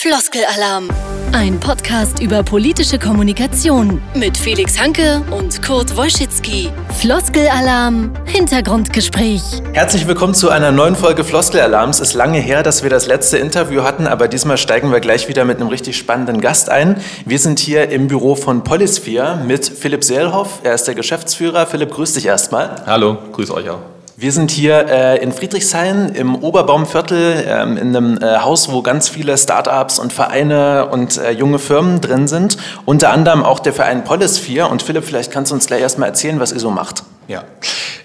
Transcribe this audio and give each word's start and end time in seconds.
Floskelalarm. 0.00 0.88
Ein 1.32 1.58
Podcast 1.58 2.20
über 2.20 2.44
politische 2.44 3.00
Kommunikation 3.00 4.00
mit 4.14 4.38
Felix 4.38 4.78
Hanke 4.78 5.24
und 5.32 5.60
Kurt 5.60 5.96
Wolschitzki. 5.96 6.70
Floskelalarm 7.00 8.12
Hintergrundgespräch. 8.24 9.42
Herzlich 9.72 10.06
willkommen 10.06 10.34
zu 10.34 10.50
einer 10.50 10.70
neuen 10.70 10.94
Folge 10.94 11.24
Floskelalarms. 11.24 11.98
Ist 11.98 12.14
lange 12.14 12.38
her, 12.38 12.62
dass 12.62 12.84
wir 12.84 12.90
das 12.90 13.08
letzte 13.08 13.38
Interview 13.38 13.82
hatten, 13.82 14.06
aber 14.06 14.28
diesmal 14.28 14.56
steigen 14.56 14.92
wir 14.92 15.00
gleich 15.00 15.26
wieder 15.26 15.44
mit 15.44 15.56
einem 15.56 15.68
richtig 15.68 15.96
spannenden 15.96 16.40
Gast 16.40 16.70
ein. 16.70 17.02
Wir 17.26 17.40
sind 17.40 17.58
hier 17.58 17.90
im 17.90 18.06
Büro 18.06 18.36
von 18.36 18.62
Polisphere 18.62 19.42
mit 19.44 19.66
Philipp 19.66 20.04
Seelhoff. 20.04 20.60
Er 20.62 20.74
ist 20.74 20.84
der 20.84 20.94
Geschäftsführer. 20.94 21.66
Philipp, 21.66 21.90
grüß 21.90 22.12
dich 22.12 22.26
erstmal. 22.26 22.84
Hallo, 22.86 23.18
grüß 23.32 23.50
euch 23.50 23.68
auch. 23.68 23.97
Wir 24.20 24.32
sind 24.32 24.50
hier 24.50 24.88
äh, 24.88 25.22
in 25.22 25.30
Friedrichshain 25.30 26.08
im 26.08 26.34
Oberbaumviertel 26.34 27.44
ähm, 27.46 27.76
in 27.76 27.94
einem 27.94 28.18
äh, 28.18 28.38
Haus, 28.38 28.68
wo 28.68 28.82
ganz 28.82 29.08
viele 29.08 29.38
Startups 29.38 30.00
und 30.00 30.12
Vereine 30.12 30.88
und 30.88 31.18
äh, 31.18 31.30
junge 31.30 31.60
Firmen 31.60 32.00
drin 32.00 32.26
sind. 32.26 32.56
Unter 32.84 33.12
anderem 33.12 33.44
auch 33.44 33.60
der 33.60 33.72
Verein 33.72 34.02
Polisphere. 34.02 34.66
Und 34.66 34.82
Philipp, 34.82 35.04
vielleicht 35.04 35.30
kannst 35.30 35.52
du 35.52 35.54
uns 35.54 35.68
gleich 35.68 35.82
erstmal 35.82 36.08
erzählen, 36.08 36.40
was 36.40 36.50
ihr 36.50 36.58
so 36.58 36.72
macht. 36.72 37.04
Ja. 37.28 37.44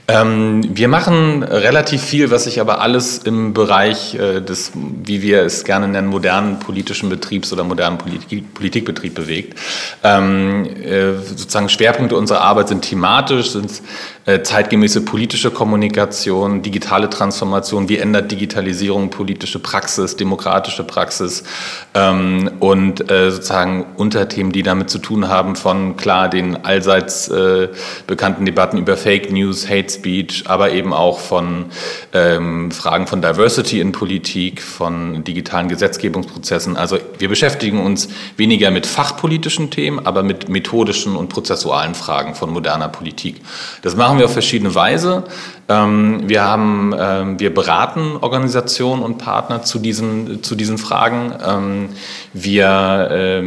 Ähm, 0.06 0.62
wir 0.68 0.90
machen 0.90 1.44
relativ 1.44 2.02
viel, 2.02 2.30
was 2.30 2.44
sich 2.44 2.60
aber 2.60 2.82
alles 2.82 3.20
im 3.20 3.54
Bereich 3.54 4.16
äh, 4.16 4.42
des, 4.42 4.72
wie 4.76 5.22
wir 5.22 5.44
es 5.44 5.64
gerne 5.64 5.88
nennen, 5.88 6.10
modernen 6.10 6.60
politischen 6.60 7.08
Betriebs 7.08 7.54
oder 7.54 7.64
modernen 7.64 7.98
Politik, 7.98 8.54
Politikbetrieb 8.54 9.16
bewegt. 9.16 9.58
Ähm, 10.04 10.66
äh, 10.66 11.14
sozusagen 11.14 11.70
Schwerpunkte 11.70 12.18
unserer 12.18 12.42
Arbeit 12.42 12.68
sind 12.68 12.82
thematisch, 12.82 13.52
sind 13.52 13.82
äh, 14.26 14.42
zeitgemäße 14.42 15.06
politische 15.06 15.52
Kommunikation, 15.52 16.62
digitale 16.62 17.10
Transformation, 17.10 17.88
wie 17.88 17.98
ändert 17.98 18.30
Digitalisierung 18.30 19.10
politische 19.10 19.60
Praxis, 19.60 20.18
demokratische 20.18 20.84
Praxis 20.84 21.44
ähm, 21.94 22.52
und 22.60 23.10
äh, 23.10 23.32
sozusagen 23.32 23.86
Unterthemen, 23.96 24.52
die 24.52 24.64
damit 24.64 24.90
zu 24.90 25.00
tun 25.00 25.30
haben, 25.30 25.56
von 25.56 25.96
klar 25.96 26.28
den 26.30 26.66
allseits 26.66 27.30
äh, 27.30 27.70
bekannten 28.06 28.46
Debatten 28.46 28.78
über 28.78 28.98
Fake 28.98 29.32
News, 29.32 29.70
Hate 29.70 29.93
Speech, 29.94 30.44
aber 30.48 30.72
eben 30.72 30.94
auch 30.94 31.20
von 31.20 31.66
ähm, 32.14 32.72
Fragen 32.72 33.08
von 33.08 33.22
Diversity 33.22 33.80
in 33.80 33.92
Politik, 33.92 34.62
von 34.62 35.24
digitalen 35.24 35.70
Gesetzgebungsprozessen. 35.70 36.78
Also 36.78 36.98
wir 37.20 37.30
beschäftigen 37.30 37.80
uns 37.84 38.10
weniger 38.38 38.72
mit 38.72 38.86
fachpolitischen 38.86 39.70
Themen, 39.70 40.06
aber 40.06 40.24
mit 40.24 40.50
methodischen 40.50 41.16
und 41.16 41.30
prozessualen 41.30 41.96
Fragen 41.96 42.36
von 42.36 42.52
moderner 42.52 42.90
Politik. 42.90 43.42
Das 43.82 43.96
machen 43.96 44.18
wir 44.18 44.26
auf 44.26 44.34
verschiedene 44.34 44.76
Weise. 44.76 45.24
Ähm, 45.70 46.28
wir, 46.28 46.44
haben, 46.44 46.94
ähm, 46.98 47.40
wir 47.40 47.54
beraten 47.54 48.18
Organisationen 48.20 49.02
und 49.02 49.18
Partner 49.18 49.64
zu 49.64 49.80
diesen, 49.80 50.44
zu 50.44 50.56
diesen 50.56 50.78
Fragen. 50.78 51.34
Ähm, 51.46 51.90
wir 52.34 53.44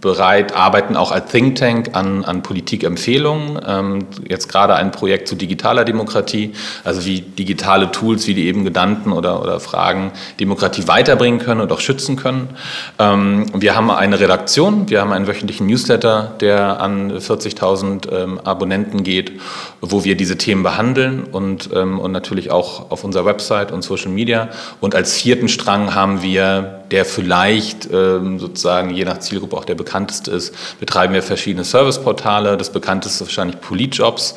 bereit, 0.00 0.54
arbeiten 0.54 0.96
auch 0.96 1.10
als 1.10 1.30
Think 1.30 1.56
Tank 1.56 1.90
an, 1.94 2.24
an 2.24 2.42
Politikempfehlungen. 2.42 4.04
Jetzt 4.28 4.48
gerade 4.48 4.74
ein 4.74 4.90
Projekt 4.90 5.28
zu 5.28 5.36
digitaler 5.36 5.84
Demokratie, 5.84 6.52
also 6.84 7.06
wie 7.06 7.20
digitale 7.20 7.90
Tools 7.90 8.26
wie 8.26 8.34
die 8.34 8.46
eben 8.46 8.64
genannten 8.64 9.12
oder, 9.12 9.40
oder 9.40 9.58
Fragen 9.60 10.12
Demokratie 10.38 10.86
weiterbringen 10.86 11.40
können 11.40 11.60
und 11.60 11.72
auch 11.72 11.80
schützen 11.80 12.16
können. 12.16 12.50
Wir 12.98 13.76
haben 13.76 13.90
eine 13.90 14.20
Redaktion, 14.20 14.90
wir 14.90 15.00
haben 15.00 15.12
einen 15.12 15.26
wöchentlichen 15.26 15.66
Newsletter, 15.66 16.34
der 16.40 16.80
an 16.80 17.12
40.000 17.12 18.12
ähm, 18.12 18.40
Abonnenten 18.40 19.04
geht, 19.04 19.40
wo 19.80 20.04
wir 20.04 20.16
diese 20.16 20.36
Themen 20.36 20.62
behandeln 20.62 20.91
und, 20.98 21.70
ähm, 21.74 21.98
und 21.98 22.12
natürlich 22.12 22.50
auch 22.50 22.90
auf 22.90 23.04
unserer 23.04 23.24
Website 23.24 23.72
und 23.72 23.82
Social 23.82 24.10
Media. 24.10 24.48
Und 24.80 24.94
als 24.94 25.14
vierten 25.14 25.48
Strang 25.48 25.94
haben 25.94 26.22
wir 26.22 26.82
der 26.90 27.04
vielleicht 27.04 27.88
ähm, 27.92 28.38
sozusagen 28.38 28.90
je 28.90 29.04
nach 29.04 29.18
Zielgruppe 29.18 29.56
auch 29.56 29.64
der 29.64 29.74
bekannteste 29.74 30.30
ist, 30.30 30.54
betreiben 30.78 31.14
wir 31.14 31.22
verschiedene 31.22 31.64
Serviceportale. 31.64 32.56
Das 32.56 32.70
bekannteste 32.70 33.24
ist 33.24 33.30
wahrscheinlich 33.30 33.60
Politjobs, 33.60 34.34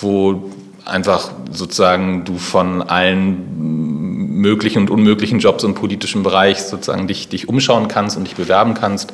wo 0.00 0.50
einfach 0.84 1.30
sozusagen 1.52 2.24
du 2.24 2.38
von 2.38 2.82
allen 2.82 4.38
möglichen 4.38 4.82
und 4.82 4.90
unmöglichen 4.90 5.38
Jobs 5.40 5.64
im 5.64 5.74
politischen 5.74 6.22
Bereich 6.22 6.62
sozusagen 6.62 7.08
dich, 7.08 7.28
dich 7.28 7.48
umschauen 7.48 7.88
kannst 7.88 8.16
und 8.16 8.24
dich 8.24 8.36
bewerben 8.36 8.74
kannst. 8.74 9.12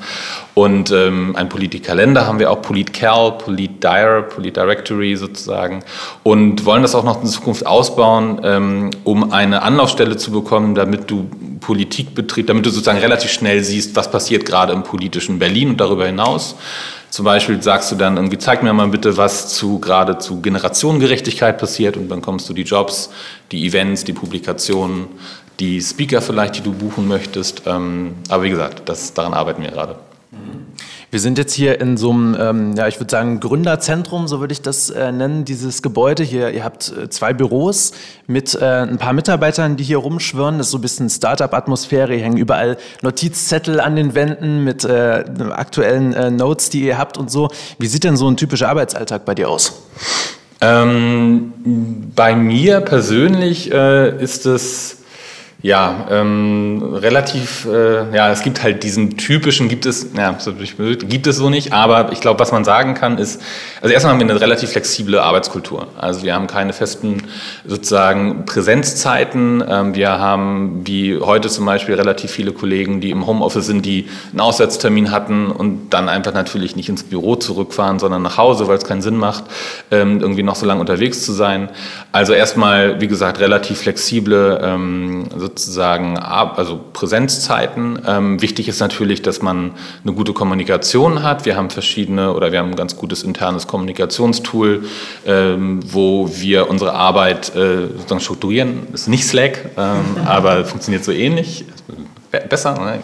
Und 0.55 0.93
ähm, 0.93 1.35
ein 1.35 1.49
Politkalender 1.49 2.27
haben 2.27 2.39
wir 2.39 2.51
auch, 2.51 2.63
PolitCal, 2.63 3.33
PolitDire, 3.33 4.23
PolitDirectory 4.23 5.17
sozusagen. 5.17 5.83
Und 6.23 6.65
wollen 6.65 6.83
das 6.83 6.95
auch 6.95 7.03
noch 7.03 7.23
in 7.23 7.27
Zukunft 7.27 7.67
ausbauen, 7.67 8.41
ähm, 8.45 8.91
um 9.03 9.33
eine 9.33 9.63
Anlaufstelle 9.63 10.17
zu 10.17 10.31
bekommen, 10.31 10.77
damit 10.77 11.11
du 11.11 11.29
Politikbetrieb, 11.61 12.47
damit 12.47 12.67
du 12.67 12.71
sozusagen 12.71 12.99
relativ 12.99 13.33
schnell 13.33 13.65
siehst, 13.65 13.97
was 13.97 14.11
passiert 14.11 14.45
gerade 14.45 14.73
im 14.73 14.85
politischen 14.85 15.41
Berlin 15.41 15.71
und 15.71 15.81
darüber 15.81 16.07
hinaus. 16.07 16.55
Zum 17.11 17.25
Beispiel 17.25 17.63
sagst 17.63 17.91
du 17.91 17.97
dann 17.97 18.17
irgendwie, 18.17 18.39
zeig 18.39 18.63
mir 18.63 18.73
mal 18.73 18.89
bitte, 18.89 19.17
was 19.17 19.49
zu 19.55 19.79
gerade 19.79 20.19
zu 20.19 20.41
Generationengerechtigkeit 20.41 21.59
passiert 21.59 21.97
und 21.97 22.09
dann 22.09 22.21
kommst 22.21 22.49
du 22.49 22.53
die 22.53 22.63
Jobs, 22.63 23.11
die 23.53 23.67
Events, 23.67 24.05
die 24.05 24.13
Publikationen, 24.13 25.07
die 25.61 25.81
Speaker 25.81 26.21
vielleicht, 26.21 26.57
die 26.57 26.61
du 26.61 26.73
buchen 26.73 27.07
möchtest. 27.09 27.63
Ähm, 27.67 28.17
aber 28.29 28.43
wie 28.43 28.51
gesagt, 28.51 28.89
das, 28.89 29.15
daran 29.15 29.33
arbeiten 29.33 29.63
wir 29.63 29.71
gerade. 29.71 29.97
Wir 31.15 31.21
sind 31.21 31.39
jetzt 31.39 31.55
hier 31.55 31.81
in 31.81 31.97
so 31.97 32.11
einem, 32.11 32.37
ähm, 32.37 32.75
ja, 32.75 32.89
ich 32.89 32.99
würde 32.99 33.13
sagen, 33.13 33.39
Gründerzentrum, 33.39 34.27
so 34.27 34.41
würde 34.41 34.51
ich 34.51 34.63
das 34.63 34.91
äh, 34.91 35.13
nennen, 35.13 35.45
dieses 35.45 35.81
Gebäude 35.81 36.25
hier. 36.25 36.51
Ihr 36.51 36.65
habt 36.65 36.93
äh, 36.93 37.09
zwei 37.09 37.33
Büros 37.33 37.93
mit 38.27 38.57
äh, 38.57 38.65
ein 38.65 38.99
paar 38.99 39.13
Mitarbeitern, 39.13 39.77
die 39.77 39.85
hier 39.85 39.99
rumschwirren. 39.99 40.59
Das 40.59 40.67
ist 40.67 40.71
so 40.73 40.79
ein 40.79 40.81
bisschen 40.81 41.09
Startup-Atmosphäre. 41.09 42.15
Hier 42.15 42.25
hängen 42.25 42.37
überall 42.37 42.79
Notizzettel 43.03 43.79
an 43.79 43.95
den 43.95 44.17
Wänden 44.17 44.65
mit 44.65 44.85
äh, 44.85 45.23
aktuellen 45.53 46.15
äh, 46.15 46.33
Notes, 46.33 46.71
die 46.71 46.83
ihr 46.83 46.99
habt 46.99 47.17
und 47.17 47.31
so. 47.31 47.49
Wie 47.79 47.87
sieht 47.87 48.03
denn 48.03 48.17
so 48.17 48.29
ein 48.29 48.37
typischer 48.37 48.69
Arbeitsalltag 48.69 49.25
bei 49.25 49.37
dir 49.37 49.49
aus? 49.49 49.85
Ähm, 50.61 51.53
bei 52.17 52.35
mir 52.35 52.81
persönlich 52.81 53.71
ist 53.71 54.47
es 54.47 55.04
ja, 55.65 56.09
ähm, 56.11 56.83
relativ, 56.93 57.65
äh, 57.65 58.15
ja, 58.15 58.31
es 58.31 58.43
gibt 58.43 58.63
halt 58.63 58.83
diesen 58.83 59.17
typischen, 59.17 59.71
gibt 59.71 59.87
es, 59.87 60.09
ja, 60.15 60.37
gibt 61.09 61.27
es 61.27 61.37
so 61.37 61.49
nicht, 61.49 61.73
aber 61.73 62.13
ich 62.13 62.21
glaube, 62.21 62.39
was 62.39 62.53
man 62.53 62.67
sagen 62.67 62.93
kann, 62.93 63.17
ist, 63.17 63.41
also 63.81 63.91
erstmal 63.91 64.13
haben 64.13 64.21
wir 64.21 64.29
eine 64.29 64.39
relativ 64.39 64.73
flexible 64.73 65.19
Arbeitskultur. 65.19 65.87
Also 65.97 66.23
wir 66.23 66.35
haben 66.35 66.49
keine 66.49 66.75
festen 66.75 67.23
sozusagen 67.65 68.45
Präsenzzeiten. 68.45 69.65
Ähm, 69.67 69.95
wir 69.95 70.11
haben, 70.19 70.83
wie 70.85 71.19
heute 71.19 71.49
zum 71.49 71.65
Beispiel, 71.65 71.95
relativ 71.95 72.31
viele 72.31 72.53
Kollegen, 72.53 73.01
die 73.01 73.09
im 73.09 73.27
Homeoffice 73.27 73.65
sind, 73.65 73.87
die 73.87 74.11
einen 74.33 74.41
Auswärtstermin 74.41 75.13
hatten 75.13 75.47
und 75.47 75.89
dann 75.95 76.11
einfach 76.11 76.35
natürlich 76.35 76.77
nicht 76.77 76.91
ins 76.91 77.05
Büro 77.05 77.37
zurückfahren, 77.37 77.99
sondern 77.99 78.21
nach 78.21 78.37
Hause, 78.37 78.69
weil 78.69 78.77
es 78.77 78.85
keinen 78.85 79.01
Sinn 79.01 79.17
macht, 79.17 79.45
ähm, 79.91 80.21
irgendwie 80.21 80.43
noch 80.43 80.57
so 80.57 80.67
lange 80.67 80.81
unterwegs 80.81 81.25
zu 81.25 81.33
sein. 81.33 81.71
Also 82.13 82.35
erstmal, 82.35 83.01
wie 83.01 83.09
gesagt, 83.09 83.41
relativ 83.41 83.79
flexible 83.79 84.61
ähm, 84.63 85.25
sozusagen 85.31 85.54
also 86.19 86.81
Präsenzzeiten. 86.93 88.01
Ähm, 88.07 88.43
wichtig 88.43 88.69
ist 88.69 88.81
natürlich, 88.81 89.23
dass 89.23 89.43
man 89.43 89.73
eine 90.03 90.13
gute 90.13 90.33
Kommunikation 90.33 91.23
hat. 91.23 91.45
Wir 91.45 91.57
haben 91.57 91.71
verschiedene 91.71 92.35
oder 92.35 92.53
wir 92.53 92.59
haben 92.59 92.71
ein 92.71 92.77
ganz 92.77 92.97
gutes 92.97 93.23
internes 93.23 93.67
Kommunikationstool, 93.67 94.85
ähm, 95.27 95.81
wo 95.85 96.31
wir 96.35 96.69
unsere 96.69 96.93
Arbeit 96.95 97.55
äh, 97.55 97.89
sozusagen 97.97 98.21
strukturieren. 98.21 98.87
Ist 98.93 99.09
nicht 99.09 99.27
Slack, 99.27 99.71
ähm, 99.77 100.01
aber 100.27 100.65
funktioniert 100.65 101.05
so 101.05 101.13
ähnlich 101.13 101.65
besser. 102.41 102.75
Ne? 102.75 103.01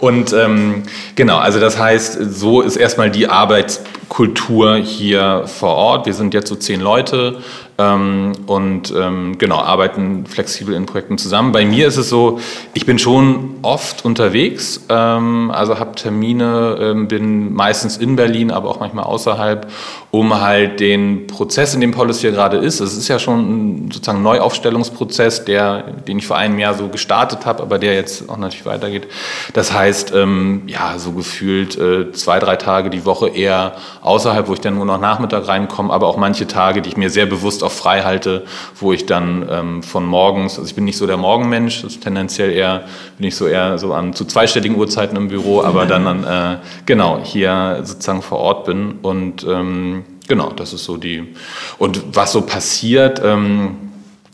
Und 0.00 0.32
ähm, 0.32 0.82
genau, 1.14 1.38
also 1.38 1.60
das 1.60 1.78
heißt, 1.78 2.18
so 2.32 2.60
ist 2.62 2.76
erstmal 2.76 3.10
die 3.10 3.28
Arbeitskultur 3.28 4.76
hier 4.76 5.44
vor 5.46 5.74
Ort. 5.74 6.06
Wir 6.06 6.14
sind 6.14 6.34
jetzt 6.34 6.48
so 6.48 6.56
zehn 6.56 6.80
Leute 6.80 7.38
ähm, 7.78 8.32
und 8.46 8.92
ähm, 8.96 9.36
genau, 9.38 9.58
arbeiten 9.58 10.26
flexibel 10.26 10.74
in 10.74 10.86
Projekten 10.86 11.18
zusammen. 11.18 11.52
Bei 11.52 11.64
mir 11.64 11.88
ist 11.88 11.96
es 11.96 12.08
so, 12.08 12.38
ich 12.72 12.86
bin 12.86 12.98
schon 12.98 13.56
oft 13.62 14.04
unterwegs, 14.04 14.84
ähm, 14.88 15.50
also 15.50 15.78
habe 15.78 15.94
Termine, 15.94 16.78
ähm, 16.80 17.08
bin 17.08 17.52
meistens 17.52 17.96
in 17.96 18.16
Berlin, 18.16 18.50
aber 18.50 18.68
auch 18.68 18.80
manchmal 18.80 19.04
außerhalb, 19.04 19.70
um 20.14 20.40
halt 20.40 20.78
den 20.78 21.26
Prozess, 21.26 21.74
in 21.74 21.80
dem 21.80 21.90
Policy 21.90 22.20
hier 22.20 22.30
gerade 22.30 22.58
ist, 22.58 22.78
es 22.78 22.96
ist 22.96 23.08
ja 23.08 23.18
schon 23.18 23.40
ein 23.86 23.90
sozusagen 23.90 24.22
Neuaufstellungsprozess, 24.22 25.44
der, 25.44 25.82
den 26.06 26.18
ich 26.18 26.26
vor 26.28 26.36
einem 26.36 26.60
Jahr 26.60 26.74
so 26.74 26.86
gestartet 26.86 27.44
habe, 27.46 27.64
aber 27.64 27.80
der 27.80 27.94
jetzt 27.94 28.28
auch 28.28 28.36
natürlich 28.36 28.64
weitergeht. 28.64 29.08
Das 29.54 29.72
heißt, 29.72 30.12
ähm, 30.14 30.62
ja, 30.68 31.00
so 31.00 31.10
gefühlt 31.10 31.76
äh, 31.76 32.12
zwei, 32.12 32.38
drei 32.38 32.54
Tage 32.54 32.90
die 32.90 33.04
Woche 33.04 33.28
eher 33.28 33.72
außerhalb, 34.02 34.46
wo 34.46 34.52
ich 34.52 34.60
dann 34.60 34.76
nur 34.76 34.84
noch 34.84 35.00
Nachmittag 35.00 35.48
reinkomme, 35.48 35.92
aber 35.92 36.06
auch 36.06 36.16
manche 36.16 36.46
Tage, 36.46 36.80
die 36.80 36.90
ich 36.90 36.96
mir 36.96 37.10
sehr 37.10 37.26
bewusst 37.26 37.64
auch 37.64 37.72
frei 37.72 38.02
halte, 38.02 38.44
wo 38.76 38.92
ich 38.92 39.06
dann 39.06 39.44
ähm, 39.50 39.82
von 39.82 40.06
morgens, 40.06 40.58
also 40.58 40.68
ich 40.68 40.76
bin 40.76 40.84
nicht 40.84 40.96
so 40.96 41.08
der 41.08 41.16
Morgenmensch, 41.16 41.82
das 41.82 41.94
ist 41.94 42.04
tendenziell 42.04 42.52
eher, 42.52 42.84
bin 43.18 43.26
ich 43.26 43.34
so 43.34 43.48
eher 43.48 43.78
so 43.78 43.92
an 43.92 44.12
zu 44.12 44.24
zweistelligen 44.26 44.78
Uhrzeiten 44.78 45.16
im 45.16 45.26
Büro, 45.26 45.60
aber 45.60 45.86
dann 45.86 46.06
an, 46.06 46.22
äh, 46.22 46.58
genau 46.86 47.18
hier 47.20 47.80
sozusagen 47.82 48.22
vor 48.22 48.38
Ort 48.38 48.66
bin 48.66 49.00
und 49.02 49.42
ähm, 49.42 50.03
genau, 50.28 50.50
das 50.50 50.72
ist 50.72 50.84
so 50.84 50.96
die 50.96 51.34
und 51.78 52.02
was 52.14 52.32
so 52.32 52.42
passiert. 52.42 53.20
Ähm, 53.24 53.76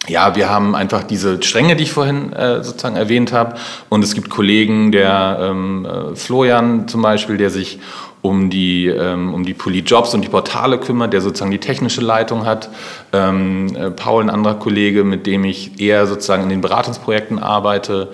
ja, 0.09 0.35
wir 0.35 0.49
haben 0.49 0.75
einfach 0.75 1.03
diese 1.03 1.43
Stränge, 1.43 1.77
die 1.77 1.85
ich 1.85 1.93
vorhin 1.93 2.33
äh, 2.33 2.65
sozusagen 2.65 2.97
erwähnt 2.97 3.33
habe. 3.33 3.57
Und 3.91 4.03
es 4.03 4.15
gibt 4.15 4.31
Kollegen, 4.31 4.93
der 4.93 5.39
ähm, 5.41 5.85
äh, 5.85 6.17
Florian 6.17 6.89
zum 6.89 7.03
Beispiel, 7.03 7.37
der 7.37 7.51
sich 7.51 7.79
um 8.23 8.51
die, 8.51 8.87
ähm, 8.87 9.33
um 9.33 9.45
die 9.45 9.55
Polit-Jobs 9.55 10.15
und 10.15 10.23
die 10.23 10.29
Portale 10.29 10.79
kümmert, 10.79 11.13
der 11.13 11.21
sozusagen 11.21 11.51
die 11.51 11.59
technische 11.59 12.01
Leitung 12.01 12.45
hat. 12.45 12.71
Ähm, 13.13 13.75
äh, 13.77 13.91
Paul, 13.91 14.25
ein 14.25 14.31
anderer 14.31 14.55
Kollege, 14.55 15.05
mit 15.05 15.27
dem 15.27 15.45
ich 15.45 15.81
eher 15.81 16.07
sozusagen 16.07 16.43
in 16.43 16.49
den 16.49 16.61
Beratungsprojekten 16.61 17.39
arbeite. 17.39 18.09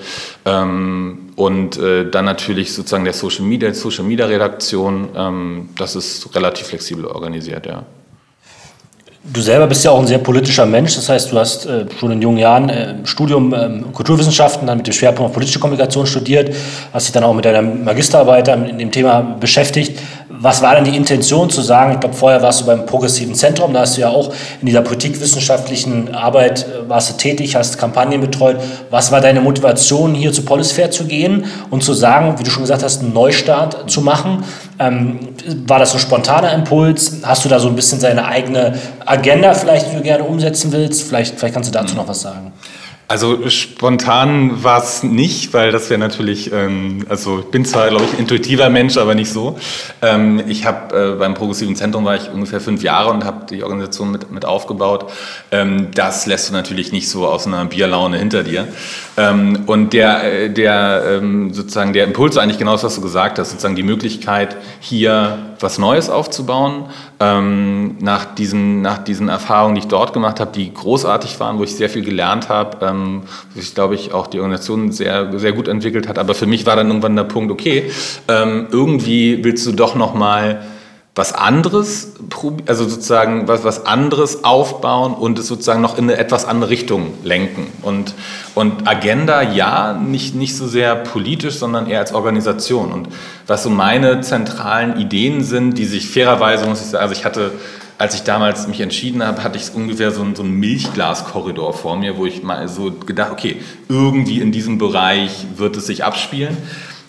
Ähm, 0.44 1.25
und 1.36 1.76
äh, 1.76 2.10
dann 2.10 2.24
natürlich 2.24 2.72
sozusagen 2.72 3.04
der 3.04 3.12
Social 3.12 3.44
Media, 3.44 3.72
Social 3.72 4.04
Media 4.04 4.26
Redaktion. 4.26 5.08
Ähm, 5.14 5.68
das 5.78 5.94
ist 5.94 6.34
relativ 6.34 6.66
flexibel 6.68 7.04
organisiert, 7.04 7.66
ja. 7.66 7.84
Du 9.32 9.40
selber 9.40 9.66
bist 9.66 9.84
ja 9.84 9.90
auch 9.90 9.98
ein 9.98 10.06
sehr 10.06 10.18
politischer 10.18 10.66
Mensch, 10.66 10.94
das 10.94 11.08
heißt, 11.08 11.32
du 11.32 11.38
hast 11.38 11.66
äh, 11.66 11.86
schon 11.98 12.12
in 12.12 12.22
jungen 12.22 12.38
Jahren 12.38 12.68
äh, 12.68 12.94
Studium 13.04 13.52
ähm, 13.52 13.92
Kulturwissenschaften, 13.92 14.68
dann 14.68 14.78
mit 14.78 14.86
dem 14.86 14.92
Schwerpunkt 14.92 15.30
auf 15.30 15.34
politische 15.34 15.58
Kommunikation 15.58 16.06
studiert, 16.06 16.54
hast 16.92 17.06
dich 17.08 17.12
dann 17.12 17.24
auch 17.24 17.34
mit 17.34 17.44
deiner 17.44 17.60
Magisterarbeit 17.60 18.46
in 18.46 18.78
dem 18.78 18.92
Thema 18.92 19.20
beschäftigt. 19.20 19.98
Was 20.38 20.62
war 20.62 20.74
denn 20.74 20.84
die 20.84 20.96
Intention 20.96 21.48
zu 21.50 21.62
sagen, 21.62 21.92
ich 21.94 22.00
glaube, 22.00 22.14
vorher 22.14 22.42
warst 22.42 22.60
du 22.60 22.66
beim 22.66 22.84
Progressiven 22.84 23.34
Zentrum, 23.34 23.72
da 23.72 23.80
hast 23.80 23.96
du 23.96 24.02
ja 24.02 24.08
auch 24.08 24.32
in 24.60 24.66
dieser 24.66 24.82
politikwissenschaftlichen 24.82 26.14
Arbeit 26.14 26.66
äh, 26.66 26.88
warst 26.88 27.10
du 27.10 27.16
tätig, 27.16 27.56
hast 27.56 27.78
Kampagnen 27.78 28.20
betreut. 28.20 28.56
Was 28.90 29.12
war 29.12 29.20
deine 29.20 29.40
Motivation, 29.40 30.14
hier 30.14 30.32
zu 30.32 30.42
Polisfair 30.42 30.90
zu 30.90 31.04
gehen 31.04 31.44
und 31.70 31.82
zu 31.82 31.94
sagen, 31.94 32.38
wie 32.38 32.42
du 32.42 32.50
schon 32.50 32.62
gesagt 32.64 32.82
hast, 32.82 33.02
einen 33.02 33.12
Neustart 33.12 33.90
zu 33.90 34.00
machen? 34.00 34.44
Ähm, 34.78 35.20
war 35.66 35.78
das 35.78 35.90
so 35.90 35.96
ein 35.96 36.00
spontaner 36.00 36.52
Impuls? 36.52 37.20
Hast 37.22 37.44
du 37.44 37.48
da 37.48 37.58
so 37.58 37.68
ein 37.68 37.76
bisschen 37.76 38.00
seine 38.00 38.26
eigene 38.26 38.74
Agenda 39.04 39.54
vielleicht, 39.54 39.90
die 39.90 39.96
du 39.96 40.02
gerne 40.02 40.24
umsetzen 40.24 40.72
willst? 40.72 41.02
Vielleicht, 41.02 41.38
vielleicht 41.38 41.54
kannst 41.54 41.68
du 41.68 41.78
dazu 41.78 41.94
noch 41.94 42.08
was 42.08 42.20
sagen. 42.20 42.52
Also 43.08 43.48
spontan 43.50 44.64
war 44.64 44.82
es 44.82 45.04
nicht, 45.04 45.54
weil 45.54 45.70
das 45.70 45.90
wäre 45.90 46.00
natürlich, 46.00 46.52
ähm, 46.52 47.06
also 47.08 47.38
ich 47.38 47.44
bin 47.46 47.64
zwar, 47.64 47.88
glaube 47.88 48.04
ich, 48.04 48.18
intuitiver 48.18 48.68
Mensch, 48.68 48.96
aber 48.96 49.14
nicht 49.14 49.30
so. 49.32 49.58
Ähm, 50.02 50.42
ich 50.48 50.66
habe 50.66 51.12
äh, 51.12 51.16
beim 51.16 51.34
Progressiven 51.34 51.76
Zentrum 51.76 52.04
war 52.04 52.16
ich 52.16 52.30
ungefähr 52.30 52.60
fünf 52.60 52.82
Jahre 52.82 53.10
und 53.10 53.24
habe 53.24 53.46
die 53.46 53.62
Organisation 53.62 54.10
mit, 54.10 54.32
mit 54.32 54.44
aufgebaut. 54.44 55.12
Ähm, 55.52 55.92
das 55.94 56.26
lässt 56.26 56.48
du 56.48 56.52
natürlich 56.52 56.90
nicht 56.90 57.08
so 57.08 57.28
aus 57.28 57.46
einer 57.46 57.64
Bierlaune 57.66 58.18
hinter 58.18 58.42
dir. 58.42 58.66
Ähm, 59.16 59.62
und 59.66 59.92
der, 59.92 60.24
äh, 60.24 60.50
der 60.50 61.04
ähm, 61.06 61.54
sozusagen 61.54 61.92
der 61.92 62.04
Impuls 62.04 62.36
eigentlich 62.36 62.58
genau 62.58 62.72
das, 62.72 62.82
was 62.82 62.96
du 62.96 63.02
gesagt 63.02 63.38
hast, 63.38 63.50
sozusagen 63.50 63.76
die 63.76 63.84
Möglichkeit, 63.84 64.56
hier 64.80 65.54
was 65.60 65.78
Neues 65.78 66.10
aufzubauen, 66.10 66.86
ähm, 67.20 67.96
nach, 68.00 68.34
diesen, 68.34 68.82
nach 68.82 68.98
diesen 68.98 69.28
Erfahrungen, 69.28 69.74
die 69.74 69.80
ich 69.80 69.88
dort 69.88 70.12
gemacht 70.12 70.40
habe, 70.40 70.52
die 70.52 70.72
großartig 70.72 71.38
waren, 71.40 71.58
wo 71.58 71.64
ich 71.64 71.74
sehr 71.74 71.88
viel 71.88 72.04
gelernt 72.04 72.48
habe, 72.48 72.84
ähm, 72.84 73.22
wo 73.54 73.60
sich, 73.60 73.74
glaube 73.74 73.94
ich, 73.94 74.12
auch 74.12 74.26
die 74.26 74.38
Organisation 74.38 74.92
sehr, 74.92 75.38
sehr 75.38 75.52
gut 75.52 75.68
entwickelt 75.68 76.08
hat. 76.08 76.18
Aber 76.18 76.34
für 76.34 76.46
mich 76.46 76.66
war 76.66 76.76
dann 76.76 76.88
irgendwann 76.88 77.16
der 77.16 77.24
Punkt, 77.24 77.50
okay, 77.50 77.90
ähm, 78.28 78.68
irgendwie 78.70 79.42
willst 79.44 79.66
du 79.66 79.72
doch 79.72 79.94
noch 79.94 80.14
mal 80.14 80.62
was 81.16 81.32
anderes, 81.32 82.12
also 82.66 82.86
sozusagen 82.86 83.48
was, 83.48 83.64
was 83.64 83.86
anderes 83.86 84.44
aufbauen 84.44 85.14
und 85.14 85.38
es 85.38 85.46
sozusagen 85.46 85.80
noch 85.80 85.96
in 85.96 86.04
eine 86.04 86.18
etwas 86.18 86.44
andere 86.44 86.68
Richtung 86.68 87.14
lenken. 87.24 87.68
Und, 87.80 88.12
und 88.54 88.86
Agenda, 88.86 89.40
ja, 89.40 89.94
nicht, 89.94 90.34
nicht 90.34 90.54
so 90.54 90.68
sehr 90.68 90.94
politisch, 90.94 91.54
sondern 91.54 91.86
eher 91.86 92.00
als 92.00 92.12
Organisation. 92.12 92.92
Und 92.92 93.08
was 93.46 93.62
so 93.62 93.70
meine 93.70 94.20
zentralen 94.20 95.00
Ideen 95.00 95.42
sind, 95.42 95.78
die 95.78 95.86
sich 95.86 96.10
fairerweise, 96.10 96.66
muss 96.66 96.82
ich 96.82 96.88
sagen, 96.88 97.02
also 97.02 97.14
ich 97.14 97.24
hatte, 97.24 97.52
als 97.96 98.14
ich 98.14 98.24
damals 98.24 98.68
mich 98.68 98.82
entschieden 98.82 99.24
habe, 99.24 99.42
hatte 99.42 99.56
ich 99.56 99.74
ungefähr 99.74 100.10
so, 100.10 100.22
so 100.34 100.42
einen 100.42 100.60
Milchglaskorridor 100.60 101.72
vor 101.72 101.96
mir, 101.96 102.18
wo 102.18 102.26
ich 102.26 102.42
mal 102.42 102.68
so 102.68 102.92
gedacht, 102.92 103.32
okay, 103.32 103.56
irgendwie 103.88 104.42
in 104.42 104.52
diesem 104.52 104.76
Bereich 104.76 105.46
wird 105.56 105.78
es 105.78 105.86
sich 105.86 106.04
abspielen. 106.04 106.58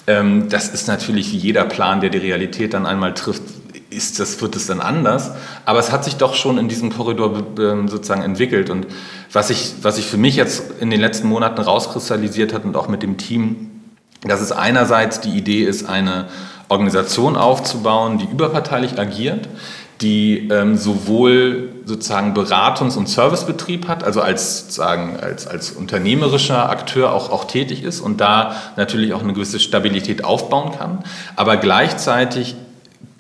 Ähm, 0.08 0.48
das 0.48 0.70
ist 0.70 0.88
natürlich 0.88 1.34
wie 1.34 1.38
jeder 1.38 1.66
Plan, 1.66 2.00
der 2.00 2.10
die 2.10 2.20
Realität 2.20 2.74
dann 2.74 2.86
einmal 2.86 3.14
trifft, 3.14 3.42
ist 3.90 4.20
das, 4.20 4.42
wird 4.42 4.56
es 4.56 4.68
dann 4.68 4.82
anders. 4.82 5.32
Aber 5.66 5.80
es 5.80 5.92
hat 5.92 6.04
sich 6.04 6.16
doch 6.16 6.36
schon 6.36 6.58
in 6.58 6.68
diesem 6.68 6.94
Korridor 6.96 7.44
sozusagen 7.56 8.22
entwickelt. 8.22 8.70
Und 8.70 8.88
was 9.32 9.50
ich, 9.50 9.76
was 9.82 9.96
sich 9.96 10.06
für 10.06 10.18
mich 10.18 10.36
jetzt 10.36 10.64
in 10.80 10.90
den 10.90 11.00
letzten 11.00 11.28
Monaten 11.28 11.62
rauskristallisiert 11.62 12.54
hat 12.54 12.66
und 12.66 12.76
auch 12.76 12.88
mit 12.88 13.04
dem 13.04 13.18
Team, 13.18 13.72
dass 14.22 14.42
es 14.42 14.52
einerseits 14.52 15.22
die 15.22 15.30
Idee 15.30 15.64
ist, 15.64 15.88
eine 15.88 16.28
Organisation 16.70 17.36
aufzubauen, 17.36 18.18
die 18.18 18.26
überparteilich 18.26 19.00
agiert, 19.00 19.48
die 20.02 20.50
ähm, 20.50 20.78
sowohl 20.78 21.70
sozusagen 21.86 22.34
Beratungs- 22.34 22.98
und 22.98 23.10
Servicebetrieb 23.10 23.88
hat, 23.88 24.04
also 24.04 24.22
als, 24.22 24.60
sozusagen 24.60 25.18
als, 25.20 25.48
als 25.48 25.72
unternehmerischer 25.72 26.70
Akteur 26.70 27.14
auch, 27.14 27.32
auch 27.32 27.46
tätig 27.46 27.84
ist 27.84 28.02
und 28.02 28.22
da 28.22 28.56
natürlich 28.76 29.14
auch 29.14 29.24
eine 29.24 29.34
gewisse 29.34 29.60
Stabilität 29.60 30.24
aufbauen 30.24 30.72
kann, 30.78 31.04
aber 31.36 31.58
gleichzeitig 31.58 32.56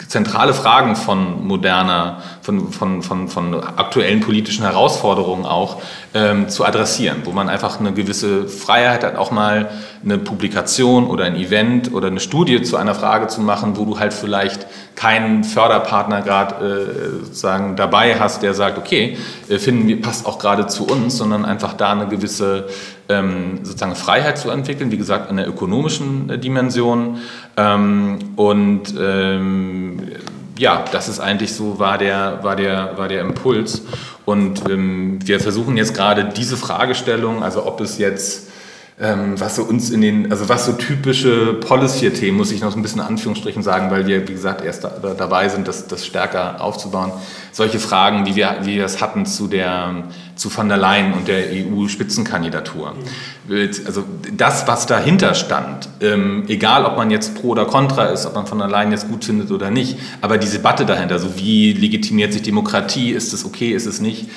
zentrale 0.07 0.53
Fragen 0.53 0.95
von 0.95 1.45
moderner, 1.47 2.21
von, 2.47 2.71
von, 2.71 3.01
von, 3.01 3.27
von 3.27 3.53
aktuellen 3.55 4.21
politischen 4.21 4.63
Herausforderungen 4.63 5.45
auch 5.45 5.81
ähm, 6.13 6.47
zu 6.47 6.63
adressieren, 6.63 7.17
wo 7.25 7.31
man 7.31 7.49
einfach 7.49 7.81
eine 7.81 7.91
gewisse 7.91 8.47
Freiheit 8.47 9.03
hat, 9.03 9.17
auch 9.17 9.31
mal 9.31 9.69
eine 10.01 10.17
Publikation 10.17 11.07
oder 11.07 11.25
ein 11.25 11.35
Event 11.35 11.91
oder 11.91 12.07
eine 12.07 12.21
Studie 12.21 12.61
zu 12.61 12.77
einer 12.77 12.95
Frage 12.95 13.27
zu 13.27 13.41
machen, 13.41 13.75
wo 13.75 13.83
du 13.83 13.99
halt 13.99 14.13
vielleicht 14.13 14.65
keinen 14.95 15.43
Förderpartner 15.43 16.21
gerade 16.21 17.19
äh, 17.19 17.25
sozusagen 17.25 17.75
dabei 17.75 18.17
hast, 18.17 18.43
der 18.43 18.53
sagt, 18.53 18.77
okay, 18.77 19.17
äh, 19.49 19.59
finden 19.59 19.89
wir, 19.89 20.01
passt 20.01 20.25
auch 20.25 20.39
gerade 20.39 20.67
zu 20.67 20.87
uns, 20.87 21.17
sondern 21.17 21.43
einfach 21.43 21.73
da 21.73 21.91
eine 21.91 22.07
gewisse 22.07 22.69
ähm, 23.09 23.59
sozusagen 23.63 23.95
Freiheit 23.95 24.37
zu 24.37 24.49
entwickeln, 24.51 24.89
wie 24.89 24.97
gesagt, 24.97 25.29
in 25.29 25.35
der 25.35 25.49
ökonomischen 25.49 26.29
äh, 26.29 26.39
Dimension. 26.39 27.17
Ähm, 27.57 28.19
und 28.37 28.93
ähm, 28.97 29.99
ja, 30.57 30.85
das 30.91 31.07
ist 31.07 31.19
eigentlich 31.19 31.53
so, 31.53 31.79
war 31.79 31.97
der, 31.97 32.39
war 32.43 32.55
der, 32.55 32.97
war 32.97 33.07
der 33.07 33.21
Impuls. 33.21 33.83
Und 34.25 34.69
ähm, 34.69 35.19
wir 35.23 35.39
versuchen 35.39 35.77
jetzt 35.77 35.93
gerade 35.93 36.25
diese 36.25 36.57
Fragestellung, 36.57 37.43
also 37.43 37.65
ob 37.65 37.81
es 37.81 37.97
jetzt 37.97 38.47
ähm, 38.99 39.39
was 39.39 39.55
so 39.55 39.63
uns 39.63 39.91
in 39.91 40.01
den, 40.01 40.31
also 40.31 40.49
was 40.49 40.65
so 40.65 40.73
typische 40.73 41.53
Policy-Themen, 41.53 42.35
muss 42.35 42.51
ich 42.51 42.61
noch 42.61 42.71
so 42.71 42.79
ein 42.79 42.81
bisschen 42.81 42.99
Anführungsstrichen 42.99 43.61
sagen, 43.61 43.91
weil 43.91 44.07
wir, 44.07 44.27
wie 44.27 44.33
gesagt, 44.33 44.65
erst 44.65 44.83
da, 44.85 44.89
dabei 45.15 45.49
sind, 45.49 45.67
das, 45.67 45.85
das 45.87 46.03
stärker 46.03 46.59
aufzubauen. 46.61 47.11
Solche 47.51 47.77
Fragen, 47.77 48.25
wie 48.25 48.35
wir, 48.35 48.57
wie 48.63 48.77
wir 48.77 48.85
es 48.85 48.99
hatten 48.99 49.27
zu 49.27 49.47
der, 49.47 50.03
zu 50.35 50.49
von 50.49 50.67
der 50.67 50.77
Leyen 50.79 51.13
und 51.13 51.27
der 51.27 51.43
EU-Spitzenkandidatur. 51.51 52.95
Also 53.85 54.03
das, 54.35 54.67
was 54.67 54.87
dahinter 54.87 55.35
stand, 55.35 55.89
ähm, 56.01 56.45
egal 56.47 56.83
ob 56.83 56.97
man 56.97 57.11
jetzt 57.11 57.35
pro 57.35 57.49
oder 57.49 57.65
contra 57.65 58.05
ist, 58.05 58.25
ob 58.25 58.33
man 58.33 58.47
von 58.47 58.57
der 58.57 58.67
Leyen 58.67 58.91
jetzt 58.91 59.07
gut 59.09 59.23
findet 59.23 59.51
oder 59.51 59.69
nicht, 59.69 59.99
aber 60.21 60.39
die 60.39 60.49
Debatte 60.49 60.87
dahinter, 60.87 61.19
so 61.19 61.37
wie 61.37 61.73
legitimiert 61.73 62.33
sich 62.33 62.41
Demokratie, 62.41 63.11
ist 63.11 63.31
es 63.31 63.45
okay, 63.45 63.73
ist 63.73 63.85
es 63.85 64.01
nicht, 64.01 64.27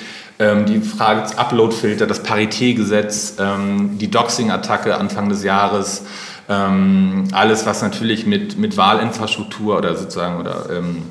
ähm, 0.41 0.65
die 0.65 0.79
Frage 0.79 1.21
des 1.21 1.37
Upload-Filter, 1.37 2.07
das 2.07 2.23
Paritätgesetz, 2.23 3.35
ähm, 3.39 3.97
die 3.99 4.09
Doxing-Attacke 4.09 4.97
Anfang 4.97 5.29
des 5.29 5.43
Jahres, 5.43 6.03
ähm, 6.49 7.25
alles, 7.31 7.65
was 7.65 7.81
natürlich 7.83 8.25
mit, 8.25 8.57
mit 8.57 8.75
Wahlinfrastruktur 8.75 9.77
oder 9.77 9.95
sozusagen 9.95 10.39
oder 10.39 10.65
ähm, 10.71 11.03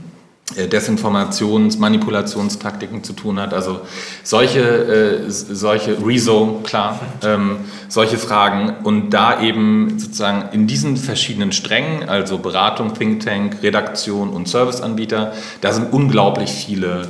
äh, 0.56 0.66
Desinformations-, 0.66 1.78
Manipulationstaktiken 1.78 3.04
zu 3.04 3.12
tun 3.12 3.38
hat. 3.38 3.54
Also 3.54 3.82
solche, 4.24 4.60
äh, 4.60 5.30
solche 5.30 6.04
Rezo, 6.04 6.60
klar, 6.64 6.98
ähm, 7.22 7.58
solche 7.88 8.18
Fragen 8.18 8.78
und 8.82 9.10
da 9.10 9.40
eben 9.40 9.98
sozusagen 10.00 10.48
in 10.52 10.66
diesen 10.66 10.96
verschiedenen 10.96 11.52
Strängen, 11.52 12.08
also 12.08 12.38
Beratung, 12.38 12.94
Think 12.94 13.24
Tank, 13.24 13.58
Redaktion 13.62 14.30
und 14.30 14.48
Serviceanbieter, 14.48 15.32
da 15.60 15.72
sind 15.72 15.92
unglaublich 15.92 16.50
viele 16.50 17.08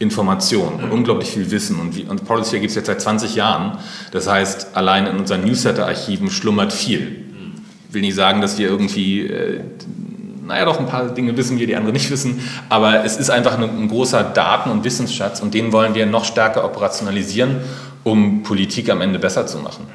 Information 0.00 0.74
und 0.74 0.92
unglaublich 0.92 1.30
viel 1.30 1.50
Wissen. 1.50 1.80
Und, 1.80 1.96
wie, 1.96 2.04
und 2.04 2.24
Policy 2.24 2.60
gibt 2.60 2.70
es 2.70 2.76
jetzt 2.76 2.86
seit 2.86 3.00
20 3.00 3.34
Jahren. 3.34 3.78
Das 4.12 4.28
heißt, 4.28 4.76
allein 4.76 5.06
in 5.06 5.16
unseren 5.16 5.44
Newsletter-Archiven 5.44 6.30
schlummert 6.30 6.72
viel. 6.72 7.24
Ich 7.88 7.94
will 7.94 8.02
nicht 8.02 8.14
sagen, 8.14 8.40
dass 8.40 8.58
wir 8.58 8.68
irgendwie, 8.68 9.26
äh, 9.26 9.60
naja, 10.46 10.66
doch 10.66 10.78
ein 10.78 10.86
paar 10.86 11.08
Dinge 11.08 11.36
wissen 11.36 11.58
wir, 11.58 11.66
die 11.66 11.74
andere 11.74 11.92
nicht 11.92 12.10
wissen, 12.10 12.40
aber 12.68 13.04
es 13.04 13.16
ist 13.16 13.30
einfach 13.30 13.58
ein, 13.58 13.64
ein 13.64 13.88
großer 13.88 14.22
Daten- 14.22 14.70
und 14.70 14.84
Wissensschatz 14.84 15.40
und 15.40 15.54
den 15.54 15.72
wollen 15.72 15.94
wir 15.94 16.06
noch 16.06 16.24
stärker 16.24 16.64
operationalisieren, 16.64 17.56
um 18.04 18.42
Politik 18.42 18.90
am 18.90 19.00
Ende 19.00 19.18
besser 19.18 19.46
zu 19.46 19.58
machen. 19.58 19.86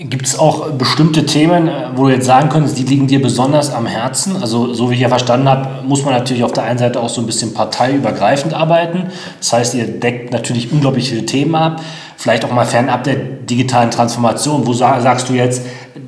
Gibt 0.00 0.26
es 0.26 0.38
auch 0.38 0.70
bestimmte 0.70 1.26
Themen, 1.26 1.66
äh, 1.66 1.88
wo 1.96 2.06
du 2.06 2.12
jetzt 2.12 2.26
sagen 2.26 2.50
könntest, 2.50 2.78
die 2.78 2.84
liegen 2.84 3.08
dir 3.08 3.20
besonders 3.20 3.72
am 3.72 3.84
Herzen? 3.84 4.36
Also, 4.36 4.72
so 4.72 4.90
wie 4.90 4.94
ich 4.94 5.00
ja 5.00 5.08
verstanden 5.08 5.48
habe, 5.48 5.84
muss 5.84 6.04
man 6.04 6.14
natürlich 6.14 6.44
auf 6.44 6.52
der 6.52 6.62
einen 6.62 6.78
Seite 6.78 7.00
auch 7.00 7.08
so 7.08 7.20
ein 7.20 7.26
bisschen 7.26 7.52
parteiübergreifend 7.52 8.54
arbeiten. 8.54 9.08
Das 9.40 9.52
heißt, 9.52 9.74
ihr 9.74 9.88
deckt 9.88 10.32
natürlich 10.32 10.70
unglaublich 10.70 11.08
viele 11.08 11.26
Themen 11.26 11.56
ab. 11.56 11.80
Vielleicht 12.16 12.44
auch 12.44 12.52
mal 12.52 12.64
fernab 12.64 13.02
der 13.04 13.16
digitalen 13.16 13.90
Transformation. 13.90 14.66
Wo 14.68 14.72
sagst 14.72 15.28
du 15.30 15.32
jetzt, 15.32 15.62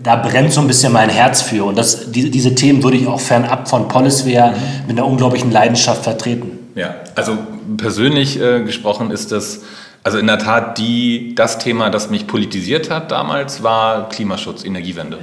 da 0.05 0.15
brennt 0.15 0.53
so 0.53 0.61
ein 0.61 0.69
bisschen 0.69 0.93
mein 0.93 1.09
Herz 1.09 1.43
für. 1.43 1.65
Und 1.65 1.77
das, 1.77 2.13
die, 2.13 2.31
diese 2.31 2.55
Themen 2.55 2.85
würde 2.85 2.97
ich 2.97 3.09
auch 3.09 3.21
fernab 3.21 3.69
von 3.69 3.89
Polisware 3.89 4.55
mit 4.87 4.97
einer 4.97 5.07
unglaublichen 5.07 5.51
Leidenschaft 5.51 6.05
vertreten. 6.05 6.59
Ja, 6.77 6.95
also 7.17 7.37
persönlich 7.77 8.41
äh, 8.41 8.63
gesprochen 8.63 9.11
ist 9.11 9.33
das 9.33 9.63
Also 10.03 10.19
in 10.19 10.27
der 10.27 10.39
Tat, 10.39 10.79
die, 10.79 11.35
das 11.35 11.59
Thema, 11.59 11.91
das 11.91 12.09
mich 12.09 12.27
politisiert 12.27 12.91
hat 12.91 13.11
damals, 13.11 13.63
war 13.63 14.09
Klimaschutz, 14.09 14.65
Energiewende. 14.65 15.19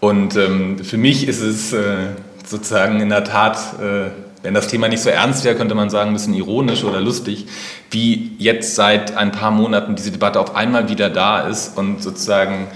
Und 0.00 0.36
ähm, 0.36 0.78
für 0.78 0.96
mich 0.96 1.28
ist 1.28 1.40
es 1.40 1.72
äh, 1.72 2.10
sozusagen 2.46 3.00
in 3.00 3.10
der 3.10 3.24
Tat, 3.24 3.58
äh, 3.80 4.10
wenn 4.42 4.54
das 4.54 4.68
Thema 4.68 4.88
nicht 4.88 5.02
so 5.02 5.10
ernst 5.10 5.44
wäre, 5.44 5.56
könnte 5.56 5.74
man 5.74 5.90
sagen, 5.90 6.10
ein 6.10 6.14
bisschen 6.14 6.34
ironisch 6.34 6.84
oder 6.84 7.00
lustig, 7.00 7.46
wie 7.90 8.32
jetzt 8.38 8.76
seit 8.76 9.16
ein 9.16 9.32
paar 9.32 9.50
Monaten 9.50 9.96
diese 9.96 10.10
Debatte 10.10 10.40
auf 10.40 10.54
einmal 10.54 10.88
wieder 10.88 11.10
da 11.10 11.40
ist 11.40 11.76
und 11.76 12.02
sozusagen 12.02 12.68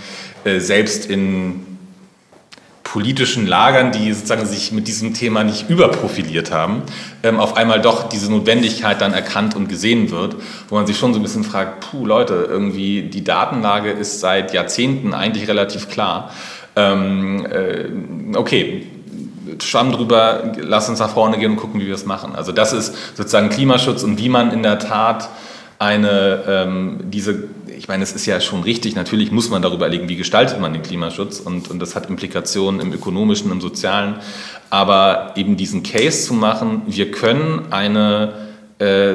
äh, 0.44 0.58
selbst 0.58 1.08
in 1.08 1.71
politischen 2.92 3.46
Lagern, 3.46 3.90
die 3.90 4.12
sozusagen 4.12 4.44
sich 4.44 4.70
mit 4.70 4.86
diesem 4.86 5.14
Thema 5.14 5.44
nicht 5.44 5.70
überprofiliert 5.70 6.52
haben, 6.52 6.82
ähm, 7.22 7.40
auf 7.40 7.56
einmal 7.56 7.80
doch 7.80 8.10
diese 8.10 8.30
Notwendigkeit 8.30 9.00
dann 9.00 9.14
erkannt 9.14 9.56
und 9.56 9.70
gesehen 9.70 10.10
wird, 10.10 10.36
wo 10.68 10.74
man 10.74 10.86
sich 10.86 10.98
schon 10.98 11.14
so 11.14 11.18
ein 11.18 11.22
bisschen 11.22 11.42
fragt, 11.42 11.88
puh 11.90 12.04
Leute, 12.04 12.46
irgendwie 12.50 13.00
die 13.00 13.24
Datenlage 13.24 13.90
ist 13.90 14.20
seit 14.20 14.52
Jahrzehnten 14.52 15.14
eigentlich 15.14 15.48
relativ 15.48 15.88
klar. 15.88 16.32
Ähm, 16.76 17.46
äh, 17.46 18.36
okay, 18.36 18.86
Schwamm 19.62 19.92
drüber, 19.92 20.52
lass 20.60 20.90
uns 20.90 20.98
nach 20.98 21.14
vorne 21.14 21.38
gehen 21.38 21.52
und 21.52 21.56
gucken, 21.56 21.80
wie 21.80 21.86
wir 21.86 21.94
es 21.94 22.04
machen. 22.04 22.34
Also 22.36 22.52
das 22.52 22.74
ist 22.74 23.16
sozusagen 23.16 23.48
Klimaschutz 23.48 24.02
und 24.02 24.18
wie 24.18 24.28
man 24.28 24.52
in 24.52 24.62
der 24.62 24.78
Tat 24.78 25.30
eine, 25.78 26.44
ähm, 26.46 27.00
diese 27.04 27.44
ich 27.82 27.88
meine, 27.88 28.04
es 28.04 28.12
ist 28.12 28.26
ja 28.26 28.40
schon 28.40 28.62
richtig, 28.62 28.94
natürlich 28.94 29.32
muss 29.32 29.50
man 29.50 29.60
darüber 29.60 29.86
erlegen, 29.86 30.08
wie 30.08 30.14
gestaltet 30.14 30.60
man 30.60 30.72
den 30.72 30.82
Klimaschutz 30.82 31.40
und, 31.40 31.68
und 31.68 31.80
das 31.80 31.96
hat 31.96 32.08
Implikationen 32.08 32.80
im 32.80 32.92
ökonomischen, 32.92 33.50
im 33.50 33.60
sozialen, 33.60 34.20
aber 34.70 35.32
eben 35.34 35.56
diesen 35.56 35.82
Case 35.82 36.28
zu 36.28 36.32
machen, 36.32 36.82
wir 36.86 37.10
können 37.10 37.72
eine 37.72 38.34
äh, 38.78 39.14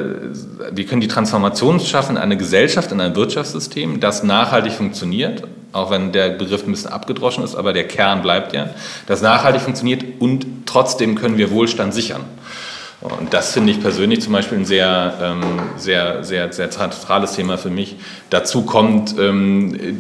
wir 0.73 0.85
können 0.85 0.99
die 0.99 1.07
Transformation 1.07 1.79
schaffen 1.79 2.17
in 2.17 2.21
eine 2.21 2.35
Gesellschaft, 2.35 2.91
in 2.91 2.99
ein 2.99 3.15
Wirtschaftssystem, 3.15 4.01
das 4.01 4.23
nachhaltig 4.23 4.73
funktioniert, 4.73 5.43
auch 5.71 5.89
wenn 5.89 6.11
der 6.11 6.31
Begriff 6.31 6.65
ein 6.65 6.71
bisschen 6.71 6.91
abgedroschen 6.91 7.45
ist, 7.45 7.55
aber 7.55 7.71
der 7.71 7.87
Kern 7.87 8.21
bleibt 8.21 8.51
ja, 8.51 8.71
das 9.05 9.21
nachhaltig 9.21 9.61
funktioniert 9.61 10.03
und 10.19 10.45
trotzdem 10.65 11.15
können 11.15 11.37
wir 11.37 11.51
Wohlstand 11.51 11.93
sichern. 11.93 12.25
Und 13.01 13.33
das 13.33 13.53
finde 13.53 13.71
ich 13.71 13.79
persönlich 13.79 14.21
zum 14.21 14.33
Beispiel 14.33 14.57
ein 14.57 14.65
sehr, 14.65 15.13
ähm, 15.21 15.41
sehr, 15.77 16.23
sehr, 16.23 16.51
sehr 16.51 16.71
zentrales 16.71 17.33
Thema 17.33 17.57
für 17.57 17.69
mich. 17.69 17.97
Dazu 18.29 18.63
kommt 18.63 19.15
ähm, 19.19 19.99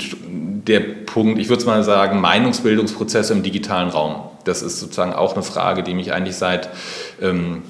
der 0.67 0.79
Punkt, 0.79 1.39
ich 1.39 1.49
würde 1.49 1.59
es 1.59 1.65
mal 1.67 1.83
sagen, 1.83 2.19
Meinungsbildungsprozesse 2.19 3.33
im 3.33 3.43
digitalen 3.43 3.89
Raum. 3.89 4.15
Das 4.45 4.63
ist 4.63 4.79
sozusagen 4.79 5.13
auch 5.13 5.33
eine 5.33 5.43
Frage, 5.43 5.83
die 5.83 5.93
mich 5.93 6.11
eigentlich 6.11 6.37
seit 6.37 6.69
ähm, 7.21 7.61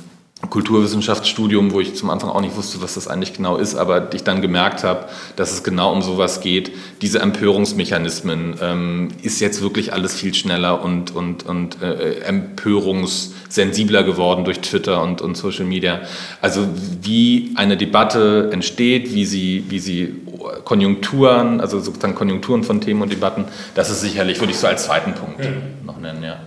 Kulturwissenschaftsstudium, 0.50 1.72
wo 1.72 1.82
ich 1.82 1.96
zum 1.96 2.12
Anfang 2.12 2.30
auch 2.30 2.42
nicht 2.42 2.56
wusste, 2.56 2.82
was 2.82 2.94
das 2.94 3.08
eigentlich 3.08 3.34
genau 3.34 3.58
ist, 3.58 3.76
aber 3.76 4.14
ich 4.14 4.24
dann 4.24 4.42
gemerkt 4.42 4.84
habe, 4.84 5.06
dass 5.36 5.52
es 5.52 5.64
genau 5.64 5.92
um 5.92 6.04
sowas 6.04 6.42
geht. 6.42 6.72
Diese 7.02 7.20
Empörungsmechanismen 7.20 8.56
ähm, 8.62 9.08
ist 9.24 9.40
jetzt 9.40 9.64
wirklich 9.64 9.94
alles 9.94 10.14
viel 10.14 10.36
schneller 10.36 10.84
und, 10.84 11.16
und, 11.16 11.46
und 11.48 11.82
äh, 11.82 12.20
empörungssensibler 12.20 14.04
geworden 14.04 14.46
durch 14.46 14.60
Twitter 14.60 15.02
und, 15.02 15.22
und 15.22 15.36
Social 15.36 15.66
Media. 15.66 16.02
Also 16.40 16.68
wie 17.02 17.54
eine 17.56 17.76
Debatte 17.76 18.50
entsteht, 18.54 19.16
wie 19.16 19.26
sie, 19.26 19.66
wie 19.70 19.80
sie 19.80 20.22
Konjunkturen, 20.66 21.60
also 21.62 21.80
sozusagen 21.80 22.14
Konjunkturen 22.14 22.64
von 22.64 22.80
Themen 22.80 23.02
und 23.02 23.12
Debatten, 23.12 23.46
das 23.74 23.90
ist 23.90 24.02
sicherlich, 24.02 24.40
würde 24.40 24.52
ich 24.52 24.60
so 24.60 24.68
als 24.68 24.86
zweiten 24.86 25.14
Punkt 25.14 25.40
mhm. 25.40 25.86
noch 25.86 26.00
nennen, 26.00 26.24
ja. 26.24 26.38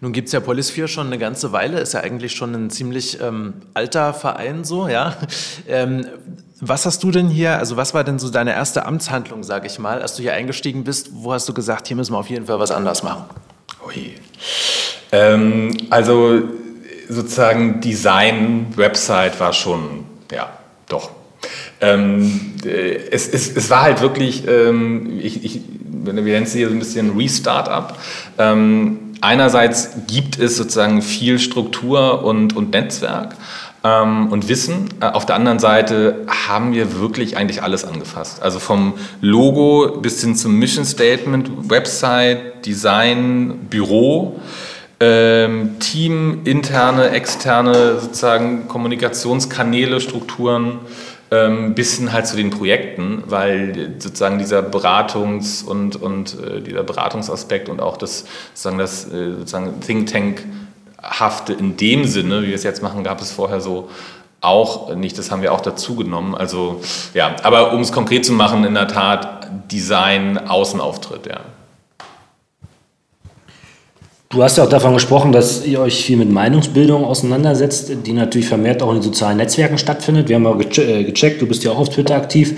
Nun 0.00 0.12
gibt 0.12 0.28
es 0.28 0.32
ja 0.32 0.40
Polisphere 0.40 0.88
schon 0.88 1.08
eine 1.08 1.18
ganze 1.18 1.52
Weile, 1.52 1.78
ist 1.80 1.92
ja 1.92 2.00
eigentlich 2.00 2.32
schon 2.32 2.54
ein 2.54 2.70
ziemlich 2.70 3.20
ähm, 3.20 3.54
alter 3.74 4.14
Verein 4.14 4.64
so, 4.64 4.88
ja. 4.88 5.16
Ähm, 5.68 6.06
was 6.60 6.84
hast 6.86 7.02
du 7.02 7.10
denn 7.10 7.28
hier, 7.28 7.58
also 7.58 7.76
was 7.76 7.94
war 7.94 8.04
denn 8.04 8.18
so 8.18 8.30
deine 8.30 8.52
erste 8.52 8.84
Amtshandlung, 8.84 9.42
sage 9.44 9.66
ich 9.66 9.78
mal, 9.78 10.02
als 10.02 10.16
du 10.16 10.22
hier 10.22 10.34
eingestiegen 10.34 10.84
bist? 10.84 11.10
Wo 11.12 11.32
hast 11.32 11.48
du 11.48 11.54
gesagt, 11.54 11.88
hier 11.88 11.96
müssen 11.96 12.12
wir 12.12 12.18
auf 12.18 12.28
jeden 12.28 12.46
Fall 12.46 12.58
was 12.58 12.70
anders 12.70 13.02
machen? 13.02 13.24
Ui. 13.86 14.14
Ähm, 15.12 15.76
also 15.90 16.42
sozusagen 17.08 17.80
Design, 17.80 18.66
Website 18.76 19.38
war 19.40 19.52
schon, 19.52 20.04
ja, 20.32 20.50
doch. 20.88 21.10
Ähm, 21.80 22.54
äh, 22.64 22.96
es, 23.10 23.28
es, 23.28 23.56
es 23.56 23.70
war 23.70 23.82
halt 23.82 24.00
wirklich, 24.00 24.46
ähm, 24.46 25.18
ich, 25.20 25.44
ich, 25.44 25.60
wir 25.82 26.12
nennen 26.12 26.42
es 26.44 26.52
hier 26.52 26.68
so 26.68 26.74
ein 26.74 26.78
bisschen 26.78 27.16
Restart-up. 27.16 27.98
Ähm, 28.38 29.09
einerseits 29.20 29.90
gibt 30.06 30.38
es 30.38 30.56
sozusagen 30.56 31.02
viel 31.02 31.38
Struktur 31.38 32.24
und, 32.24 32.56
und 32.56 32.72
Netzwerk 32.72 33.36
ähm, 33.84 34.32
und 34.32 34.48
Wissen. 34.48 34.88
Äh, 35.00 35.06
auf 35.06 35.26
der 35.26 35.36
anderen 35.36 35.58
Seite 35.58 36.26
haben 36.28 36.72
wir 36.72 36.98
wirklich 37.00 37.36
eigentlich 37.36 37.62
alles 37.62 37.84
angefasst. 37.84 38.42
Also 38.42 38.58
vom 38.58 38.94
Logo 39.20 39.98
bis 40.00 40.20
hin 40.20 40.36
zum 40.36 40.58
Mission 40.58 40.84
Statement, 40.84 41.70
Website, 41.70 42.66
Design, 42.66 43.66
Büro. 43.70 44.40
Ähm, 45.02 45.78
Team, 45.78 46.42
interne, 46.44 47.08
externe 47.10 47.98
sozusagen 48.00 48.68
Kommunikationskanäle, 48.68 49.98
Strukturen, 49.98 50.80
bis 51.30 51.96
hin 51.96 52.12
halt 52.12 52.26
zu 52.26 52.36
den 52.36 52.50
Projekten, 52.50 53.22
weil 53.26 53.94
sozusagen 53.98 54.38
dieser 54.38 54.60
Beratungs- 54.60 55.64
und, 55.64 55.94
und 55.94 56.36
äh, 56.40 56.60
dieser 56.60 56.82
Beratungsaspekt 56.82 57.68
und 57.68 57.80
auch 57.80 57.96
das 57.96 58.24
sozusagen 58.54 58.78
das 58.78 59.04
äh, 59.12 59.32
sozusagen 59.38 59.80
Think 59.80 60.12
Tank 60.12 60.44
hafte 61.02 61.52
in 61.52 61.76
dem 61.76 62.04
Sinne, 62.04 62.42
wie 62.42 62.48
wir 62.48 62.54
es 62.54 62.64
jetzt 62.64 62.82
machen, 62.82 63.04
gab 63.04 63.20
es 63.20 63.30
vorher 63.30 63.60
so 63.60 63.88
auch 64.40 64.94
nicht. 64.94 65.18
Das 65.18 65.30
haben 65.30 65.42
wir 65.42 65.52
auch 65.52 65.60
dazu 65.60 65.94
genommen. 65.94 66.34
Also 66.34 66.80
ja, 67.14 67.36
aber 67.42 67.72
um 67.72 67.80
es 67.80 67.92
konkret 67.92 68.24
zu 68.24 68.32
machen, 68.32 68.64
in 68.64 68.74
der 68.74 68.88
Tat 68.88 69.48
Design, 69.70 70.36
Außenauftritt, 70.36 71.26
ja. 71.26 71.40
Du 74.32 74.44
hast 74.44 74.58
ja 74.58 74.62
auch 74.62 74.68
davon 74.68 74.94
gesprochen, 74.94 75.32
dass 75.32 75.66
ihr 75.66 75.80
euch 75.80 76.04
viel 76.04 76.16
mit 76.16 76.30
Meinungsbildung 76.30 77.04
auseinandersetzt, 77.04 77.90
die 78.06 78.12
natürlich 78.12 78.46
vermehrt 78.46 78.80
auch 78.80 78.90
in 78.90 78.98
den 78.98 79.02
sozialen 79.02 79.38
Netzwerken 79.38 79.76
stattfindet. 79.76 80.28
Wir 80.28 80.36
haben 80.36 80.46
auch 80.46 80.60
äh, 80.60 81.02
gecheckt, 81.02 81.42
du 81.42 81.48
bist 81.48 81.64
ja 81.64 81.72
auch 81.72 81.80
auf 81.80 81.88
Twitter 81.88 82.14
aktiv, 82.14 82.54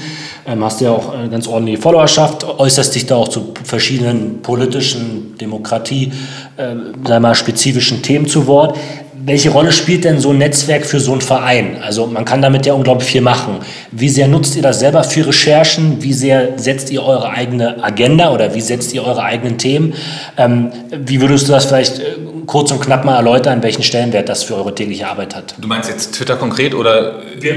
ähm, 0.47 0.63
hast 0.63 0.83
ja 0.83 0.91
auch 0.91 1.15
eine 1.15 1.31
ganz 1.31 1.47
ordentliche 1.47 1.81
Followerschaft, 1.81 2.45
äußerst 2.45 2.95
dich 2.95 3.07
da 3.07 3.17
auch 3.17 3.29
zu 3.29 3.55
verschiedenen 3.65 4.43
politischen, 4.43 5.39
Demokratie, 5.41 6.13
äh, 6.59 6.75
sagen 7.07 7.23
mal, 7.23 7.35
spezifischen 7.35 8.03
Themen 8.03 8.27
zu 8.27 8.47
Wort 8.47 8.79
welche 9.25 9.51
Rolle 9.51 9.73
spielt 9.73 10.05
denn 10.05 10.19
so 10.19 10.31
ein 10.31 10.39
Netzwerk 10.39 10.85
für 10.85 10.99
so 10.99 11.13
einen 11.13 11.21
Verein? 11.21 11.77
Also 11.83 12.07
man 12.07 12.25
kann 12.25 12.43
damit 12.43 12.67
ja 12.67 12.73
unglaublich 12.73 13.09
viel 13.09 13.21
machen. 13.21 13.59
Wie 13.91 14.09
sehr 14.09 14.27
nutzt 14.27 14.57
ihr 14.57 14.63
das 14.63 14.81
selber 14.81 15.05
für 15.05 15.27
Recherchen? 15.27 16.03
Wie 16.03 16.13
sehr 16.13 16.59
setzt 16.59 16.91
ihr 16.91 17.05
eure 17.05 17.31
eigene 17.31 17.83
Agenda 17.83 18.33
oder 18.33 18.55
wie 18.55 18.61
setzt 18.61 18.93
ihr 18.95 19.05
eure 19.05 19.23
eigenen 19.23 19.59
Themen? 19.59 19.95
Ähm, 20.37 20.73
wie 20.91 21.21
würdest 21.21 21.49
du 21.49 21.53
das 21.53 21.67
vielleicht 21.67 22.01
äh, 22.01 22.17
kurz 22.47 22.73
und 22.73 22.81
knapp 22.81 23.05
mal 23.05 23.17
erläutern, 23.17 23.63
welchen 23.63 23.83
Stellenwert 23.83 24.29
das 24.29 24.43
für 24.43 24.57
eure 24.57 24.75
tägliche 24.75 25.07
Arbeit 25.07 25.37
hat? 25.37 25.55
Du 25.59 25.69
meinst 25.69 25.89
jetzt 25.89 26.15
Twitter 26.15 26.37
konkret 26.37 26.75
oder? 26.75 27.23
Wir, 27.39 27.55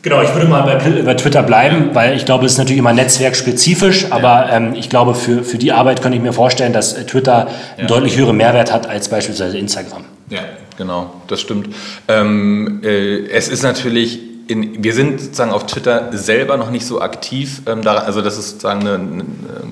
genau, 0.00 0.22
ich 0.22 0.32
würde 0.32 0.48
mal 0.48 0.62
bei, 0.62 1.02
bei 1.02 1.14
Twitter 1.14 1.42
bleiben, 1.42 1.88
ja. 1.88 1.94
weil 1.94 2.16
ich 2.16 2.24
glaube, 2.24 2.46
es 2.46 2.52
ist 2.52 2.58
natürlich 2.58 2.78
immer 2.78 2.94
netzwerkspezifisch, 2.94 4.06
aber 4.10 4.46
ja. 4.46 4.56
ähm, 4.56 4.74
ich 4.74 4.88
glaube, 4.88 5.14
für, 5.14 5.42
für 5.44 5.58
die 5.58 5.72
Arbeit 5.72 6.00
könnte 6.00 6.16
ich 6.16 6.22
mir 6.22 6.32
vorstellen, 6.32 6.72
dass 6.72 6.94
Twitter 7.06 7.32
ja. 7.32 7.78
einen 7.78 7.88
deutlich 7.88 8.16
höheren 8.16 8.36
Mehrwert 8.36 8.72
hat 8.72 8.88
als 8.88 9.08
beispielsweise 9.08 9.58
Instagram. 9.58 10.04
Ja, 10.30 10.40
genau, 10.82 11.14
das 11.28 11.40
stimmt. 11.40 11.74
Ähm, 12.08 12.80
äh, 12.82 13.26
es 13.28 13.46
ist 13.46 13.62
natürlich, 13.62 14.18
in, 14.48 14.82
wir 14.82 14.94
sind 14.94 15.20
sozusagen 15.20 15.52
auf 15.52 15.66
Twitter 15.66 16.08
selber 16.10 16.56
noch 16.56 16.70
nicht 16.70 16.84
so 16.84 17.00
aktiv. 17.00 17.62
Ähm, 17.66 17.82
da, 17.82 17.94
also 17.98 18.20
das 18.20 18.36
ist 18.36 18.50
sozusagen 18.50 18.80
eine, 18.80 18.94
eine, 18.94 19.24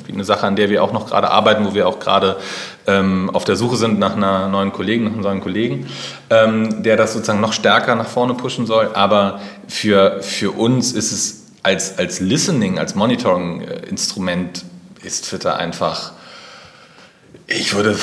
eine, 0.08 0.24
Sache, 0.24 0.46
an 0.46 0.54
der 0.54 0.70
wir 0.70 0.84
auch 0.84 0.92
noch 0.92 1.08
gerade 1.08 1.28
arbeiten, 1.30 1.66
wo 1.66 1.74
wir 1.74 1.88
auch 1.88 1.98
gerade 1.98 2.36
ähm, 2.86 3.28
auf 3.30 3.44
der 3.44 3.56
Suche 3.56 3.76
sind 3.76 3.98
nach 3.98 4.14
einer 4.14 4.48
neuen 4.48 4.72
Kollegen, 4.72 5.04
nach 5.04 5.12
einem 5.14 5.22
neuen 5.22 5.40
Kollegen, 5.40 5.88
ähm, 6.30 6.84
der 6.84 6.96
das 6.96 7.12
sozusagen 7.12 7.40
noch 7.40 7.52
stärker 7.52 7.96
nach 7.96 8.06
vorne 8.06 8.34
pushen 8.34 8.66
soll. 8.66 8.90
Aber 8.94 9.40
für, 9.66 10.22
für 10.22 10.52
uns 10.52 10.92
ist 10.92 11.10
es 11.10 11.46
als, 11.64 11.98
als 11.98 12.20
Listening, 12.20 12.78
als 12.78 12.94
Monitoring-Instrument 12.94 14.64
ist 15.02 15.24
Twitter 15.24 15.56
einfach 15.56 16.12
ich 17.52 17.74
würde, 17.74 17.96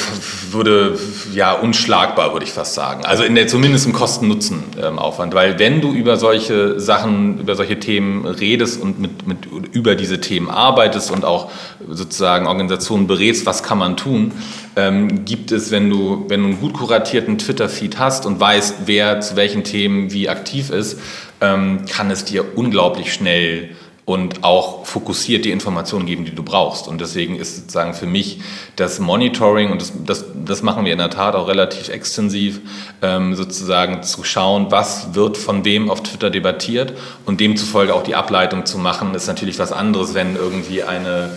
würde, 0.52 1.00
ja, 1.34 1.54
unschlagbar, 1.54 2.34
würde 2.34 2.46
ich 2.46 2.52
fast 2.52 2.74
sagen. 2.74 3.06
Also 3.06 3.24
in 3.24 3.34
der, 3.34 3.48
zumindest 3.48 3.86
im 3.86 3.94
Kosten-Nutzen-Aufwand. 3.94 5.34
Weil 5.34 5.58
wenn 5.58 5.80
du 5.80 5.94
über 5.94 6.18
solche 6.18 6.82
Sachen, 6.82 7.40
über 7.40 7.56
solche 7.56 7.80
Themen 7.80 8.26
redest 8.26 8.82
und 8.82 9.00
mit, 9.00 9.26
mit, 9.26 9.46
über 9.72 9.96
diese 9.96 10.20
Themen 10.20 10.50
arbeitest 10.50 11.12
und 11.12 11.24
auch 11.24 11.50
sozusagen 11.90 12.46
Organisationen 12.46 13.08
berätst, 13.08 13.46
was 13.46 13.64
kann 13.64 13.78
man 13.78 13.96
tun, 13.96 14.34
ähm, 14.76 15.24
gibt 15.24 15.54
es, 15.54 15.72
wenn 15.72 15.90
du, 15.90 16.26
wenn 16.28 16.42
du 16.42 16.48
einen 16.48 16.60
gut 16.60 16.74
kuratierten 16.74 17.38
Twitter-Feed 17.38 17.98
hast 17.98 18.26
und 18.26 18.42
weißt, 18.42 18.80
wer 18.86 19.22
zu 19.22 19.38
welchen 19.38 19.64
Themen 19.64 20.12
wie 20.12 20.28
aktiv 20.28 20.72
ist, 20.72 21.00
ähm, 21.40 21.86
kann 21.90 22.12
es 22.12 22.26
dir 22.26 22.58
unglaublich 22.58 23.14
schnell 23.14 23.70
und 24.08 24.46
auch 24.46 24.86
fokussiert 24.86 25.44
die 25.44 25.52
Informationen 25.52 26.06
geben, 26.06 26.24
die 26.24 26.34
du 26.34 26.42
brauchst. 26.42 26.88
Und 26.88 27.02
deswegen 27.02 27.36
ist 27.36 27.58
sozusagen 27.58 27.94
für 27.94 28.06
mich 28.06 28.40
das 28.78 29.00
Monitoring, 29.00 29.70
und 29.70 29.82
das, 29.82 29.92
das, 30.06 30.26
das 30.46 30.64
machen 30.64 30.86
wir 30.86 30.94
in 30.94 31.00
der 31.00 31.10
Tat 31.10 31.36
auch 31.36 31.50
relativ 31.50 31.90
extensiv, 31.90 32.62
ähm, 33.02 33.36
sozusagen 33.36 34.04
zu 34.04 34.24
schauen, 34.24 34.68
was 34.70 35.14
wird 35.14 35.36
von 35.36 35.66
wem 35.66 35.92
auf 35.92 36.04
Twitter 36.04 36.30
debattiert 36.30 36.94
und 37.26 37.42
demzufolge 37.42 37.94
auch 37.94 38.04
die 38.04 38.16
Ableitung 38.16 38.66
zu 38.66 38.78
machen, 38.78 39.14
ist 39.14 39.28
natürlich 39.28 39.60
was 39.60 39.74
anderes, 39.74 40.14
wenn 40.14 40.38
irgendwie 40.38 40.84
eine 40.84 41.32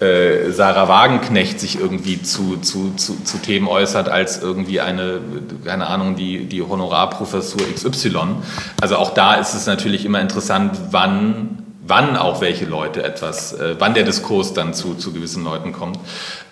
äh, 0.00 0.50
Sarah 0.50 0.88
Wagenknecht 0.88 1.58
sich 1.58 1.80
irgendwie 1.80 2.20
zu, 2.20 2.58
zu, 2.58 2.92
zu, 2.96 3.16
zu, 3.24 3.38
Themen 3.38 3.66
äußert, 3.66 4.10
als 4.10 4.42
irgendwie 4.42 4.82
eine, 4.82 5.22
keine 5.64 5.86
Ahnung, 5.86 6.16
die, 6.16 6.44
die 6.44 6.60
Honorarprofessur 6.60 7.62
XY. 7.74 8.42
Also 8.78 8.96
auch 8.96 9.14
da 9.14 9.36
ist 9.36 9.54
es 9.54 9.64
natürlich 9.64 10.04
immer 10.04 10.20
interessant, 10.20 10.78
wann 10.90 11.69
wann 11.90 12.16
auch 12.16 12.40
welche 12.40 12.64
Leute 12.64 13.02
etwas, 13.02 13.52
äh, 13.52 13.74
wann 13.78 13.92
der 13.92 14.04
Diskurs 14.04 14.54
dann 14.54 14.72
zu, 14.72 14.94
zu 14.94 15.12
gewissen 15.12 15.44
Leuten 15.44 15.72
kommt. 15.72 15.98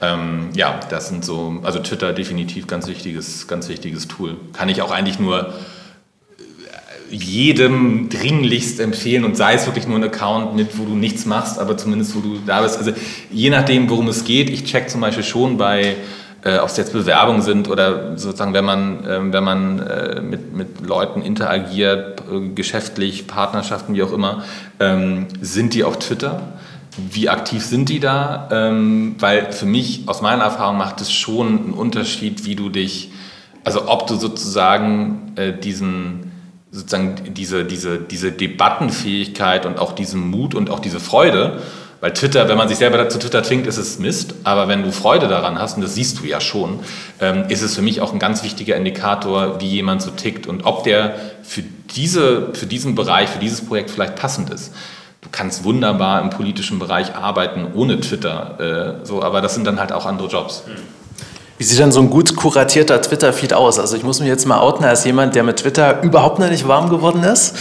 Ähm, 0.02 0.50
ja, 0.54 0.78
das 0.90 1.09
sind 1.09 1.25
so, 1.25 1.61
also 1.62 1.78
Twitter 1.78 2.12
definitiv 2.12 2.66
ganz 2.66 2.88
wichtiges, 2.88 3.49
ganz 3.49 3.68
wichtiges 3.68 4.09
Tool. 4.09 4.37
Kann 4.52 4.68
ich 4.68 4.83
auch 4.83 4.90
eigentlich 4.90 5.21
nur 5.21 5.49
äh, 5.49 7.14
jedem 7.14 8.09
dringlichst 8.11 8.80
empfehlen 8.80 9.25
und 9.25 9.37
sei 9.37 9.54
es 9.54 9.64
wirklich 9.64 9.87
nur 9.87 9.97
ein 9.97 10.04
Account 10.04 10.57
mit, 10.57 10.76
wo 10.76 10.85
du 10.85 10.95
nichts 10.95 11.25
machst, 11.25 11.59
aber 11.59 11.78
zumindest 11.78 12.14
wo 12.16 12.21
du 12.21 12.40
da 12.45 12.61
bist. 12.61 12.76
Also 12.76 12.92
je 13.30 13.49
nachdem, 13.49 13.88
worum 13.88 14.09
es 14.09 14.25
geht. 14.25 14.50
Ich 14.50 14.64
check 14.64 14.90
zum 14.90 15.00
Beispiel 15.00 15.25
schon 15.25 15.57
bei 15.57 15.97
äh, 16.42 16.59
ob 16.59 16.68
es 16.68 16.76
jetzt 16.76 16.92
Bewerbungen 16.92 17.42
sind 17.42 17.68
oder 17.68 18.16
sozusagen, 18.16 18.54
wenn 18.54 18.64
man, 18.64 19.04
äh, 19.04 19.33
wenn 19.33 19.45
man 19.45 19.78
äh, 19.80 20.21
mit, 20.21 20.54
mit 20.54 20.87
Leuten 20.87 21.23
interagiert, 21.23 22.23
äh, 22.30 22.49
geschäftlich, 22.50 23.26
Partnerschaften, 23.26 23.95
wie 23.95 24.02
auch 24.02 24.12
immer, 24.12 24.45
ähm, 24.78 25.26
sind 25.40 25.75
die 25.75 25.85
auf 25.85 25.99
Twitter? 25.99 26.40
Wie 27.11 27.28
aktiv 27.28 27.64
sind 27.64 27.88
die 27.88 28.00
da? 28.00 28.49
Ähm, 28.50 29.16
weil 29.18 29.52
für 29.52 29.66
mich, 29.66 30.04
aus 30.07 30.23
meiner 30.23 30.45
Erfahrung, 30.45 30.78
macht 30.78 31.00
es 31.00 31.12
schon 31.12 31.47
einen 31.47 31.73
Unterschied, 31.73 32.45
wie 32.45 32.54
du 32.54 32.68
dich, 32.68 33.11
also 33.64 33.88
ob 33.88 34.07
du 34.07 34.14
sozusagen 34.14 35.33
äh, 35.37 35.52
diesen, 35.52 36.33
sozusagen 36.71 37.35
diese, 37.35 37.64
diese, 37.64 37.99
diese 37.99 38.33
Debattenfähigkeit 38.33 39.66
und 39.66 39.78
auch 39.78 39.92
diesen 39.92 40.30
Mut 40.30 40.54
und 40.54 40.71
auch 40.71 40.80
diese 40.80 41.00
Freude 41.00 41.61
weil 42.00 42.12
Twitter, 42.12 42.49
wenn 42.49 42.57
man 42.57 42.69
sich 42.69 42.78
selber 42.78 43.09
zu 43.09 43.19
Twitter 43.19 43.43
zwingt, 43.43 43.67
ist 43.67 43.76
es 43.76 43.99
Mist. 43.99 44.35
Aber 44.45 44.69
wenn 44.69 44.83
du 44.83 44.93
Freude 44.93 45.26
daran 45.26 45.59
hast, 45.59 45.76
und 45.76 45.83
das 45.83 45.95
siehst 45.95 46.21
du 46.21 46.26
ja 46.26 46.40
schon, 46.40 46.81
ähm, 47.21 47.45
ist 47.49 47.62
es 47.62 47.75
für 47.75 47.83
mich 47.83 48.00
auch 48.00 48.12
ein 48.12 48.19
ganz 48.19 48.45
wichtiger 48.45 48.76
Indikator, 48.76 49.61
wie 49.61 49.69
jemand 49.69 50.02
so 50.02 50.11
tickt 50.11 50.47
und 50.47 50.64
ob 50.64 50.85
der 50.85 51.14
für, 51.43 51.62
diese, 51.95 52.55
für 52.55 52.67
diesen 52.67 52.95
Bereich, 52.95 53.28
für 53.28 53.40
dieses 53.40 53.64
Projekt 53.64 53.90
vielleicht 53.90 54.17
passend 54.17 54.50
ist. 54.50 54.73
Du 55.21 55.28
kannst 55.33 55.64
wunderbar 55.64 56.23
im 56.23 56.31
politischen 56.31 56.78
Bereich 56.78 57.17
arbeiten 57.17 57.67
ohne 57.75 58.00
Twitter, 58.00 59.00
äh, 59.02 59.07
so, 59.07 59.23
aber 59.23 59.40
das 59.40 59.55
sind 59.55 59.67
dann 59.67 59.81
halt 59.81 59.93
auch 59.93 60.07
andere 60.07 60.28
Jobs. 60.28 60.64
Mhm. 60.67 60.98
Wie 61.58 61.64
sieht 61.64 61.80
denn 61.80 61.90
so 61.90 62.00
ein 62.00 62.08
gut 62.08 62.36
kuratierter 62.36 63.02
Twitter-Feed 63.02 63.52
aus? 63.52 63.80
Also 63.80 63.96
ich 63.96 64.04
muss 64.04 64.20
mich 64.20 64.28
jetzt 64.28 64.46
mal 64.46 64.60
outen 64.60 64.84
als 64.84 65.04
jemand, 65.04 65.34
der 65.34 65.42
mit 65.42 65.56
Twitter 65.56 66.02
überhaupt 66.02 66.38
noch 66.38 66.48
nicht 66.48 66.68
warm 66.68 66.88
geworden 66.88 67.24
ist. 67.24 67.52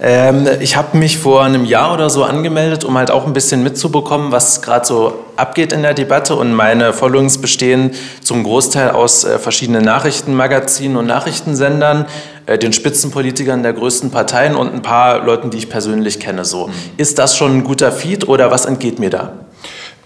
Ähm, 0.00 0.48
ich 0.60 0.74
habe 0.74 0.96
mich 0.96 1.18
vor 1.18 1.44
einem 1.44 1.66
Jahr 1.66 1.92
oder 1.92 2.08
so 2.08 2.24
angemeldet, 2.24 2.82
um 2.82 2.96
halt 2.96 3.10
auch 3.10 3.26
ein 3.26 3.34
bisschen 3.34 3.62
mitzubekommen, 3.62 4.32
was 4.32 4.62
gerade 4.62 4.86
so 4.86 5.12
abgeht 5.36 5.74
in 5.74 5.82
der 5.82 5.92
Debatte. 5.92 6.34
Und 6.34 6.54
meine 6.54 6.94
Followings 6.94 7.42
bestehen 7.42 7.90
zum 8.22 8.42
Großteil 8.42 8.92
aus 8.92 9.24
äh, 9.24 9.38
verschiedenen 9.38 9.84
Nachrichtenmagazinen 9.84 10.96
und 10.96 11.06
Nachrichtensendern, 11.06 12.06
äh, 12.46 12.56
den 12.56 12.72
Spitzenpolitikern 12.72 13.62
der 13.62 13.74
größten 13.74 14.10
Parteien 14.10 14.56
und 14.56 14.72
ein 14.72 14.80
paar 14.80 15.26
Leuten, 15.26 15.50
die 15.50 15.58
ich 15.58 15.68
persönlich 15.68 16.20
kenne. 16.20 16.46
So. 16.46 16.68
Mhm. 16.68 16.72
Ist 16.96 17.18
das 17.18 17.36
schon 17.36 17.58
ein 17.58 17.64
guter 17.64 17.92
Feed 17.92 18.26
oder 18.26 18.50
was 18.50 18.64
entgeht 18.64 18.98
mir 18.98 19.10
da? 19.10 19.34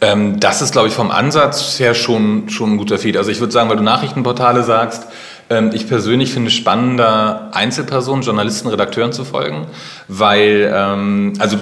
Ähm, 0.00 0.40
das 0.40 0.62
ist, 0.62 0.72
glaube 0.72 0.88
ich, 0.88 0.94
vom 0.94 1.10
Ansatz 1.10 1.80
her 1.80 1.94
schon, 1.94 2.48
schon 2.48 2.74
ein 2.74 2.76
guter 2.76 2.98
Feed. 2.98 3.16
Also 3.16 3.30
ich 3.30 3.40
würde 3.40 3.52
sagen, 3.52 3.70
weil 3.70 3.76
du 3.76 3.82
Nachrichtenportale 3.82 4.62
sagst, 4.62 5.06
ähm, 5.48 5.70
ich 5.72 5.88
persönlich 5.88 6.32
finde 6.32 6.48
es 6.48 6.54
spannender, 6.54 7.50
Einzelpersonen, 7.52 8.22
Journalisten, 8.22 8.68
Redakteuren 8.68 9.12
zu 9.12 9.24
folgen, 9.24 9.66
weil, 10.08 10.70
ähm, 10.74 11.34
also 11.38 11.58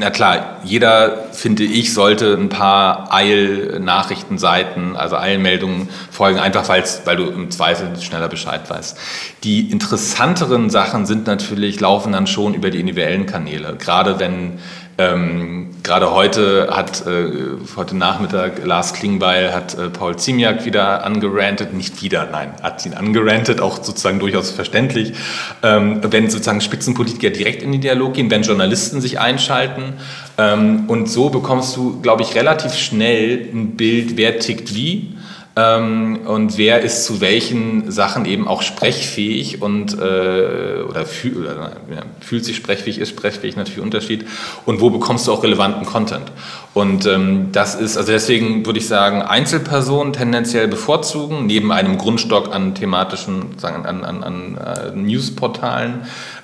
na 0.00 0.08
klar, 0.08 0.60
jeder, 0.64 1.24
finde 1.32 1.62
ich, 1.62 1.92
sollte 1.92 2.32
ein 2.32 2.48
paar 2.48 3.12
Eil-Nachrichtenseiten, 3.12 4.96
also 4.96 5.16
Eilmeldungen 5.16 5.90
folgen, 6.10 6.38
einfach 6.38 6.66
weil 6.68 7.16
du 7.16 7.26
im 7.26 7.50
Zweifel 7.50 8.00
schneller 8.00 8.28
Bescheid 8.28 8.62
weißt. 8.70 8.96
Die 9.44 9.70
interessanteren 9.70 10.70
Sachen 10.70 11.04
sind 11.04 11.26
natürlich, 11.26 11.80
laufen 11.80 12.12
dann 12.12 12.26
schon 12.26 12.54
über 12.54 12.70
die 12.70 12.80
individuellen 12.80 13.26
Kanäle. 13.26 13.76
Gerade 13.78 14.18
wenn 14.18 14.58
ähm, 15.00 15.70
Gerade 15.82 16.12
heute 16.12 16.68
hat, 16.70 17.06
äh, 17.06 17.32
heute 17.74 17.96
Nachmittag, 17.96 18.64
Lars 18.64 18.92
Klingbeil 18.92 19.54
hat 19.54 19.78
äh, 19.78 19.88
Paul 19.88 20.16
Ziemiak 20.16 20.66
wieder 20.66 21.04
angerantet, 21.04 21.72
nicht 21.72 22.02
wieder, 22.02 22.28
nein, 22.30 22.52
hat 22.62 22.84
ihn 22.84 22.92
angerantet, 22.92 23.62
auch 23.62 23.82
sozusagen 23.82 24.18
durchaus 24.18 24.50
verständlich. 24.50 25.14
Ähm, 25.62 26.00
wenn 26.02 26.28
sozusagen 26.28 26.60
Spitzenpolitiker 26.60 27.30
direkt 27.30 27.62
in 27.62 27.72
den 27.72 27.80
Dialog 27.80 28.12
gehen, 28.14 28.30
wenn 28.30 28.42
Journalisten 28.42 29.00
sich 29.00 29.18
einschalten. 29.18 29.94
Ähm, 30.36 30.84
und 30.88 31.08
so 31.08 31.30
bekommst 31.30 31.76
du, 31.76 32.00
glaube 32.02 32.22
ich, 32.22 32.34
relativ 32.34 32.74
schnell 32.74 33.48
ein 33.52 33.76
Bild, 33.76 34.18
wer 34.18 34.38
tickt 34.38 34.74
wie 34.74 35.16
ähm, 35.56 36.20
und 36.26 36.58
wer 36.58 36.80
ist 36.80 37.04
zu 37.04 37.20
welchen 37.20 37.90
Sachen 37.90 38.24
eben 38.24 38.46
auch 38.46 38.62
sprechfähig 38.62 39.60
und 39.60 39.98
äh, 39.98 40.82
oder, 40.88 41.04
fühl, 41.04 41.38
oder 41.38 41.72
ja, 41.92 42.02
fühlt 42.20 42.44
sich 42.44 42.56
sprechfähig, 42.56 42.98
ist 42.98 43.08
sprechfähig 43.08 43.56
natürlich 43.56 43.80
Unterschied 43.80 44.26
und 44.64 44.80
wo 44.80 44.90
bekommst 44.90 45.26
du 45.26 45.32
auch 45.32 45.42
relevanten 45.42 45.84
Content. 45.86 46.30
Und 46.72 47.04
ähm, 47.06 47.48
das 47.50 47.74
ist, 47.74 47.96
also 47.96 48.12
deswegen 48.12 48.64
würde 48.64 48.78
ich 48.78 48.86
sagen, 48.86 49.22
Einzelpersonen 49.22 50.12
tendenziell 50.12 50.68
bevorzugen, 50.68 51.46
neben 51.46 51.72
einem 51.72 51.98
Grundstock 51.98 52.54
an 52.54 52.76
thematischen, 52.76 53.58
sagen, 53.58 53.86
an, 53.86 54.04
an, 54.04 54.22
an 54.22 54.56
uh, 54.56 54.96
Newsportalen. 54.96 56.02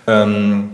Ähm, 0.09 0.71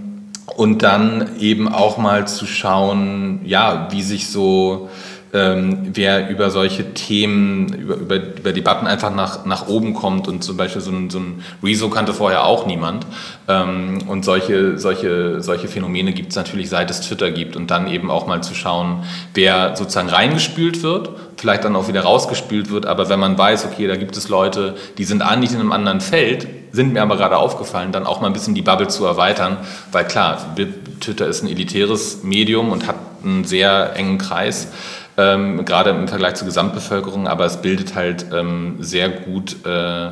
und 0.57 0.83
dann 0.83 1.39
eben 1.39 1.69
auch 1.69 1.99
mal 1.99 2.27
zu 2.27 2.47
schauen, 2.47 3.41
ja, 3.45 3.89
wie 3.91 4.03
sich 4.03 4.29
so 4.29 4.91
ähm, 5.35 5.91
wer 5.95 6.29
über 6.29 6.51
solche 6.51 6.93
Themen, 6.93 7.73
über, 7.73 7.95
über, 7.95 8.17
über 8.17 8.53
Debatten 8.53 8.87
einfach 8.87 9.15
nach, 9.15 9.47
nach 9.47 9.67
oben 9.67 9.95
kommt 9.95 10.29
und 10.29 10.45
zum 10.45 10.59
Beispiel 10.59 10.83
so 10.83 10.91
ein, 10.91 11.09
so 11.09 11.21
ein 11.21 11.43
Rezo 11.63 11.89
kannte 11.89 12.13
vorher 12.13 12.45
auch 12.45 12.67
niemand. 12.67 13.07
Ähm, 13.49 14.01
und 14.09 14.25
solche, 14.27 14.79
solche, 14.79 15.41
solche 15.41 15.69
Phänomene 15.69 16.13
gibt 16.13 16.31
es 16.31 16.37
natürlich, 16.37 16.69
seit 16.69 16.91
es 16.91 17.01
Twitter 17.01 17.31
gibt 17.31 17.57
und 17.57 17.71
dann 17.71 17.89
eben 17.89 18.11
auch 18.11 18.27
mal 18.27 18.43
zu 18.43 18.55
schauen, 18.55 19.05
wer 19.33 19.75
sozusagen 19.75 20.11
reingespült 20.11 20.83
wird, 20.83 21.11
vielleicht 21.37 21.65
dann 21.65 21.77
auch 21.77 21.89
wieder 21.89 22.03
rausgespült 22.03 22.71
wird, 22.71 22.85
aber 22.85 23.09
wenn 23.09 23.19
man 23.19 23.39
weiß, 23.39 23.65
okay, 23.65 23.87
da 23.87 23.97
gibt 23.97 24.17
es 24.17 24.29
Leute, 24.29 24.77
die 24.99 25.05
sind 25.05 25.23
eigentlich 25.23 25.53
in 25.53 25.61
einem 25.61 25.73
anderen 25.73 26.03
Feld, 26.03 26.47
sind 26.73 26.93
mir 26.93 27.03
aber 27.03 27.17
gerade 27.17 27.37
aufgefallen, 27.39 27.91
dann 27.93 28.07
auch 28.07 28.21
mal 28.21 28.27
ein 28.27 28.33
bisschen 28.33 28.55
die 28.55 28.63
Bubble 28.63 28.89
zu 28.89 29.05
erweitern, 29.05 29.59
weil 29.93 30.05
klar, 30.05 30.55
Twitter 31.01 31.27
ist 31.27 31.43
ein 31.43 31.49
elitäres 31.49 32.23
Medium 32.23 32.71
und 32.71 32.87
hat 32.87 32.97
einen 33.25 33.45
sehr 33.45 33.95
engen 33.97 34.19
Kreis 34.19 34.69
ähm, 35.17 35.65
gerade 35.65 35.91
im 35.91 36.09
Vergleich 36.09 36.35
zur 36.35 36.47
Gesamtbevölkerung, 36.47 37.29
aber 37.29 37.45
es 37.45 37.61
bildet 37.63 37.95
halt 37.95 38.27
ähm, 38.33 38.77
sehr 38.81 39.09
gut 39.09 39.65
äh, 39.67 40.11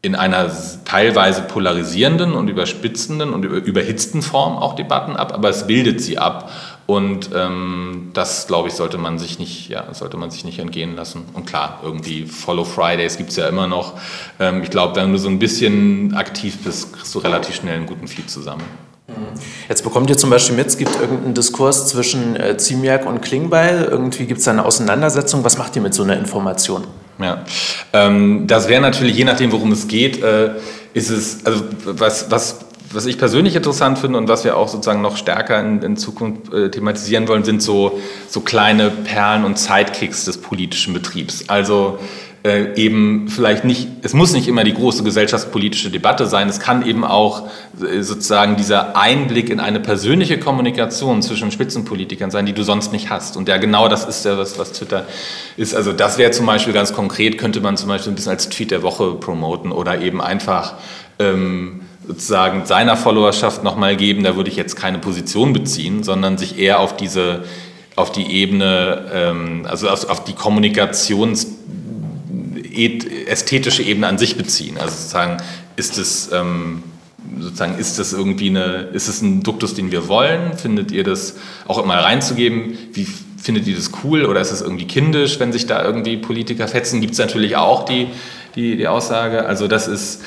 in 0.00 0.14
einer 0.14 0.50
teilweise 0.84 1.42
polarisierenden 1.42 2.32
und 2.32 2.48
überspitzenden 2.48 3.32
und 3.32 3.44
überhitzten 3.44 4.22
Form 4.22 4.56
auch 4.56 4.76
Debatten 4.76 5.16
ab, 5.16 5.34
aber 5.34 5.48
es 5.48 5.66
bildet 5.66 6.00
sie 6.00 6.18
ab. 6.18 6.50
Und 6.86 7.30
ähm, 7.34 8.12
das, 8.14 8.46
glaube 8.46 8.68
ich, 8.68 8.74
sollte 8.74 8.96
man 8.96 9.18
sich 9.18 9.38
nicht, 9.38 9.68
ja, 9.68 9.92
sollte 9.92 10.16
man 10.16 10.30
sich 10.30 10.44
nicht 10.44 10.58
entgehen 10.58 10.96
lassen. 10.96 11.26
Und 11.34 11.44
klar, 11.44 11.80
irgendwie 11.82 12.24
Follow 12.24 12.64
Fridays 12.64 13.18
gibt 13.18 13.28
es 13.28 13.36
ja 13.36 13.46
immer 13.46 13.66
noch. 13.66 13.94
Ähm, 14.40 14.62
ich 14.62 14.70
glaube, 14.70 14.96
wenn 14.96 15.12
du 15.12 15.18
so 15.18 15.28
ein 15.28 15.38
bisschen 15.38 16.14
aktiv 16.14 16.56
bist, 16.64 16.94
kriegst 16.94 17.14
du 17.14 17.18
relativ 17.18 17.56
schnell 17.56 17.76
einen 17.76 17.86
guten 17.86 18.08
Feed 18.08 18.30
zusammen. 18.30 18.64
Jetzt 19.68 19.82
bekommt 19.82 20.10
ihr 20.10 20.16
zum 20.16 20.30
Beispiel 20.30 20.56
mit, 20.56 20.66
es 20.66 20.78
gibt 20.78 20.94
irgendeinen 21.00 21.34
Diskurs 21.34 21.88
zwischen 21.88 22.36
äh, 22.36 22.56
Ziemiak 22.56 23.06
und 23.06 23.20
Klingbeil. 23.20 23.86
Irgendwie 23.90 24.26
gibt 24.26 24.38
es 24.38 24.44
da 24.44 24.52
eine 24.52 24.64
Auseinandersetzung. 24.64 25.44
Was 25.44 25.58
macht 25.58 25.76
ihr 25.76 25.82
mit 25.82 25.94
so 25.94 26.02
einer 26.02 26.16
Information? 26.16 26.84
Ja, 27.20 27.44
ähm, 27.92 28.46
das 28.46 28.68
wäre 28.68 28.80
natürlich, 28.80 29.16
je 29.16 29.24
nachdem, 29.24 29.52
worum 29.52 29.72
es 29.72 29.88
geht, 29.88 30.22
äh, 30.22 30.52
ist 30.94 31.10
es, 31.10 31.44
also 31.44 31.64
was, 31.84 32.30
was, 32.30 32.60
was 32.92 33.06
ich 33.06 33.18
persönlich 33.18 33.56
interessant 33.56 33.98
finde 33.98 34.18
und 34.18 34.28
was 34.28 34.44
wir 34.44 34.56
auch 34.56 34.68
sozusagen 34.68 35.02
noch 35.02 35.16
stärker 35.16 35.60
in, 35.60 35.82
in 35.82 35.96
Zukunft 35.96 36.52
äh, 36.52 36.70
thematisieren 36.70 37.26
wollen, 37.28 37.44
sind 37.44 37.62
so, 37.62 37.98
so 38.28 38.40
kleine 38.40 38.90
Perlen 38.90 39.44
und 39.44 39.58
Sidekicks 39.58 40.24
des 40.24 40.38
politischen 40.38 40.94
Betriebs. 40.94 41.48
Also 41.48 41.98
äh, 42.44 42.74
eben 42.74 43.28
vielleicht 43.28 43.64
nicht, 43.64 43.88
es 44.02 44.14
muss 44.14 44.32
nicht 44.32 44.46
immer 44.46 44.62
die 44.62 44.72
große 44.72 45.02
gesellschaftspolitische 45.02 45.90
Debatte 45.90 46.26
sein, 46.26 46.48
es 46.48 46.60
kann 46.60 46.86
eben 46.86 47.04
auch 47.04 47.48
äh, 47.82 48.02
sozusagen 48.02 48.56
dieser 48.56 48.96
Einblick 48.96 49.50
in 49.50 49.58
eine 49.58 49.80
persönliche 49.80 50.38
Kommunikation 50.38 51.20
zwischen 51.22 51.50
Spitzenpolitikern 51.50 52.30
sein, 52.30 52.46
die 52.46 52.52
du 52.52 52.62
sonst 52.62 52.92
nicht 52.92 53.10
hast. 53.10 53.36
Und 53.36 53.48
ja, 53.48 53.56
genau 53.56 53.88
das 53.88 54.06
ist 54.06 54.24
ja 54.24 54.38
was, 54.38 54.56
was 54.58 54.72
Twitter 54.72 55.06
ist. 55.56 55.74
Also 55.74 55.92
das 55.92 56.16
wäre 56.16 56.30
zum 56.30 56.46
Beispiel 56.46 56.72
ganz 56.72 56.92
konkret, 56.92 57.38
könnte 57.38 57.60
man 57.60 57.76
zum 57.76 57.88
Beispiel 57.88 58.12
ein 58.12 58.14
bisschen 58.14 58.32
als 58.32 58.48
Tweet 58.48 58.70
der 58.70 58.82
Woche 58.82 59.14
promoten 59.14 59.72
oder 59.72 60.00
eben 60.00 60.20
einfach 60.20 60.74
ähm, 61.18 61.80
sozusagen 62.06 62.66
seiner 62.66 62.96
Followerschaft 62.96 63.64
nochmal 63.64 63.96
geben, 63.96 64.22
da 64.22 64.36
würde 64.36 64.48
ich 64.48 64.56
jetzt 64.56 64.76
keine 64.76 64.98
Position 64.98 65.52
beziehen, 65.52 66.04
sondern 66.04 66.38
sich 66.38 66.56
eher 66.56 66.78
auf 66.78 66.96
diese, 66.96 67.44
auf 67.96 68.12
die 68.12 68.30
Ebene, 68.30 69.10
ähm, 69.12 69.66
also 69.68 69.88
auf, 69.88 70.08
auf 70.08 70.22
die 70.22 70.34
Kommunikations- 70.34 71.57
ästhetische 73.26 73.82
Ebene 73.82 74.06
an 74.06 74.18
sich 74.18 74.36
beziehen. 74.36 74.78
Also 74.78 74.94
sozusagen, 74.96 75.38
ist 75.76 75.98
es 75.98 76.30
ähm, 76.32 76.82
sozusagen, 77.38 77.78
ist 77.78 77.98
das 77.98 78.12
irgendwie 78.12 78.50
eine, 78.50 78.88
ist 78.92 79.08
es 79.08 79.22
ein 79.22 79.42
Duktus, 79.42 79.74
den 79.74 79.90
wir 79.90 80.08
wollen? 80.08 80.56
Findet 80.56 80.92
ihr 80.92 81.04
das 81.04 81.36
auch 81.66 81.82
immer 81.82 81.94
reinzugeben? 81.94 82.78
Wie 82.92 83.06
findet 83.40 83.66
ihr 83.66 83.76
das 83.76 83.90
cool 84.02 84.24
oder 84.24 84.40
ist 84.40 84.50
es 84.50 84.60
irgendwie 84.60 84.86
kindisch, 84.86 85.38
wenn 85.40 85.52
sich 85.52 85.66
da 85.66 85.84
irgendwie 85.84 86.16
Politiker 86.16 86.68
fetzen? 86.68 87.00
Gibt 87.00 87.12
es 87.12 87.18
natürlich 87.18 87.56
auch 87.56 87.84
die, 87.84 88.08
die, 88.54 88.76
die 88.76 88.88
Aussage. 88.88 89.46
Also 89.46 89.68
das 89.68 89.88
ist, 89.88 90.22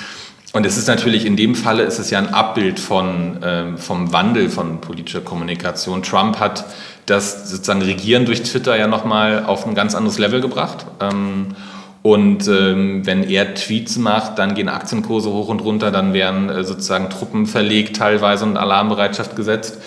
und 0.53 0.65
es 0.65 0.77
ist 0.77 0.87
natürlich 0.87 1.25
in 1.25 1.35
dem 1.35 1.55
Falle 1.55 1.83
ist 1.83 1.99
es 1.99 2.09
ja 2.09 2.19
ein 2.19 2.33
Abbild 2.33 2.79
von, 2.79 3.39
ähm, 3.43 3.77
vom 3.77 4.11
Wandel 4.11 4.49
von 4.49 4.81
politischer 4.81 5.21
Kommunikation. 5.21 6.03
Trump 6.03 6.39
hat 6.39 6.65
das 7.05 7.49
sozusagen 7.49 7.81
Regieren 7.81 8.25
durch 8.25 8.43
Twitter 8.43 8.75
ja 8.77 8.87
nochmal 8.87 9.45
auf 9.45 9.65
ein 9.65 9.75
ganz 9.75 9.95
anderes 9.95 10.17
Level 10.17 10.41
gebracht. 10.41 10.85
Ähm, 10.99 11.55
und 12.03 12.47
ähm, 12.47 13.05
wenn 13.05 13.23
er 13.23 13.53
Tweets 13.53 13.97
macht, 13.97 14.39
dann 14.39 14.55
gehen 14.55 14.69
Aktienkurse 14.69 15.31
hoch 15.31 15.49
und 15.49 15.59
runter, 15.59 15.91
dann 15.91 16.13
werden 16.13 16.49
äh, 16.49 16.63
sozusagen 16.63 17.09
Truppen 17.09 17.45
verlegt 17.45 17.97
teilweise 17.97 18.45
und 18.45 18.57
Alarmbereitschaft 18.57 19.35
gesetzt. 19.35 19.77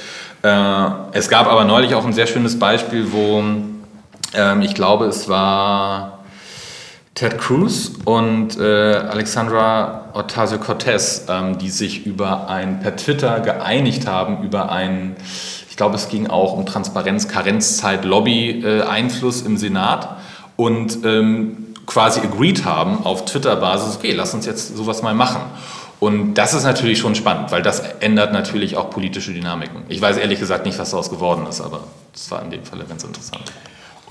Äh, 0.43 0.89
es 1.13 1.29
gab 1.29 1.49
aber 1.49 1.65
neulich 1.65 1.95
auch 1.95 2.05
ein 2.05 2.13
sehr 2.13 2.29
schönes 2.29 2.59
Beispiel, 2.59 3.13
wo 3.13 3.43
ähm, 4.35 4.63
ich 4.63 4.75
glaube, 4.75 5.07
es 5.07 5.29
war 5.29 6.25
Ted 7.17 7.39
Cruz 7.39 7.93
und 8.05 8.59
äh, 8.59 8.63
Alexandra 8.63 10.11
Ocasio-Cortez, 10.15 11.27
ähm, 11.29 11.59
die 11.59 11.71
sich 11.71 12.07
über 12.07 12.49
ein 12.49 12.81
per 12.81 12.95
Twitter 12.95 13.41
geeinigt 13.41 14.07
haben 14.07 14.45
über 14.45 14.71
ein, 14.71 15.17
ich 15.69 15.77
glaube, 15.77 15.97
es 15.97 16.09
ging 16.09 16.29
auch 16.29 16.53
um 16.53 16.65
Transparenz, 16.65 17.27
Karenzzeit, 17.27 18.05
Lobby-Einfluss 18.05 19.43
äh, 19.43 19.47
im 19.47 19.57
Senat 19.57 20.17
und 20.57 21.05
ähm, 21.05 21.74
quasi 21.87 22.21
agreed 22.21 22.65
haben 22.65 23.05
auf 23.05 23.25
Twitter-Basis, 23.25 23.97
okay, 23.97 24.13
lass 24.13 24.35
uns 24.35 24.47
jetzt 24.47 24.77
sowas 24.77 25.03
mal 25.03 25.15
machen. 25.15 25.43
Und 26.01 26.35
das 26.35 26.55
ist 26.55 26.65
natürlich 26.65 26.99
schon 26.99 27.15
spannend, 27.15 27.51
weil 27.51 27.63
das 27.63 27.81
ändert 28.01 28.33
natürlich 28.33 28.77
auch 28.77 28.91
politische 28.91 29.33
Dynamiken. 29.33 29.85
Ich 29.89 30.01
weiß 30.01 30.17
ehrlich 30.17 30.39
gesagt 30.39 30.67
nicht, 30.67 30.79
was 30.79 30.91
daraus 30.91 31.09
geworden 31.09 31.47
ist, 31.49 31.61
aber 31.61 31.81
das 32.13 32.31
war 32.31 32.43
in 32.43 32.51
dem 32.51 32.65
Fall 32.65 32.81
ganz 32.89 33.05
interessant. 33.05 33.43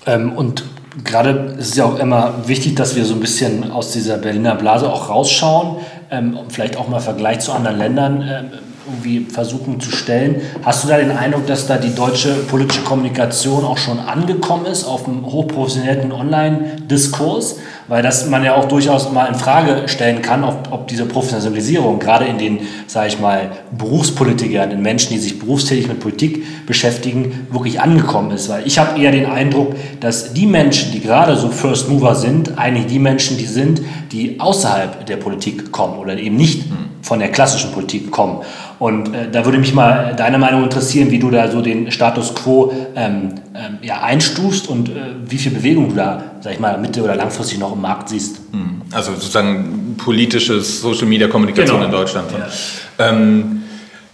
Ähm, 0.05 0.33
und 0.33 0.63
gerade 1.03 1.55
ist 1.59 1.69
es 1.69 1.75
ja 1.75 1.85
auch 1.85 1.99
immer 1.99 2.47
wichtig, 2.47 2.75
dass 2.75 2.95
wir 2.95 3.05
so 3.05 3.13
ein 3.13 3.19
bisschen 3.19 3.71
aus 3.71 3.91
dieser 3.91 4.17
Berliner 4.17 4.55
Blase 4.55 4.91
auch 4.91 5.09
rausschauen, 5.09 5.77
ähm, 6.09 6.37
vielleicht 6.49 6.77
auch 6.77 6.87
mal 6.87 6.99
Vergleich 6.99 7.39
zu 7.39 7.51
anderen 7.51 7.77
Ländern 7.77 8.21
ähm, 8.21 8.59
irgendwie 8.85 9.25
versuchen 9.31 9.79
zu 9.79 9.91
stellen. 9.91 10.41
Hast 10.63 10.83
du 10.83 10.87
da 10.87 10.97
den 10.97 11.11
Eindruck, 11.11 11.47
dass 11.47 11.67
da 11.67 11.77
die 11.77 11.93
deutsche 11.93 12.33
politische 12.33 12.81
Kommunikation 12.81 13.63
auch 13.63 13.77
schon 13.77 13.99
angekommen 13.99 14.65
ist 14.65 14.83
auf 14.83 15.07
einem 15.07 15.25
hochprofessionellen 15.25 16.11
Online-Diskurs? 16.11 17.59
Weil 17.87 18.01
das 18.01 18.29
man 18.29 18.43
ja 18.43 18.55
auch 18.55 18.65
durchaus 18.65 19.11
mal 19.11 19.25
in 19.25 19.35
Frage 19.35 19.87
stellen 19.87 20.21
kann, 20.21 20.43
ob, 20.43 20.69
ob 20.71 20.87
diese 20.87 21.05
Professionalisierung 21.05 21.99
gerade 21.99 22.25
in 22.25 22.37
den, 22.37 22.59
sage 22.87 23.09
ich 23.09 23.19
mal, 23.19 23.51
Berufspolitikern, 23.77 24.71
in 24.71 24.81
Menschen, 24.81 25.13
die 25.13 25.19
sich 25.19 25.39
berufstätig 25.39 25.87
mit 25.87 25.99
Politik 25.99 26.65
beschäftigen, 26.65 27.47
wirklich 27.51 27.81
angekommen 27.81 28.31
ist. 28.31 28.49
Weil 28.49 28.65
ich 28.65 28.79
habe 28.79 28.99
eher 28.99 29.11
den 29.11 29.25
Eindruck, 29.25 29.75
dass 29.99 30.33
die 30.33 30.45
Menschen, 30.45 30.91
die 30.91 31.01
gerade 31.01 31.35
so 31.35 31.49
First 31.49 31.89
Mover 31.89 32.15
sind, 32.15 32.57
eigentlich 32.57 32.87
die 32.87 32.99
Menschen, 32.99 33.37
die 33.37 33.45
sind, 33.45 33.81
die 34.11 34.39
außerhalb 34.39 35.05
der 35.05 35.17
Politik 35.17 35.71
kommen 35.71 35.97
oder 35.97 36.17
eben 36.17 36.35
nicht 36.35 36.63
von 37.03 37.19
der 37.19 37.29
klassischen 37.29 37.71
Politik 37.71 38.11
kommen. 38.11 38.39
Und 38.79 39.13
äh, 39.13 39.29
da 39.31 39.45
würde 39.45 39.59
mich 39.59 39.73
mal 39.73 40.13
deine 40.15 40.37
Meinung 40.37 40.63
interessieren, 40.63 41.11
wie 41.11 41.19
du 41.19 41.29
da 41.29 41.51
so 41.51 41.61
den 41.61 41.91
Status 41.91 42.33
quo 42.33 42.73
ähm, 42.95 43.35
ähm, 43.53 43.77
ja, 43.81 44.01
einstufst 44.01 44.67
und 44.67 44.89
äh, 44.89 44.93
wie 45.25 45.37
viel 45.37 45.51
Bewegung 45.51 45.89
du 45.89 45.95
da, 45.95 46.23
sag 46.43 46.53
ich 46.53 46.59
mal, 46.59 46.77
mittel- 46.77 47.03
oder 47.03 47.15
langfristig 47.15 47.57
noch 47.57 47.73
im 47.73 47.81
Markt 47.81 48.09
siehst. 48.09 48.37
Hm. 48.51 48.81
Also 48.91 49.13
sozusagen 49.13 49.95
politische 49.97 50.61
Social-Media-Kommunikation 50.61 51.77
genau. 51.77 51.85
in 51.85 51.91
Deutschland. 51.91 52.31
Ja. 52.31 53.09
Ähm, 53.09 53.63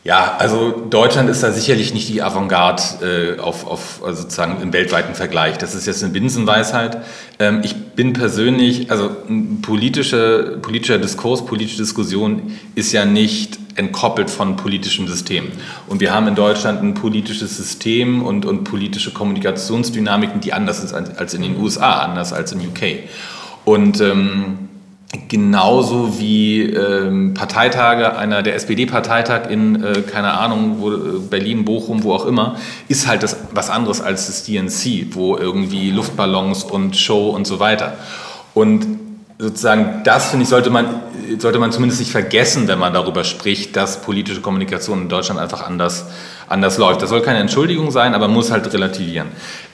ja, 0.03 0.35
also 0.37 0.71
Deutschland 0.89 1.29
ist 1.29 1.43
da 1.43 1.51
sicherlich 1.51 1.93
nicht 1.93 2.07
die 2.07 2.21
Avantgarde 2.21 3.35
äh, 3.37 3.39
auf, 3.39 3.67
auf 3.67 4.01
also 4.05 4.21
sozusagen 4.21 4.61
im 4.61 4.71
weltweiten 4.71 5.13
Vergleich. 5.13 5.57
Das 5.57 5.75
ist 5.75 5.87
jetzt 5.87 6.03
eine 6.03 6.13
Binsenweisheit. 6.13 6.99
Ähm, 7.39 7.61
ich 7.63 7.75
bin 7.75 8.13
persönlich, 8.13 8.91
also 8.91 9.09
ein 9.27 9.61
politischer, 9.61 10.57
politischer 10.57 10.99
Diskurs, 10.99 11.45
politische 11.45 11.79
Diskussion 11.79 12.53
ist 12.75 12.93
ja 12.93 13.05
nicht 13.05 13.59
entkoppelt 13.79 14.29
von 14.29 14.55
politischem 14.55 15.07
System. 15.07 15.51
Und 15.87 16.01
wir 16.01 16.13
haben 16.13 16.27
in 16.27 16.35
Deutschland 16.35 16.83
ein 16.83 16.93
politisches 16.93 17.57
System 17.57 18.21
und, 18.21 18.45
und 18.45 18.63
politische 18.65 19.11
Kommunikationsdynamiken, 19.11 20.41
die 20.41 20.53
anders 20.53 20.83
ist 20.83 20.93
als 20.93 21.33
in 21.33 21.41
den 21.41 21.57
USA, 21.59 21.99
anders 21.99 22.33
als 22.33 22.51
in 22.51 22.59
UK. 22.59 23.09
Und 23.65 24.01
ähm, 24.01 24.69
Genauso 25.27 26.19
wie 26.19 26.61
ähm, 26.61 27.33
Parteitage, 27.33 28.15
einer 28.15 28.43
der 28.43 28.53
SPD-Parteitag 28.53 29.49
in, 29.49 29.83
äh, 29.83 30.01
keine 30.03 30.35
Ahnung, 30.35 30.75
wo, 30.77 30.91
äh, 30.91 30.97
Berlin, 31.27 31.65
Bochum, 31.65 32.03
wo 32.03 32.13
auch 32.13 32.27
immer, 32.27 32.57
ist 32.89 33.07
halt 33.07 33.23
das 33.23 33.37
was 33.51 33.71
anderes 33.71 34.01
als 34.01 34.27
das 34.27 34.43
DNC, 34.43 35.15
wo 35.15 35.35
irgendwie 35.35 35.89
Luftballons 35.89 36.63
und 36.63 36.95
Show 36.95 37.29
und 37.29 37.47
so 37.47 37.59
weiter. 37.59 37.97
Und 38.53 38.85
sozusagen 39.39 40.03
das, 40.03 40.29
finde 40.29 40.43
ich, 40.43 40.49
sollte 40.49 40.69
man, 40.69 41.01
sollte 41.39 41.59
man 41.59 41.71
zumindest 41.71 42.01
nicht 42.01 42.11
vergessen, 42.11 42.67
wenn 42.67 42.77
man 42.77 42.93
darüber 42.93 43.23
spricht, 43.23 43.75
dass 43.77 44.01
politische 44.01 44.41
Kommunikation 44.41 45.03
in 45.03 45.09
Deutschland 45.09 45.39
einfach 45.39 45.65
anders 45.65 46.07
anders 46.49 46.77
läuft. 46.77 47.01
Das 47.01 47.09
soll 47.09 47.21
keine 47.21 47.39
Entschuldigung 47.39 47.91
sein, 47.91 48.13
aber 48.13 48.27
muss 48.27 48.51
halt 48.51 48.73
relativieren. 48.73 49.27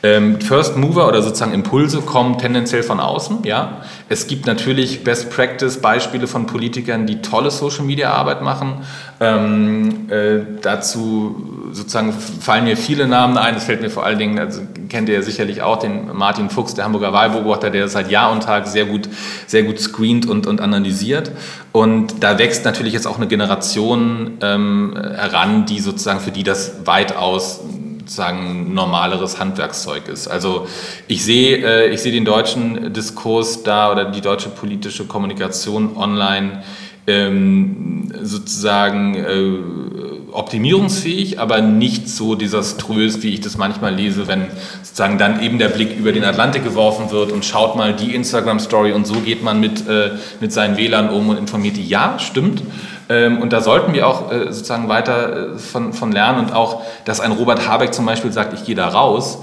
Ähm, 0.04 0.40
First 0.40 0.78
Mover 0.78 1.08
oder 1.08 1.24
sozusagen 1.24 1.54
Impulse 1.54 2.02
kommen 2.02 2.38
tendenziell 2.38 2.84
von 2.84 3.00
außen. 3.00 3.40
Ja, 3.44 3.82
es 4.10 4.28
gibt 4.28 4.46
natürlich 4.46 5.04
Best 5.04 5.32
Practice 5.32 5.78
Beispiele 5.82 6.28
von 6.28 6.46
Politikern, 6.46 7.08
die 7.08 7.22
tolle 7.22 7.50
Social 7.50 7.86
Media 7.86 8.12
Arbeit 8.12 8.42
machen. 8.42 8.84
Ähm, 9.20 10.10
äh, 10.10 10.42
dazu 10.62 11.70
sozusagen 11.72 12.12
fallen 12.12 12.66
mir 12.66 12.78
viele 12.78 13.08
Namen 13.08 13.38
ein. 13.38 13.56
Es 13.56 13.64
fällt 13.64 13.82
mir 13.82 13.90
vor 13.90 14.06
allen 14.06 14.20
Dingen, 14.20 14.38
also 14.38 14.62
kennt 14.90 15.10
ihr 15.10 15.16
ja 15.16 15.22
sicherlich 15.22 15.62
auch 15.62 15.80
den 15.80 16.14
Martin 16.14 16.50
Fuchs, 16.50 16.74
der 16.76 16.86
Hamburger 16.86 17.14
Wahlbeobachter, 17.14 17.70
der 17.70 17.88
seit 17.88 18.12
Jahr 18.12 18.32
und 18.32 18.44
Tag 18.44 18.68
sehr 18.68 18.86
gut, 18.86 19.10
sehr 19.48 19.64
gut 19.64 19.80
screent 19.80 20.28
und, 20.28 20.48
und 20.48 20.62
analysiert. 20.62 21.32
Und 21.72 22.24
da 22.24 22.38
wächst 22.38 22.64
natürlich 22.66 22.94
jetzt 22.94 23.08
auch 23.08 23.18
eine 23.18 23.28
Generation 23.28 24.38
ähm, 24.42 24.94
heran, 24.96 25.66
die 25.66 25.80
sozusagen 25.80 26.20
für 26.20 26.32
die 26.32 26.44
das 26.44 26.65
weitaus 26.86 27.62
sozusagen 28.06 28.74
normaleres 28.74 29.40
Handwerkszeug 29.40 30.08
ist. 30.08 30.28
Also 30.28 30.68
ich 31.08 31.26
sehe, 31.26 31.58
äh, 31.58 31.90
ich 31.94 32.02
sehe 32.02 32.12
den 32.12 32.26
deutschen 32.26 32.94
Diskurs 32.94 33.64
da 33.64 33.92
oder 33.92 34.06
die 34.06 34.22
deutsche 34.22 34.50
politische 34.50 35.06
Kommunikation 35.06 35.98
online 35.98 36.64
ähm, 37.08 38.12
sozusagen 38.22 39.16
äh, 39.16 40.32
optimierungsfähig, 40.32 41.40
aber 41.40 41.62
nicht 41.62 42.10
so 42.10 42.36
desaströs, 42.36 43.24
wie 43.24 43.30
ich 43.30 43.42
das 43.42 43.58
manchmal 43.58 43.96
lese, 43.96 44.28
wenn 44.28 44.48
sozusagen 44.84 45.18
dann 45.18 45.42
eben 45.42 45.58
der 45.58 45.70
Blick 45.70 45.98
über 45.98 46.12
den 46.12 46.24
Atlantik 46.24 46.64
geworfen 46.64 47.10
wird 47.12 47.32
und 47.32 47.46
schaut 47.46 47.76
mal 47.76 47.94
die 47.94 48.14
Instagram-Story 48.14 48.92
und 48.92 49.08
so 49.08 49.16
geht 49.16 49.44
man 49.44 49.60
mit, 49.60 49.88
äh, 49.88 50.12
mit 50.42 50.52
seinen 50.52 50.78
Wählern 50.78 51.10
um 51.10 51.30
und 51.30 51.38
informiert 51.38 51.78
die. 51.78 51.88
Ja, 51.88 52.20
stimmt. 52.20 52.62
Ähm, 53.10 53.42
und 53.42 53.54
da 53.54 53.62
sollten 53.62 53.94
wir 53.94 54.08
auch 54.08 54.32
äh, 54.32 54.52
sozusagen 54.52 54.90
weiter 54.90 55.54
äh, 55.56 55.58
von, 55.58 55.94
von 55.94 56.12
lernen 56.12 56.40
und 56.40 56.54
auch, 56.54 56.84
dass 57.06 57.20
ein 57.20 57.32
Robert 57.32 57.68
Habeck 57.68 57.94
zum 57.94 58.06
Beispiel 58.06 58.32
sagt, 58.32 58.54
ich 58.54 58.66
gehe 58.66 58.76
da 58.76 58.88
raus. 58.88 59.40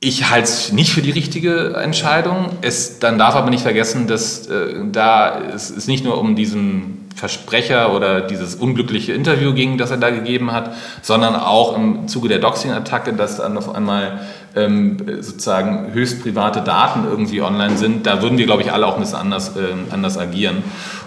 Ich 0.00 0.30
halte 0.30 0.44
es 0.44 0.72
nicht 0.72 0.92
für 0.92 1.02
die 1.02 1.10
richtige 1.10 1.74
Entscheidung. 1.76 2.50
Es, 2.60 2.98
dann 2.98 3.18
darf 3.18 3.34
aber 3.36 3.50
nicht 3.50 3.62
vergessen, 3.62 4.06
dass 4.06 4.46
äh, 4.46 4.74
da 4.90 5.40
es, 5.54 5.70
es 5.70 5.86
nicht 5.86 6.04
nur 6.04 6.18
um 6.18 6.36
diesen 6.36 7.08
Versprecher 7.14 7.94
oder 7.94 8.20
dieses 8.20 8.56
unglückliche 8.56 9.12
Interview 9.12 9.54
ging, 9.54 9.78
das 9.78 9.90
er 9.90 9.98
da 9.98 10.10
gegeben 10.10 10.52
hat, 10.52 10.74
sondern 11.00 11.36
auch 11.36 11.76
im 11.76 12.08
Zuge 12.08 12.28
der 12.28 12.38
Doxing-Attacke, 12.38 13.12
dass 13.12 13.36
dann 13.36 13.56
auf 13.56 13.72
einmal 13.74 14.20
ähm, 14.56 14.96
sozusagen 15.20 15.92
höchst 15.92 16.22
private 16.22 16.60
Daten 16.60 17.04
irgendwie 17.04 17.42
online 17.42 17.76
sind. 17.76 18.06
Da 18.06 18.22
würden 18.22 18.38
wir, 18.38 18.46
glaube 18.46 18.62
ich, 18.62 18.72
alle 18.72 18.86
auch 18.86 18.94
ein 18.94 19.00
bisschen 19.00 19.18
anders, 19.18 19.56
äh, 19.56 19.74
anders 19.90 20.18
agieren. 20.18 20.62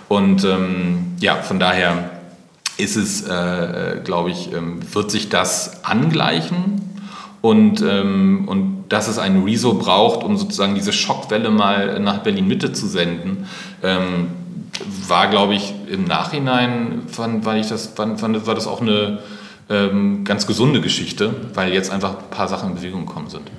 Und 0.08 0.44
ähm, 0.44 1.16
ja, 1.20 1.36
von 1.36 1.60
daher 1.60 2.10
ist 2.78 2.96
es, 2.96 3.28
äh, 3.28 4.00
glaube 4.04 4.32
ich, 4.32 4.54
ähm, 4.54 4.80
wird 4.94 5.12
sich 5.12 5.30
das 5.30 5.84
angleichen 5.84 6.82
und, 7.42 7.82
ähm, 7.82 8.44
und 8.48 8.86
dass 8.90 9.08
es 9.08 9.18
einen 9.18 9.44
Rezo 9.44 9.74
braucht, 9.74 10.24
um 10.24 10.38
sozusagen 10.38 10.76
diese 10.76 10.94
Schockwelle 10.94 11.50
mal 11.50 12.00
nach 12.00 12.20
Berlin-Mitte 12.20 12.74
zu 12.74 12.88
senden, 12.88 13.48
ähm, 13.84 14.28
war, 15.08 15.28
glaube 15.28 15.56
ich, 15.56 15.74
im 15.90 16.06
Nachhinein, 16.06 17.04
fand, 17.08 17.46
war, 17.46 17.58
ich 17.58 17.68
das, 17.68 17.88
fand, 17.88 18.20
fand, 18.20 18.46
war 18.46 18.56
das 18.56 18.68
auch 18.68 18.82
eine 18.82 19.20
ähm, 19.70 20.24
ganz 20.24 20.48
gesunde 20.48 20.82
Geschichte, 20.82 21.34
weil 21.54 21.74
jetzt 21.74 21.92
einfach 21.92 22.18
ein 22.18 22.30
paar 22.30 22.48
Sachen 22.48 22.70
in 22.70 22.76
Bewegung 22.76 23.06
gekommen 23.06 23.30
sind. 23.30 23.50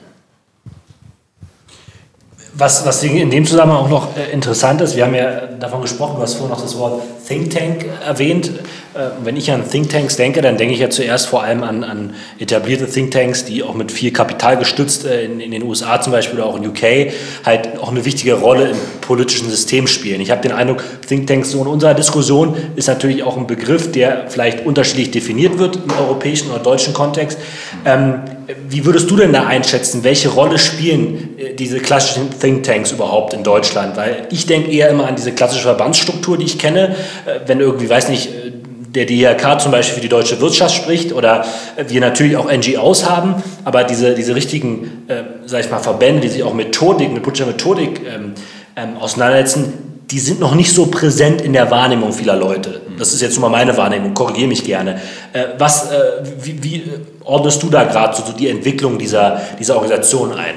was, 2.58 2.84
was 2.84 3.02
in 3.02 3.30
dem 3.30 3.46
Zusammenhang 3.46 3.84
auch 3.84 3.88
noch 3.88 4.16
äh, 4.16 4.32
interessant 4.32 4.80
ist, 4.80 4.96
wir 4.96 5.04
haben 5.04 5.14
ja 5.14 5.46
davon 5.46 5.80
gesprochen, 5.80 6.16
du 6.16 6.22
hast 6.22 6.34
vorhin 6.34 6.50
noch 6.50 6.60
das 6.60 6.76
Wort 6.76 7.02
Think 7.28 7.50
Tank 7.50 7.84
erwähnt. 8.06 8.50
Äh, 8.94 9.10
wenn 9.22 9.36
ich 9.36 9.52
an 9.52 9.68
Think 9.70 9.90
Tanks 9.90 10.16
denke, 10.16 10.40
dann 10.40 10.56
denke 10.56 10.72
ich 10.72 10.80
ja 10.80 10.88
zuerst 10.88 11.26
vor 11.26 11.42
allem 11.42 11.62
an, 11.62 11.84
an 11.84 12.14
etablierte 12.38 12.90
Think 12.90 13.10
Tanks, 13.10 13.44
die 13.44 13.62
auch 13.62 13.74
mit 13.74 13.92
viel 13.92 14.12
Kapital 14.12 14.56
gestützt 14.56 15.04
äh, 15.04 15.24
in, 15.24 15.40
in, 15.40 15.50
den 15.50 15.62
USA 15.62 16.00
zum 16.00 16.12
Beispiel 16.12 16.40
oder 16.40 16.48
auch 16.48 16.56
in 16.56 16.66
UK 16.66 17.12
halt 17.44 17.78
auch 17.80 17.90
eine 17.90 18.06
wichtige 18.06 18.34
Rolle 18.34 18.70
im 18.70 18.76
politischen 19.02 19.50
System 19.50 19.86
spielen. 19.86 20.22
Ich 20.22 20.30
habe 20.30 20.40
den 20.40 20.52
Eindruck, 20.52 20.82
Think 21.06 21.26
Tanks 21.26 21.50
so 21.50 21.60
in 21.60 21.66
unserer 21.66 21.92
Diskussion 21.92 22.56
ist 22.76 22.88
natürlich 22.88 23.22
auch 23.22 23.36
ein 23.36 23.46
Begriff, 23.46 23.92
der 23.92 24.24
vielleicht 24.28 24.64
unterschiedlich 24.64 25.10
definiert 25.10 25.58
wird 25.58 25.76
im 25.76 25.90
europäischen 25.98 26.50
oder 26.50 26.60
deutschen 26.60 26.94
Kontext. 26.94 27.38
Ähm, 27.84 28.22
wie 28.66 28.86
würdest 28.86 29.10
du 29.10 29.16
denn 29.16 29.32
da 29.32 29.46
einschätzen, 29.46 30.04
welche 30.04 30.30
Rolle 30.30 30.58
spielen 30.58 31.38
äh, 31.38 31.54
diese 31.54 31.80
klassischen 31.80 32.30
Thinktanks 32.38 32.92
überhaupt 32.92 33.34
in 33.34 33.42
Deutschland? 33.42 33.96
Weil 33.96 34.26
ich 34.30 34.46
denke 34.46 34.70
eher 34.70 34.88
immer 34.88 35.06
an 35.06 35.16
diese 35.16 35.32
klassische 35.32 35.64
Verbandsstruktur, 35.64 36.38
die 36.38 36.46
ich 36.46 36.58
kenne. 36.58 36.96
Äh, 37.26 37.40
wenn 37.46 37.60
irgendwie, 37.60 37.88
weiß 37.88 38.08
nicht, 38.08 38.28
äh, 38.28 38.52
der 38.94 39.04
DRK 39.06 39.60
zum 39.60 39.72
Beispiel 39.72 39.96
für 39.96 40.00
die 40.00 40.08
deutsche 40.08 40.40
Wirtschaft 40.40 40.74
spricht 40.74 41.12
oder 41.12 41.44
wir 41.88 42.00
natürlich 42.00 42.36
auch 42.36 42.50
NGOs 42.50 43.08
haben, 43.08 43.34
aber 43.64 43.84
diese, 43.84 44.14
diese 44.14 44.34
richtigen, 44.34 45.04
äh, 45.08 45.24
sag 45.46 45.60
ich 45.60 45.70
mal, 45.70 45.78
Verbände, 45.78 46.22
die 46.22 46.28
sich 46.28 46.42
auch 46.42 46.54
Methodik, 46.54 47.12
mit 47.12 47.22
politischer 47.22 47.46
Methodik 47.46 48.00
ähm, 48.06 48.32
ähm, 48.76 48.96
auseinandersetzen, 48.96 49.88
die 50.10 50.18
sind 50.18 50.40
noch 50.40 50.54
nicht 50.54 50.72
so 50.72 50.86
präsent 50.86 51.42
in 51.42 51.52
der 51.52 51.70
Wahrnehmung 51.70 52.12
vieler 52.12 52.36
Leute. 52.36 52.80
Das 52.98 53.12
ist 53.12 53.20
jetzt 53.20 53.38
nur 53.38 53.48
mal 53.50 53.58
meine 53.58 53.76
Wahrnehmung, 53.76 54.14
korrigiere 54.14 54.48
mich 54.48 54.64
gerne. 54.64 55.00
Äh, 55.34 55.44
was, 55.58 55.90
äh, 55.90 55.98
wie, 56.40 56.62
wie, 56.62 56.82
ordnest 57.24 57.62
du 57.62 57.68
da 57.68 57.84
gerade 57.84 58.16
so, 58.16 58.24
so, 58.24 58.32
die 58.32 58.48
Entwicklung 58.48 58.98
dieser, 58.98 59.42
dieser 59.58 59.76
Organisation 59.76 60.32
ein? 60.32 60.54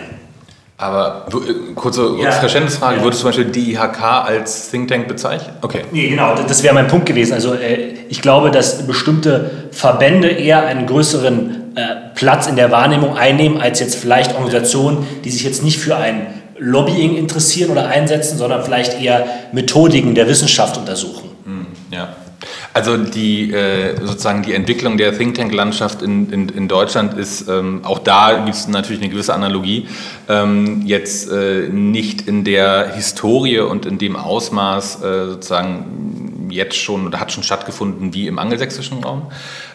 Aber 0.81 1.27
äh, 1.31 1.73
kurze 1.75 2.15
ja. 2.19 2.31
Verständnisfrage, 2.31 2.97
ja. 2.97 3.03
würdest 3.03 3.21
du 3.21 3.29
zum 3.31 3.43
Beispiel 3.43 3.51
DIHK 3.51 4.01
als 4.01 4.71
Think 4.71 4.87
Tank 4.87 5.07
bezeichnen? 5.07 5.55
Okay. 5.61 5.83
Nee, 5.91 6.09
genau, 6.09 6.33
das 6.35 6.63
wäre 6.63 6.73
mein 6.73 6.87
Punkt 6.87 7.05
gewesen. 7.05 7.33
Also 7.33 7.53
äh, 7.53 7.93
ich 8.09 8.21
glaube, 8.21 8.49
dass 8.49 8.87
bestimmte 8.87 9.69
Verbände 9.71 10.27
eher 10.27 10.65
einen 10.65 10.87
größeren 10.87 11.75
äh, 11.75 11.81
Platz 12.15 12.47
in 12.47 12.55
der 12.55 12.71
Wahrnehmung 12.71 13.15
einnehmen, 13.15 13.61
als 13.61 13.79
jetzt 13.79 13.95
vielleicht 13.95 14.33
Organisationen, 14.33 15.05
die 15.23 15.29
sich 15.29 15.43
jetzt 15.43 15.63
nicht 15.63 15.79
für 15.79 15.95
ein 15.95 16.25
Lobbying 16.57 17.15
interessieren 17.15 17.69
oder 17.69 17.87
einsetzen, 17.87 18.39
sondern 18.39 18.63
vielleicht 18.63 18.99
eher 18.99 19.25
Methodiken 19.51 20.15
der 20.15 20.27
Wissenschaft 20.27 20.77
untersuchen. 20.77 21.29
Hm, 21.45 21.67
ja. 21.91 22.09
Also 22.73 22.97
die 22.97 23.51
äh, 23.51 23.95
sozusagen 23.97 24.43
die 24.43 24.54
Entwicklung 24.54 24.97
der 24.97 25.17
Think 25.17 25.36
Tank 25.36 25.54
Landschaft 25.54 26.01
in, 26.01 26.32
in, 26.32 26.49
in 26.49 26.67
Deutschland 26.67 27.17
ist 27.17 27.47
ähm, 27.47 27.82
auch 27.84 27.99
da 27.99 28.43
gibt 28.45 28.56
es 28.56 28.67
natürlich 28.67 29.01
eine 29.01 29.12
gewisse 29.12 29.34
Analogie 29.34 29.88
ähm, 30.30 30.82
jetzt 30.86 31.30
äh, 31.32 31.69
nicht 31.69 32.27
in 32.27 32.43
der 32.43 32.93
Historie 32.95 33.60
und 33.60 33.86
in 33.86 33.97
dem 33.97 34.15
Ausmaß 34.15 35.04
äh, 35.04 35.25
sozusagen 35.27 36.11
jetzt 36.51 36.77
schon 36.77 37.07
oder 37.07 37.19
hat 37.19 37.31
schon 37.31 37.43
stattgefunden 37.43 38.13
wie 38.13 38.27
im 38.27 38.39
angelsächsischen 38.39 39.03
Raum. 39.03 39.31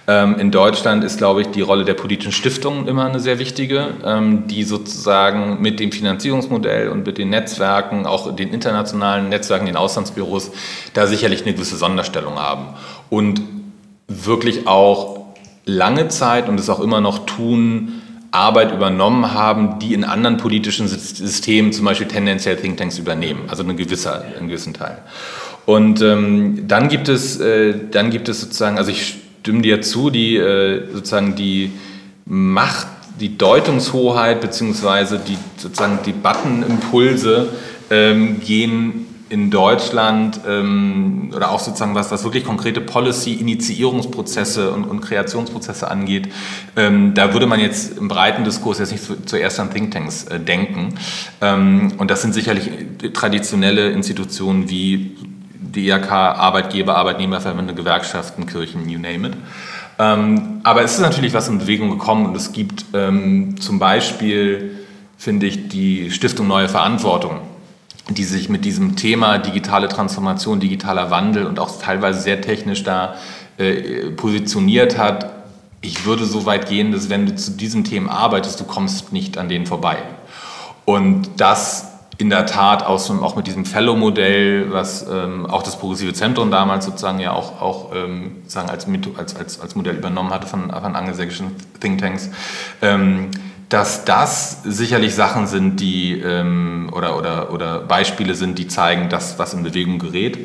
Ähm, 0.06 0.38
in 0.38 0.50
Deutschland 0.50 1.04
ist, 1.04 1.18
glaube 1.18 1.42
ich, 1.42 1.48
die 1.48 1.60
Rolle 1.60 1.84
der 1.84 1.94
politischen 1.94 2.32
Stiftungen 2.32 2.86
immer 2.88 3.06
eine 3.06 3.20
sehr 3.20 3.38
wichtige, 3.38 3.88
ähm, 4.04 4.46
die 4.46 4.62
sozusagen 4.62 5.60
mit 5.60 5.80
dem 5.80 5.92
Finanzierungsmodell 5.92 6.88
und 6.88 7.06
mit 7.06 7.18
den 7.18 7.30
Netzwerken, 7.30 8.06
auch 8.06 8.34
den 8.34 8.52
internationalen 8.52 9.28
Netzwerken, 9.28 9.66
den 9.66 9.76
Auslandsbüros, 9.76 10.52
da 10.94 11.06
sicherlich 11.06 11.42
eine 11.42 11.54
gewisse 11.54 11.76
Sonderstellung 11.76 12.38
haben. 12.38 12.68
Und 13.10 13.40
wirklich 14.08 14.66
auch 14.66 15.26
lange 15.64 16.08
Zeit 16.08 16.48
und 16.48 16.60
es 16.60 16.70
auch 16.70 16.80
immer 16.80 17.00
noch 17.00 17.26
tun, 17.26 18.02
Arbeit 18.30 18.72
übernommen 18.72 19.32
haben, 19.32 19.78
die 19.78 19.94
in 19.94 20.04
anderen 20.04 20.36
politischen 20.36 20.88
Systemen 20.88 21.72
zum 21.72 21.84
Beispiel 21.84 22.06
tendenziell 22.06 22.56
Thinktanks 22.56 22.98
übernehmen, 22.98 23.44
also 23.48 23.62
eine 23.62 23.74
gewisse, 23.74 24.22
einen 24.22 24.48
gewissen 24.48 24.74
Teil. 24.74 24.98
Und 25.66 26.00
ähm, 26.00 26.68
dann 26.68 26.88
gibt 26.88 27.08
es, 27.08 27.40
äh, 27.40 27.74
dann 27.90 28.10
gibt 28.10 28.28
es 28.28 28.40
sozusagen, 28.40 28.78
also 28.78 28.90
ich 28.90 29.16
stimme 29.42 29.62
dir 29.62 29.82
zu, 29.82 30.10
die 30.10 30.36
äh, 30.36 30.82
sozusagen 30.92 31.34
die 31.34 31.72
Macht, 32.24 32.86
die 33.20 33.36
Deutungshoheit 33.36 34.40
beziehungsweise 34.40 35.18
die 35.18 35.38
sozusagen 35.56 35.98
Debattenimpulse 36.04 37.48
ähm, 37.90 38.40
gehen 38.40 39.06
in 39.28 39.50
Deutschland 39.50 40.40
ähm, 40.46 41.32
oder 41.34 41.50
auch 41.50 41.58
sozusagen 41.58 41.96
was, 41.96 42.12
was 42.12 42.22
wirklich 42.22 42.44
konkrete 42.44 42.80
Policy-Initiierungsprozesse 42.80 44.70
und, 44.70 44.84
und 44.84 45.00
Kreationsprozesse 45.00 45.90
angeht, 45.90 46.28
ähm, 46.76 47.14
da 47.14 47.32
würde 47.32 47.46
man 47.46 47.58
jetzt 47.58 47.98
im 47.98 48.06
breiten 48.06 48.44
Diskurs 48.44 48.78
jetzt 48.78 48.92
nicht 48.92 49.02
zu, 49.02 49.24
zuerst 49.24 49.58
an 49.58 49.72
Thinktanks 49.72 50.24
äh, 50.24 50.38
denken. 50.38 50.94
Ähm, 51.40 51.92
und 51.98 52.10
das 52.10 52.22
sind 52.22 52.34
sicherlich 52.34 52.70
traditionelle 53.14 53.90
Institutionen 53.90 54.70
wie 54.70 55.16
DRK, 55.72 56.10
Arbeitgeber, 56.10 56.96
Arbeitnehmerverbände, 56.96 57.74
Gewerkschaften, 57.74 58.46
Kirchen, 58.46 58.88
you 58.88 58.98
name 58.98 59.28
it. 59.28 59.34
Ähm, 59.98 60.60
aber 60.62 60.82
es 60.82 60.94
ist 60.94 61.00
natürlich 61.00 61.32
was 61.32 61.48
in 61.48 61.58
Bewegung 61.58 61.90
gekommen 61.90 62.26
und 62.26 62.36
es 62.36 62.52
gibt 62.52 62.84
ähm, 62.92 63.58
zum 63.60 63.78
Beispiel, 63.78 64.86
finde 65.16 65.46
ich, 65.46 65.68
die 65.68 66.10
Stiftung 66.10 66.48
Neue 66.48 66.68
Verantwortung, 66.68 67.40
die 68.10 68.24
sich 68.24 68.48
mit 68.48 68.64
diesem 68.64 68.96
Thema 68.96 69.38
digitale 69.38 69.88
Transformation, 69.88 70.60
digitaler 70.60 71.10
Wandel 71.10 71.46
und 71.46 71.58
auch 71.58 71.80
teilweise 71.80 72.20
sehr 72.20 72.42
technisch 72.42 72.82
da 72.82 73.14
äh, 73.56 74.10
positioniert 74.10 74.98
hat. 74.98 75.30
Ich 75.80 76.04
würde 76.04 76.26
so 76.26 76.44
weit 76.44 76.68
gehen, 76.68 76.92
dass 76.92 77.08
wenn 77.08 77.26
du 77.26 77.34
zu 77.34 77.52
diesen 77.52 77.84
Themen 77.84 78.10
arbeitest, 78.10 78.60
du 78.60 78.64
kommst 78.64 79.12
nicht 79.12 79.38
an 79.38 79.48
denen 79.48 79.66
vorbei. 79.66 79.98
Und 80.84 81.28
das 81.38 81.95
in 82.18 82.30
der 82.30 82.46
Tat 82.46 82.84
aus, 82.84 83.10
auch 83.10 83.36
mit 83.36 83.46
diesem 83.46 83.64
Fellow-Modell, 83.64 84.72
was 84.72 85.06
ähm, 85.10 85.46
auch 85.46 85.62
das 85.62 85.78
Progressive 85.78 86.14
Zentrum 86.14 86.50
damals 86.50 86.86
sozusagen 86.86 87.20
ja 87.20 87.32
auch, 87.32 87.60
auch 87.60 87.94
ähm, 87.94 88.36
sozusagen 88.44 88.70
als, 88.70 88.86
als, 89.18 89.36
als, 89.36 89.60
als 89.60 89.74
Modell 89.74 89.96
übernommen 89.96 90.30
hatte 90.30 90.46
von, 90.46 90.70
von 90.70 90.96
angelsächsischen 90.96 91.48
Thinktanks, 91.80 92.30
ähm, 92.80 93.30
dass 93.68 94.04
das 94.04 94.62
sicherlich 94.64 95.14
Sachen 95.14 95.46
sind, 95.46 95.80
die 95.80 96.20
ähm, 96.20 96.88
oder, 96.92 97.18
oder, 97.18 97.52
oder 97.52 97.80
Beispiele 97.80 98.34
sind, 98.34 98.58
die 98.58 98.68
zeigen, 98.68 99.08
dass 99.08 99.38
was 99.38 99.52
in 99.54 99.64
Bewegung 99.64 99.98
gerät. 99.98 100.38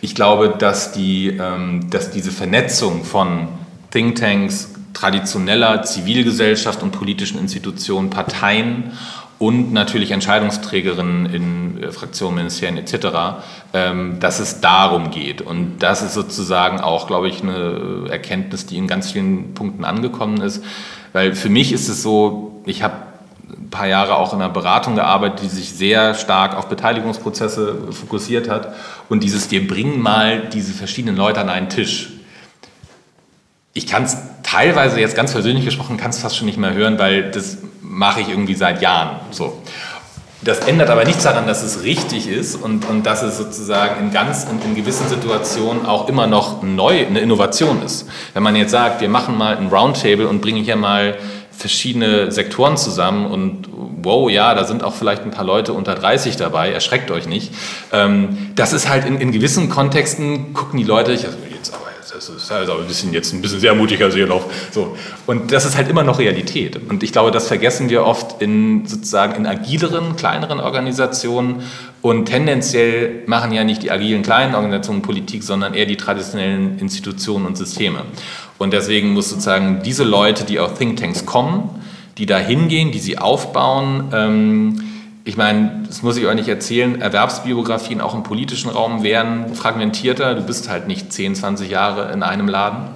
Ich 0.00 0.14
glaube, 0.14 0.54
dass, 0.58 0.92
die, 0.92 1.28
ähm, 1.28 1.88
dass 1.88 2.10
diese 2.10 2.32
Vernetzung 2.32 3.04
von 3.04 3.48
Thinktanks, 3.90 4.72
traditioneller 4.92 5.82
Zivilgesellschaft 5.82 6.82
und 6.82 6.90
politischen 6.90 7.38
Institutionen, 7.38 8.10
Parteien 8.10 8.92
und 9.38 9.72
natürlich 9.72 10.10
Entscheidungsträgerinnen 10.12 11.26
in 11.26 11.82
äh, 11.82 11.92
Fraktionen, 11.92 12.36
Ministerien 12.36 12.78
etc., 12.78 13.06
ähm, 13.72 14.20
dass 14.20 14.38
es 14.38 14.60
darum 14.60 15.10
geht. 15.10 15.42
Und 15.42 15.78
das 15.80 16.02
ist 16.02 16.14
sozusagen 16.14 16.80
auch, 16.80 17.06
glaube 17.06 17.28
ich, 17.28 17.42
eine 17.42 18.06
Erkenntnis, 18.10 18.66
die 18.66 18.78
in 18.78 18.86
ganz 18.86 19.12
vielen 19.12 19.54
Punkten 19.54 19.84
angekommen 19.84 20.40
ist. 20.40 20.64
Weil 21.12 21.34
für 21.34 21.48
mich 21.48 21.72
ist 21.72 21.88
es 21.88 22.02
so, 22.02 22.62
ich 22.64 22.82
habe 22.82 22.94
ein 23.48 23.70
paar 23.70 23.86
Jahre 23.86 24.16
auch 24.16 24.32
in 24.32 24.40
einer 24.40 24.52
Beratung 24.52 24.94
gearbeitet, 24.94 25.42
die 25.42 25.48
sich 25.48 25.72
sehr 25.72 26.14
stark 26.14 26.56
auf 26.56 26.68
Beteiligungsprozesse 26.68 27.92
fokussiert 27.92 28.48
hat. 28.48 28.74
Und 29.08 29.22
dieses, 29.22 29.50
wir 29.50 29.66
bringen 29.66 30.00
mal 30.00 30.48
diese 30.52 30.72
verschiedenen 30.72 31.16
Leute 31.16 31.40
an 31.40 31.48
einen 31.48 31.68
Tisch. 31.68 32.12
Ich 33.76 33.88
kann 33.88 34.04
es 34.04 34.16
teilweise 34.44 35.00
jetzt 35.00 35.16
ganz 35.16 35.32
persönlich 35.32 35.64
gesprochen, 35.64 35.96
kann 35.96 36.10
es 36.10 36.18
fast 36.20 36.36
schon 36.36 36.46
nicht 36.46 36.58
mehr 36.58 36.74
hören, 36.74 36.96
weil 36.98 37.32
das 37.32 37.58
mache 37.82 38.20
ich 38.20 38.28
irgendwie 38.28 38.54
seit 38.54 38.80
Jahren. 38.80 39.18
So. 39.32 39.60
Das 40.42 40.60
ändert 40.60 40.90
aber 40.90 41.04
nichts 41.04 41.24
daran, 41.24 41.48
dass 41.48 41.62
es 41.64 41.82
richtig 41.82 42.28
ist 42.28 42.54
und, 42.54 42.88
und 42.88 43.04
dass 43.04 43.22
es 43.22 43.36
sozusagen 43.36 43.98
in 43.98 44.12
ganz 44.12 44.44
in, 44.44 44.62
in, 44.62 44.76
gewissen 44.76 45.08
Situationen 45.08 45.86
auch 45.86 46.08
immer 46.08 46.28
noch 46.28 46.62
neu 46.62 47.04
eine 47.04 47.18
Innovation 47.18 47.82
ist. 47.82 48.06
Wenn 48.32 48.44
man 48.44 48.54
jetzt 48.54 48.70
sagt, 48.70 49.00
wir 49.00 49.08
machen 49.08 49.36
mal 49.36 49.56
ein 49.56 49.68
Roundtable 49.68 50.28
und 50.28 50.40
bringen 50.40 50.62
hier 50.62 50.76
mal 50.76 51.16
verschiedene 51.50 52.30
Sektoren 52.30 52.76
zusammen 52.76 53.26
und 53.26 53.68
wow, 54.02 54.30
ja, 54.30 54.54
da 54.54 54.64
sind 54.64 54.84
auch 54.84 54.94
vielleicht 54.94 55.22
ein 55.22 55.30
paar 55.30 55.46
Leute 55.46 55.72
unter 55.72 55.94
30 55.94 56.36
dabei, 56.36 56.70
erschreckt 56.70 57.10
euch 57.10 57.26
nicht. 57.26 57.52
Ähm, 57.92 58.52
das 58.54 58.72
ist 58.72 58.88
halt 58.88 59.06
in, 59.06 59.18
in 59.18 59.32
gewissen 59.32 59.68
Kontexten, 59.68 60.52
gucken 60.52 60.78
die 60.78 60.84
Leute, 60.84 61.12
ich, 61.12 61.24
also 61.24 61.38
jetzt 61.50 61.72
aber 61.74 61.93
das 62.14 62.28
ist 62.28 62.52
also 62.52 62.78
ein 62.78 62.86
bisschen 62.86 63.12
jetzt 63.12 63.32
ein 63.32 63.42
bisschen 63.42 63.58
sehr 63.58 63.74
mutiger 63.74 64.10
Seelauf. 64.10 64.44
So. 64.70 64.96
Und 65.26 65.50
das 65.50 65.64
ist 65.64 65.76
halt 65.76 65.88
immer 65.88 66.04
noch 66.04 66.20
Realität. 66.20 66.78
Und 66.88 67.02
ich 67.02 67.10
glaube, 67.10 67.32
das 67.32 67.48
vergessen 67.48 67.90
wir 67.90 68.04
oft 68.04 68.40
in 68.40 68.86
sozusagen 68.86 69.34
in 69.34 69.46
agileren, 69.46 70.14
kleineren 70.14 70.60
Organisationen. 70.60 71.62
Und 72.02 72.26
tendenziell 72.26 73.24
machen 73.26 73.52
ja 73.52 73.64
nicht 73.64 73.82
die 73.82 73.90
agilen 73.90 74.22
kleinen 74.22 74.54
Organisationen 74.54 75.02
Politik, 75.02 75.42
sondern 75.42 75.74
eher 75.74 75.86
die 75.86 75.96
traditionellen 75.96 76.78
Institutionen 76.78 77.46
und 77.46 77.56
Systeme. 77.56 78.02
Und 78.58 78.72
deswegen 78.72 79.12
muss 79.12 79.30
sozusagen 79.30 79.82
diese 79.82 80.04
Leute, 80.04 80.44
die 80.44 80.60
aus 80.60 80.74
Thinktanks 80.74 81.26
kommen, 81.26 81.82
die 82.16 82.26
da 82.26 82.38
hingehen, 82.38 82.92
die 82.92 83.00
sie 83.00 83.18
aufbauen, 83.18 84.10
ähm, 84.12 84.93
ich 85.24 85.38
meine, 85.38 85.84
das 85.86 86.02
muss 86.02 86.18
ich 86.18 86.26
euch 86.26 86.34
nicht 86.34 86.48
erzählen, 86.48 87.00
Erwerbsbiografien 87.00 88.02
auch 88.02 88.14
im 88.14 88.22
politischen 88.22 88.70
Raum 88.70 89.02
werden 89.02 89.54
fragmentierter. 89.54 90.34
Du 90.34 90.42
bist 90.42 90.68
halt 90.68 90.86
nicht 90.86 91.12
10, 91.12 91.34
20 91.34 91.70
Jahre 91.70 92.12
in 92.12 92.22
einem 92.22 92.46
Laden. 92.46 92.88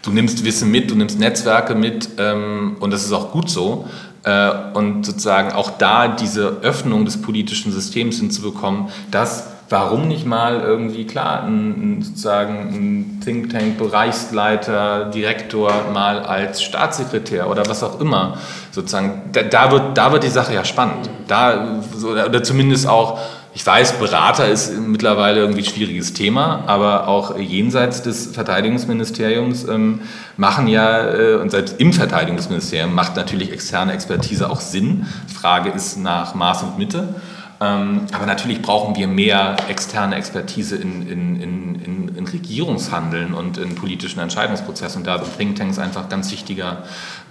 Du 0.00 0.12
nimmst 0.12 0.44
Wissen 0.44 0.70
mit, 0.70 0.90
du 0.90 0.94
nimmst 0.94 1.18
Netzwerke 1.18 1.74
mit 1.74 2.08
ähm, 2.16 2.76
und 2.80 2.90
das 2.90 3.04
ist 3.04 3.12
auch 3.12 3.32
gut 3.32 3.50
so. 3.50 3.86
Äh, 4.22 4.50
und 4.72 5.04
sozusagen 5.04 5.52
auch 5.52 5.72
da 5.76 6.08
diese 6.08 6.58
Öffnung 6.62 7.04
des 7.04 7.20
politischen 7.20 7.70
Systems 7.70 8.18
hinzubekommen, 8.18 8.88
dass 9.10 9.48
warum 9.68 10.08
nicht 10.08 10.26
mal 10.26 10.60
irgendwie, 10.60 11.06
klar, 11.06 11.42
ein, 11.44 12.00
sozusagen 12.02 12.54
ein 12.54 13.20
Think 13.24 13.50
Tank, 13.50 13.78
Bereichsleiter, 13.78 15.06
Direktor 15.06 15.72
mal 15.92 16.20
als 16.20 16.62
Staatssekretär 16.62 17.50
oder 17.50 17.66
was 17.66 17.82
auch 17.82 18.00
immer, 18.00 18.38
sozusagen, 18.70 19.22
da, 19.32 19.42
da 19.42 19.70
wird, 19.72 19.98
da 19.98 20.12
wird 20.12 20.22
die 20.22 20.28
Sache 20.28 20.54
ja 20.54 20.64
spannend. 20.64 21.10
Da, 21.26 21.80
oder 22.02 22.42
zumindest 22.42 22.88
auch, 22.88 23.18
ich 23.54 23.66
weiß, 23.66 23.94
Berater 23.94 24.48
ist 24.48 24.78
mittlerweile 24.78 25.40
irgendwie 25.40 25.62
ein 25.62 25.64
schwieriges 25.64 26.12
Thema, 26.12 26.64
aber 26.66 27.08
auch 27.08 27.38
jenseits 27.38 28.02
des 28.02 28.26
Verteidigungsministeriums 28.26 29.66
ähm, 29.66 30.02
machen 30.36 30.68
ja, 30.68 31.08
äh, 31.08 31.34
und 31.36 31.50
selbst 31.50 31.80
im 31.80 31.94
Verteidigungsministerium 31.94 32.94
macht 32.94 33.16
natürlich 33.16 33.50
externe 33.50 33.94
Expertise 33.94 34.50
auch 34.50 34.60
Sinn. 34.60 35.06
Frage 35.34 35.70
ist 35.70 35.96
nach 35.96 36.34
Maß 36.34 36.64
und 36.64 36.78
Mitte. 36.78 37.14
Ähm, 37.60 38.06
aber 38.12 38.26
natürlich 38.26 38.60
brauchen 38.60 38.96
wir 38.96 39.06
mehr 39.06 39.56
externe 39.68 40.16
Expertise 40.16 40.76
in, 40.76 41.08
in, 41.08 41.40
in, 41.40 42.16
in, 42.16 42.26
Regierungshandeln 42.26 43.32
und 43.32 43.56
in 43.56 43.74
politischen 43.74 44.20
Entscheidungsprozessen. 44.20 45.02
Und 45.02 45.06
da 45.06 45.22
sind 45.24 45.38
Thinktanks 45.38 45.78
einfach 45.78 46.08
ganz 46.08 46.30
wichtiger, 46.32 46.82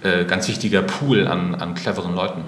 äh, 0.02 0.24
ganz 0.24 0.48
wichtiger 0.48 0.82
Pool 0.82 1.28
an, 1.28 1.54
an 1.54 1.74
cleveren 1.74 2.14
Leuten. 2.14 2.44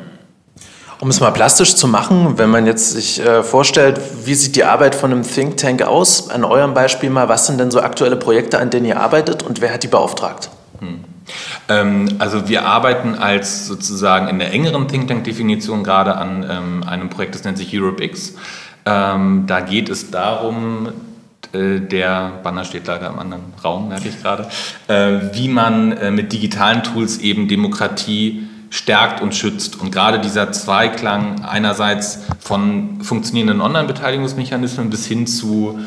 Um 1.01 1.11
es 1.11 1.21
mal 1.21 1.31
plastisch 1.31 1.77
zu 1.77 1.87
machen, 1.87 2.39
wenn 2.39 2.51
man 2.51 2.67
jetzt 2.67 2.91
sich 2.91 3.21
äh, 3.21 3.45
vorstellt, 3.45 4.01
wie 4.25 4.35
sieht 4.35 4.57
die 4.57 4.65
Arbeit 4.65 4.97
von 4.97 5.13
einem 5.13 5.23
Think 5.23 5.57
Tank 5.57 5.83
aus? 5.83 6.29
An 6.31 6.45
eurem 6.45 6.75
Beispiel 6.75 7.11
mal, 7.11 7.29
was 7.29 7.47
sind 7.47 7.61
denn 7.61 7.71
so 7.71 7.81
aktuelle 7.81 8.17
Projekte, 8.17 8.59
an 8.59 8.71
denen 8.71 8.87
ihr 8.87 8.99
arbeitet 8.99 9.45
und 9.45 9.61
wer 9.61 9.73
hat 9.73 9.85
die 9.85 9.89
beauftragt? 9.89 10.51
Hm. 11.69 12.09
Ähm, 12.09 12.17
also 12.19 12.49
wir 12.49 12.67
arbeiten 12.67 13.15
als 13.15 13.67
sozusagen 13.67 14.29
in 14.29 14.39
der 14.39 14.53
engeren 14.53 14.89
Think 14.89 15.09
Tank-Definition 15.09 15.85
gerade 15.85 16.17
an 16.17 16.47
ähm, 16.49 16.85
einem 16.89 17.11
Projekt, 17.11 17.35
das 17.35 17.45
nennt 17.45 17.59
sich 17.59 17.79
EuropeX. 17.79 18.35
Ähm, 18.87 19.45
da 19.47 19.61
geht 19.61 19.89
es 19.89 20.11
darum, 20.11 20.89
äh, 21.53 21.81
der 21.81 22.33
Banner 22.43 22.65
steht 22.65 22.87
leider 22.87 23.09
im 23.09 23.19
anderen 23.19 23.43
Raum, 23.65 23.89
merke 23.89 24.09
ich 24.09 24.21
gerade, 24.21 24.49
äh, 24.89 25.35
wie 25.35 25.49
man 25.49 25.93
äh, 25.93 26.11
mit 26.11 26.33
digitalen 26.33 26.83
Tools 26.83 27.19
eben 27.19 27.49
Demokratie 27.49 28.49
stärkt 28.71 29.23
und 29.23 29.35
schützt. 29.35 29.81
Und 29.81 29.91
gerade 29.93 30.19
dieser 30.21 30.53
Zweiklang 30.53 31.45
einerseits 31.45 32.21
von 32.39 33.01
funktionierenden 33.03 33.61
Online-Beteiligungsmechanismen 33.61 34.91
bis 34.91 35.07
hin 35.07 35.27
zu 35.27 35.79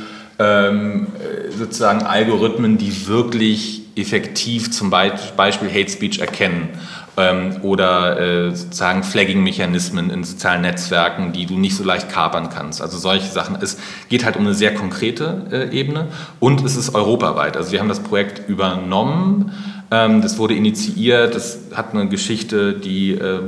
sozusagen 1.56 2.02
Algorithmen, 2.02 2.80
die 2.80 3.06
wirklich 3.08 3.81
effektiv 4.02 4.72
zum 4.72 4.90
Beispiel 4.90 5.70
Hate 5.70 5.90
Speech 5.90 6.20
erkennen 6.20 6.70
ähm, 7.18 7.58
oder 7.62 8.20
äh, 8.20 8.56
sozusagen 8.56 9.04
Flagging-Mechanismen 9.04 10.10
in 10.10 10.24
sozialen 10.24 10.62
Netzwerken, 10.62 11.34
die 11.34 11.46
du 11.46 11.58
nicht 11.58 11.76
so 11.76 11.84
leicht 11.84 12.10
kapern 12.10 12.50
kannst. 12.50 12.82
Also 12.82 12.98
solche 12.98 13.28
Sachen. 13.28 13.58
Es 13.62 13.78
geht 14.10 14.26
halt 14.26 14.38
um 14.38 14.46
eine 14.46 14.54
sehr 14.54 14.74
konkrete 14.74 15.48
äh, 15.52 15.78
Ebene 15.78 16.08
und 16.40 16.64
es 16.64 16.76
ist 16.76 16.96
europaweit. 16.96 17.58
Also 17.58 17.72
wir 17.72 17.80
haben 17.80 17.90
das 17.90 18.02
Projekt 18.02 18.48
übernommen. 18.48 19.52
Ähm, 19.92 20.22
das 20.22 20.38
wurde 20.38 20.54
initiiert, 20.54 21.36
das 21.36 21.60
hat 21.76 21.94
eine 21.94 22.08
Geschichte, 22.08 22.74
die 22.74 23.12
äh, 23.12 23.40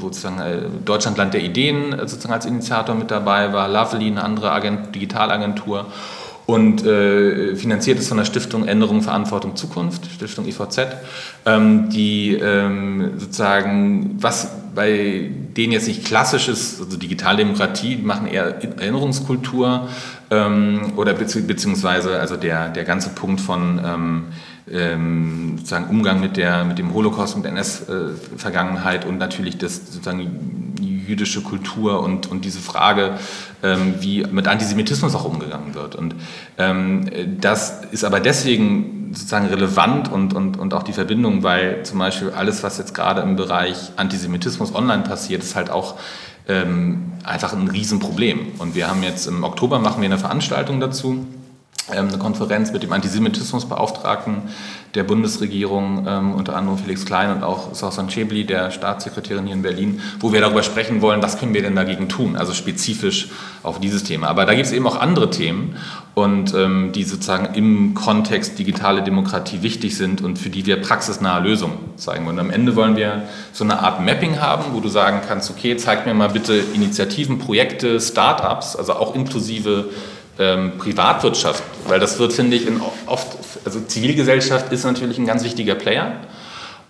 sozusagen 0.00 0.40
äh, 0.40 0.62
Deutschlandland 0.84 1.34
der 1.34 1.42
Ideen 1.42 1.92
äh, 1.92 2.08
sozusagen 2.08 2.32
als 2.32 2.46
Initiator 2.46 2.94
mit 2.94 3.10
dabei 3.10 3.52
war, 3.52 3.68
Lovely, 3.68 4.06
eine 4.06 4.24
andere 4.24 4.50
Agent 4.50 4.94
Digitalagentur 4.94 5.86
und 6.50 6.84
äh, 6.84 7.54
finanziert 7.54 7.98
ist 7.98 8.08
von 8.08 8.18
der 8.18 8.24
Stiftung 8.24 8.66
Änderung, 8.66 9.02
Verantwortung, 9.02 9.54
Zukunft, 9.54 10.06
Stiftung 10.06 10.46
IVZ, 10.46 10.80
ähm, 11.46 11.88
die 11.90 12.34
ähm, 12.34 13.12
sozusagen, 13.18 14.16
was 14.20 14.50
bei 14.74 15.30
denen 15.56 15.72
jetzt 15.72 15.86
nicht 15.86 16.04
klassisch 16.04 16.48
ist, 16.48 16.80
also 16.80 16.96
Digitaldemokratie, 16.96 17.96
die 17.96 18.02
machen 18.02 18.26
eher 18.26 18.62
Erinnerungskultur 18.78 19.88
ähm, 20.30 20.92
oder 20.96 21.14
beziehungsweise 21.14 22.18
also 22.18 22.36
der, 22.36 22.68
der 22.68 22.84
ganze 22.84 23.10
Punkt 23.10 23.40
von 23.40 23.80
ähm, 23.84 24.24
ähm, 24.70 25.54
sozusagen 25.58 25.90
Umgang 25.90 26.20
mit, 26.20 26.36
der, 26.36 26.64
mit 26.64 26.78
dem 26.78 26.94
Holocaust, 26.94 27.36
mit 27.36 27.46
NS-Vergangenheit 27.46 29.04
und 29.04 29.18
natürlich 29.18 29.58
das 29.58 29.92
sozusagen 29.92 30.69
jüdische 31.10 31.42
Kultur 31.42 32.02
und, 32.02 32.30
und 32.30 32.44
diese 32.44 32.60
Frage, 32.60 33.18
ähm, 33.62 33.96
wie 34.00 34.24
mit 34.30 34.48
Antisemitismus 34.48 35.14
auch 35.14 35.24
umgegangen 35.24 35.74
wird. 35.74 35.96
Und 35.96 36.14
ähm, 36.56 37.10
das 37.40 37.82
ist 37.90 38.04
aber 38.04 38.20
deswegen 38.20 39.10
sozusagen 39.12 39.46
relevant 39.46 40.10
und, 40.10 40.34
und, 40.34 40.58
und 40.58 40.72
auch 40.72 40.84
die 40.84 40.92
Verbindung, 40.92 41.42
weil 41.42 41.82
zum 41.82 41.98
Beispiel 41.98 42.30
alles, 42.30 42.62
was 42.62 42.78
jetzt 42.78 42.94
gerade 42.94 43.22
im 43.22 43.36
Bereich 43.36 43.90
Antisemitismus 43.96 44.74
online 44.74 45.02
passiert, 45.02 45.42
ist 45.42 45.56
halt 45.56 45.70
auch 45.70 45.96
ähm, 46.48 47.12
einfach 47.24 47.52
ein 47.52 47.68
Riesenproblem. 47.68 48.52
Und 48.58 48.74
wir 48.74 48.88
haben 48.88 49.02
jetzt 49.02 49.26
im 49.26 49.42
Oktober 49.44 49.78
machen 49.78 50.00
wir 50.00 50.06
eine 50.06 50.18
Veranstaltung 50.18 50.80
dazu 50.80 51.26
eine 51.92 52.18
Konferenz 52.18 52.72
mit 52.72 52.82
dem 52.82 52.92
Antisemitismusbeauftragten 52.92 54.42
der 54.94 55.04
Bundesregierung, 55.04 56.06
ähm, 56.08 56.34
unter 56.34 56.56
anderem 56.56 56.76
Felix 56.78 57.04
Klein 57.04 57.30
und 57.30 57.44
auch 57.44 57.74
Sausan 57.74 58.08
Chebli, 58.08 58.44
der 58.44 58.70
Staatssekretärin 58.70 59.46
hier 59.46 59.54
in 59.54 59.62
Berlin, 59.62 60.00
wo 60.18 60.32
wir 60.32 60.40
darüber 60.40 60.62
sprechen 60.62 61.00
wollen, 61.00 61.22
was 61.22 61.38
können 61.38 61.54
wir 61.54 61.62
denn 61.62 61.76
dagegen 61.76 62.08
tun, 62.08 62.36
also 62.36 62.52
spezifisch 62.52 63.28
auf 63.62 63.78
dieses 63.78 64.02
Thema. 64.02 64.28
Aber 64.28 64.46
da 64.46 64.54
gibt 64.54 64.66
es 64.66 64.72
eben 64.72 64.86
auch 64.86 64.98
andere 64.98 65.30
Themen 65.30 65.76
und 66.14 66.54
ähm, 66.54 66.90
die 66.92 67.04
sozusagen 67.04 67.54
im 67.54 67.94
Kontext 67.94 68.58
digitale 68.58 69.02
Demokratie 69.02 69.62
wichtig 69.62 69.96
sind 69.96 70.22
und 70.22 70.38
für 70.38 70.50
die 70.50 70.66
wir 70.66 70.80
praxisnahe 70.80 71.40
Lösungen 71.40 71.78
zeigen. 71.96 72.26
Und 72.26 72.38
am 72.40 72.50
Ende 72.50 72.74
wollen 72.74 72.96
wir 72.96 73.22
so 73.52 73.62
eine 73.62 73.78
Art 73.80 74.04
Mapping 74.04 74.40
haben, 74.40 74.72
wo 74.72 74.80
du 74.80 74.88
sagen 74.88 75.20
kannst, 75.26 75.50
okay, 75.50 75.76
zeig 75.76 76.06
mir 76.06 76.14
mal 76.14 76.30
bitte 76.30 76.54
Initiativen, 76.74 77.38
Projekte, 77.38 78.00
Startups, 78.00 78.74
also 78.74 78.94
auch 78.94 79.14
inklusive 79.14 79.90
ähm, 80.40 80.72
Privatwirtschaft, 80.78 81.62
weil 81.86 82.00
das 82.00 82.18
wird, 82.18 82.32
finde 82.32 82.56
ich, 82.56 82.66
oft, 83.06 83.36
also 83.64 83.80
Zivilgesellschaft 83.80 84.72
ist 84.72 84.84
natürlich 84.84 85.18
ein 85.18 85.26
ganz 85.26 85.44
wichtiger 85.44 85.74
Player 85.74 86.14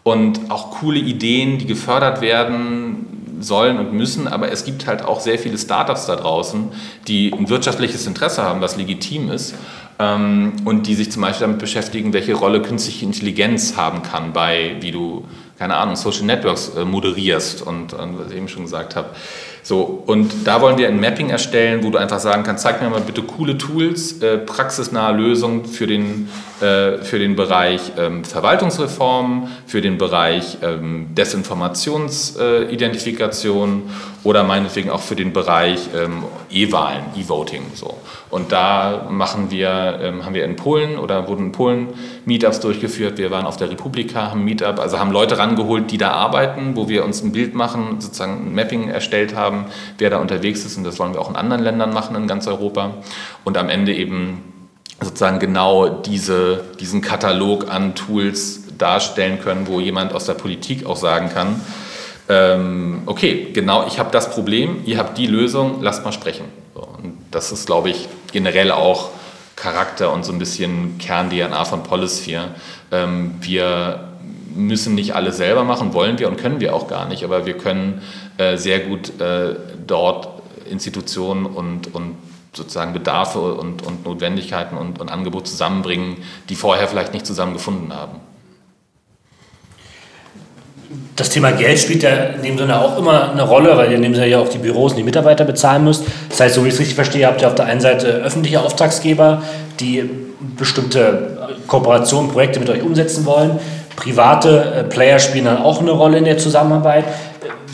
und 0.03 0.51
auch 0.51 0.71
coole 0.71 1.01
Ideen, 1.01 1.59
die 1.59 1.67
gefördert 1.67 2.21
werden 2.21 3.37
sollen 3.41 3.79
und 3.79 3.93
müssen, 3.93 4.29
aber 4.29 4.53
es 4.53 4.65
gibt 4.65 4.87
halt 4.87 5.03
auch 5.03 5.21
sehr 5.21 5.39
viele 5.39 5.59
Startups 5.59 6.07
da 6.07 6.17
draußen, 6.17 6.69
die 7.09 7.33
ein 7.33 7.49
wirtschaftliches 7.49 8.07
Interesse 8.07 8.43
haben, 8.43 8.61
was 8.61 8.77
legitim 8.77 9.31
ist 9.31 9.55
ähm, 9.99 10.53
und 10.65 10.87
die 10.87 10.95
sich 10.95 11.11
zum 11.11 11.23
Beispiel 11.23 11.47
damit 11.47 11.59
beschäftigen, 11.59 12.13
welche 12.13 12.35
Rolle 12.35 12.63
künstliche 12.63 13.05
Intelligenz 13.05 13.77
haben 13.77 14.03
kann 14.03 14.33
bei, 14.33 14.77
wie 14.81 14.91
du, 14.91 15.25
keine 15.59 15.77
Ahnung, 15.77 15.97
Social 15.97 16.25
Networks 16.25 16.73
äh, 16.77 16.85
moderierst 16.85 17.63
und, 17.63 17.95
und 17.95 18.19
was 18.19 18.31
ich 18.31 18.37
eben 18.37 18.49
schon 18.49 18.63
gesagt 18.63 18.97
habe. 18.97 19.11
So, 19.71 20.03
und 20.07 20.49
da 20.49 20.61
wollen 20.63 20.79
wir 20.79 20.89
ein 20.89 20.99
Mapping 20.99 21.31
erstellen, 21.31 21.85
wo 21.85 21.91
du 21.91 21.99
einfach 21.99 22.19
sagen 22.19 22.43
kannst, 22.43 22.65
zeig 22.65 22.83
mir 22.83 22.91
mal 22.91 23.03
bitte 23.03 23.23
coole 23.23 23.57
Tools, 23.57 24.21
äh, 24.21 24.39
praxisnahe 24.39 25.17
Lösungen 25.17 25.65
für 25.65 25.87
den, 25.87 26.29
äh, 26.61 26.99
für 26.99 27.21
den 27.21 27.37
Bereich 27.37 27.93
ähm, 27.97 28.25
Verwaltungsreform, 28.25 29.47
für 29.69 29.81
den 29.81 29.97
Bereich 29.97 30.59
ähm, 30.63 31.15
Desinformationsidentifikation 31.15 33.83
äh, 33.87 33.91
oder 34.27 34.43
meinetwegen 34.43 34.91
auch 34.91 35.03
für 35.03 35.15
den 35.15 35.33
Bereich 35.33 35.89
ähm, 35.97 36.25
E-Wahlen, 36.51 37.05
E-Voting. 37.17 37.63
So. 37.75 37.95
Und 38.29 38.51
da 38.51 39.07
machen 39.09 39.53
wir, 39.53 40.01
ähm, 40.03 40.25
haben 40.25 40.35
wir 40.35 40.45
in 40.45 40.57
Polen 40.57 40.99
oder 40.99 41.29
wurden 41.29 41.47
in 41.47 41.53
Polen 41.53 41.91
Meetups 42.25 42.59
durchgeführt. 42.59 43.19
Wir 43.19 43.31
waren 43.31 43.47
auf 43.47 43.57
der 43.57 43.71
Republika, 43.71 44.33
haben 44.33 44.45
Meetup, 44.45 44.81
also 44.81 44.99
haben 44.99 45.13
Leute 45.13 45.39
rangeholt, 45.39 45.93
die 45.93 45.99
da 45.99 46.11
arbeiten, 46.11 46.75
wo 46.75 46.89
wir 46.89 47.05
uns 47.05 47.23
ein 47.23 47.31
Bild 47.31 47.55
machen, 47.55 48.01
sozusagen 48.01 48.49
ein 48.49 48.55
Mapping 48.55 48.89
erstellt 48.89 49.37
haben 49.37 49.60
haben, 49.61 49.73
wer 49.99 50.11
da 50.11 50.19
unterwegs 50.19 50.65
ist. 50.65 50.77
Und 50.77 50.85
das 50.85 50.99
wollen 50.99 51.15
wir 51.15 51.21
auch 51.21 51.31
in 51.31 51.37
anderen 51.37 51.63
Ländern 51.63 51.93
machen 51.93 52.17
in 52.17 52.27
ganz 52.27 52.47
Europa. 52.47 52.95
Und 53.45 53.57
am 53.57 53.69
Ende 53.69 53.95
eben 53.95 54.43
sozusagen 55.01 55.39
genau 55.39 55.89
diese, 55.89 56.65
diesen 56.79 57.01
Katalog 57.01 57.71
an 57.71 57.95
Tools 57.95 58.65
darstellen 58.77 59.41
können, 59.41 59.67
wo 59.67 59.81
jemand 59.81 60.13
aus 60.13 60.27
der 60.27 60.35
Politik 60.35 60.87
auch 60.87 60.97
sagen 60.97 61.31
kann, 61.33 61.61
ähm, 62.29 63.03
okay, 63.07 63.49
genau, 63.53 63.87
ich 63.89 63.99
habe 63.99 64.11
das 64.13 64.31
Problem, 64.31 64.83
ihr 64.85 64.99
habt 64.99 65.19
die 65.19 65.27
Lösung, 65.27 65.83
lasst 65.83 66.05
mal 66.05 66.13
sprechen. 66.13 66.45
So, 66.75 66.83
und 66.83 67.19
das 67.33 67.51
ist, 67.51 67.67
glaube 67.67 67.91
ich, 67.91 68.09
generell 68.31 68.71
auch 68.71 69.11
Charakter 69.57 70.13
und 70.13 70.25
so 70.25 70.33
ein 70.33 70.39
bisschen 70.39 70.97
Kern-DNA 70.99 71.65
von 71.65 71.83
Polisphere. 71.83 72.55
Ähm, 72.93 73.35
wir 73.41 74.11
müssen 74.55 74.95
nicht 74.95 75.15
alle 75.15 75.33
selber 75.33 75.65
machen, 75.65 75.93
wollen 75.93 76.19
wir 76.19 76.29
und 76.29 76.37
können 76.37 76.61
wir 76.61 76.75
auch 76.75 76.89
gar 76.89 77.09
nicht, 77.09 77.25
aber 77.25 77.47
wir 77.47 77.57
können 77.57 78.01
äh, 78.41 78.57
sehr 78.57 78.81
gut 78.81 79.21
äh, 79.21 79.55
dort 79.87 80.29
Institutionen 80.71 81.45
und, 81.45 81.95
und 81.95 82.15
sozusagen 82.55 82.95
Bedarfe 82.95 83.39
und, 83.39 83.87
und 83.87 84.07
Notwendigkeiten 84.07 84.79
und, 84.79 84.99
und 84.99 85.11
Angebot 85.11 85.47
zusammenbringen, 85.47 86.17
die 86.49 86.55
vorher 86.55 86.89
vielleicht 86.89 87.13
nicht 87.13 87.27
zusammengefunden 87.27 87.93
haben. 87.95 88.21
Das 91.17 91.29
Thema 91.29 91.53
Geld 91.53 91.79
spielt 91.79 92.03
ja 92.03 92.11
in 92.11 92.43
dem 92.43 92.57
Sinne 92.57 92.81
auch 92.81 92.97
immer 92.97 93.31
eine 93.31 93.43
Rolle, 93.43 93.77
weil 93.77 93.91
ihr 93.91 93.97
in 93.97 94.03
dem 94.03 94.15
Sinne 94.15 94.29
ja 94.29 94.39
auch 94.39 94.49
die 94.49 94.59
Büros 94.59 94.93
und 94.93 94.97
die 94.99 95.05
Mitarbeiter 95.05 95.45
bezahlen 95.45 95.85
müsst. 95.85 96.05
Das 96.31 96.41
heißt, 96.41 96.55
so 96.55 96.65
wie 96.65 96.69
ich 96.69 96.75
es 96.75 96.81
richtig 96.81 96.95
verstehe, 96.95 97.27
habt 97.27 97.43
ihr 97.43 97.49
auf 97.49 97.55
der 97.55 97.67
einen 97.67 97.83
Seite 97.83 98.07
öffentliche 98.07 98.63
Auftragsgeber, 98.63 99.43
die 99.81 100.09
bestimmte 100.57 101.59
Kooperationen, 101.67 102.31
Projekte 102.31 102.59
mit 102.59 102.71
euch 102.71 102.83
umsetzen 102.83 103.27
wollen. 103.27 103.61
Private 103.97 104.75
äh, 104.75 104.85
Player 104.85 105.19
spielen 105.19 105.45
dann 105.45 105.59
auch 105.59 105.81
eine 105.81 105.91
Rolle 105.91 106.19
in 106.19 106.25
der 106.25 106.39
Zusammenarbeit. 106.39 107.05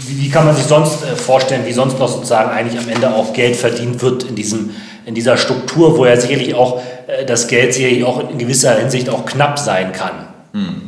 Wie, 0.09 0.29
kann 0.31 0.47
man 0.47 0.55
sich 0.55 0.65
sonst 0.65 1.03
äh, 1.03 1.17
vorstellen, 1.17 1.67
wie 1.67 1.73
sonst 1.73 1.99
noch 1.99 2.09
sozusagen 2.09 2.51
eigentlich 2.51 2.79
am 2.79 2.89
Ende 2.89 3.15
auch 3.15 3.33
Geld 3.33 3.57
verdient 3.57 4.03
wird 4.03 4.25
in, 4.25 4.35
diesem, 4.35 4.71
in 5.05 5.15
dieser 5.15 5.37
Struktur, 5.37 5.97
wo 5.97 6.07
ja 6.07 6.17
sicherlich 6.17 6.55
auch 6.55 6.81
äh, 7.07 7.25
das 7.25 7.49
Geld 7.49 7.75
sicherlich 7.75 8.05
auch 8.05 8.31
in 8.31 8.39
gewisser 8.39 8.75
Hinsicht 8.79 9.09
auch 9.09 9.25
knapp 9.25 9.59
sein 9.59 9.93
kann? 9.93 10.27
Hm. 10.53 10.83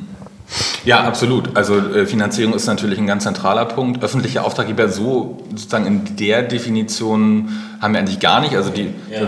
Ja, 0.84 1.04
absolut. 1.04 1.56
Also 1.56 1.78
äh, 1.78 2.06
Finanzierung 2.06 2.54
ist 2.54 2.66
natürlich 2.66 2.98
ein 2.98 3.06
ganz 3.06 3.24
zentraler 3.24 3.66
Punkt. 3.66 4.02
Öffentliche 4.02 4.42
Auftraggeber 4.42 4.88
so 4.88 5.42
sozusagen 5.50 5.86
in 5.86 6.16
der 6.16 6.42
Definition 6.42 7.50
haben 7.80 7.92
wir 7.92 8.00
eigentlich 8.00 8.20
gar 8.20 8.40
nicht. 8.40 8.56
Also 8.56 8.70
die 8.70 8.88
ja. 9.10 9.26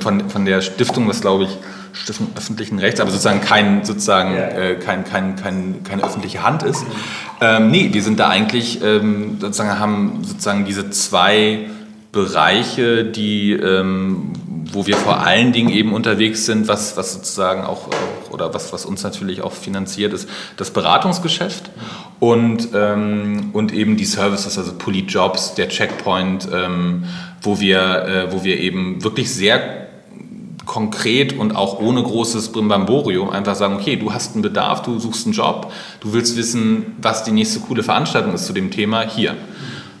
von, 0.00 0.30
von 0.30 0.44
der 0.44 0.60
Stiftung, 0.60 1.08
was 1.08 1.20
glaube 1.20 1.44
ich 1.44 1.50
Stiftung 1.96 2.28
öffentlichen 2.36 2.78
Rechts, 2.78 3.00
aber 3.00 3.10
sozusagen 3.10 3.40
kein 3.40 3.84
sozusagen 3.84 4.34
ja. 4.34 4.48
äh, 4.48 4.74
kein, 4.76 5.04
kein, 5.04 5.36
kein, 5.36 5.82
keine 5.82 6.04
öffentliche 6.04 6.42
Hand 6.42 6.62
ist. 6.62 6.82
Mhm. 6.82 6.92
Ähm, 7.40 7.70
nee, 7.70 7.88
wir 7.92 8.02
sind 8.02 8.20
da 8.20 8.28
eigentlich 8.28 8.82
ähm, 8.82 9.38
sozusagen 9.40 9.78
haben 9.78 10.22
sozusagen 10.22 10.64
diese 10.64 10.90
zwei 10.90 11.70
Bereiche, 12.12 13.04
die 13.04 13.52
ähm, 13.52 14.32
wo 14.72 14.86
wir 14.86 14.96
vor 14.96 15.20
allen 15.20 15.52
Dingen 15.52 15.70
eben 15.70 15.92
unterwegs 15.92 16.44
sind, 16.46 16.68
was, 16.68 16.96
was 16.96 17.12
sozusagen 17.14 17.64
auch, 17.64 17.88
oder 18.30 18.52
was, 18.52 18.72
was 18.72 18.84
uns 18.84 19.02
natürlich 19.02 19.42
auch 19.42 19.52
finanziert, 19.52 20.12
ist 20.12 20.28
das 20.56 20.70
Beratungsgeschäft 20.70 21.70
und, 22.20 22.68
ähm, 22.74 23.50
und 23.52 23.72
eben 23.72 23.96
die 23.96 24.04
Services, 24.04 24.58
also 24.58 24.72
Polyjobs, 24.74 25.54
der 25.54 25.68
Checkpoint, 25.68 26.48
ähm, 26.52 27.04
wo, 27.42 27.60
wir, 27.60 27.80
äh, 27.80 28.32
wo 28.32 28.44
wir 28.44 28.58
eben 28.58 29.02
wirklich 29.04 29.32
sehr 29.32 29.85
konkret 30.66 31.38
und 31.38 31.56
auch 31.56 31.80
ohne 31.80 32.02
großes 32.02 32.52
Brimbamborium 32.52 33.30
einfach 33.30 33.54
sagen, 33.54 33.76
okay, 33.76 33.96
du 33.96 34.12
hast 34.12 34.34
einen 34.34 34.42
Bedarf, 34.42 34.82
du 34.82 34.98
suchst 34.98 35.26
einen 35.26 35.32
Job, 35.32 35.72
du 36.00 36.12
willst 36.12 36.36
wissen, 36.36 36.96
was 37.00 37.24
die 37.24 37.30
nächste 37.30 37.60
coole 37.60 37.82
Veranstaltung 37.82 38.34
ist 38.34 38.46
zu 38.46 38.52
dem 38.52 38.70
Thema, 38.70 39.02
hier. 39.02 39.36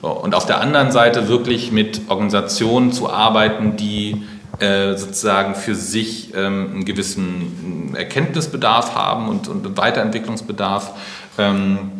Und 0.02 0.34
auf 0.34 0.44
der 0.44 0.60
anderen 0.60 0.92
Seite 0.92 1.28
wirklich 1.28 1.72
mit 1.72 2.02
Organisationen 2.08 2.92
zu 2.92 3.08
arbeiten, 3.08 3.76
die 3.76 4.22
äh, 4.58 4.96
sozusagen 4.96 5.54
für 5.54 5.74
sich 5.74 6.34
ähm, 6.34 6.70
einen 6.72 6.84
gewissen 6.84 7.94
Erkenntnisbedarf 7.94 8.94
haben 8.94 9.28
und, 9.28 9.48
und 9.48 9.76
Weiterentwicklungsbedarf 9.76 10.92
ähm, 11.38 11.90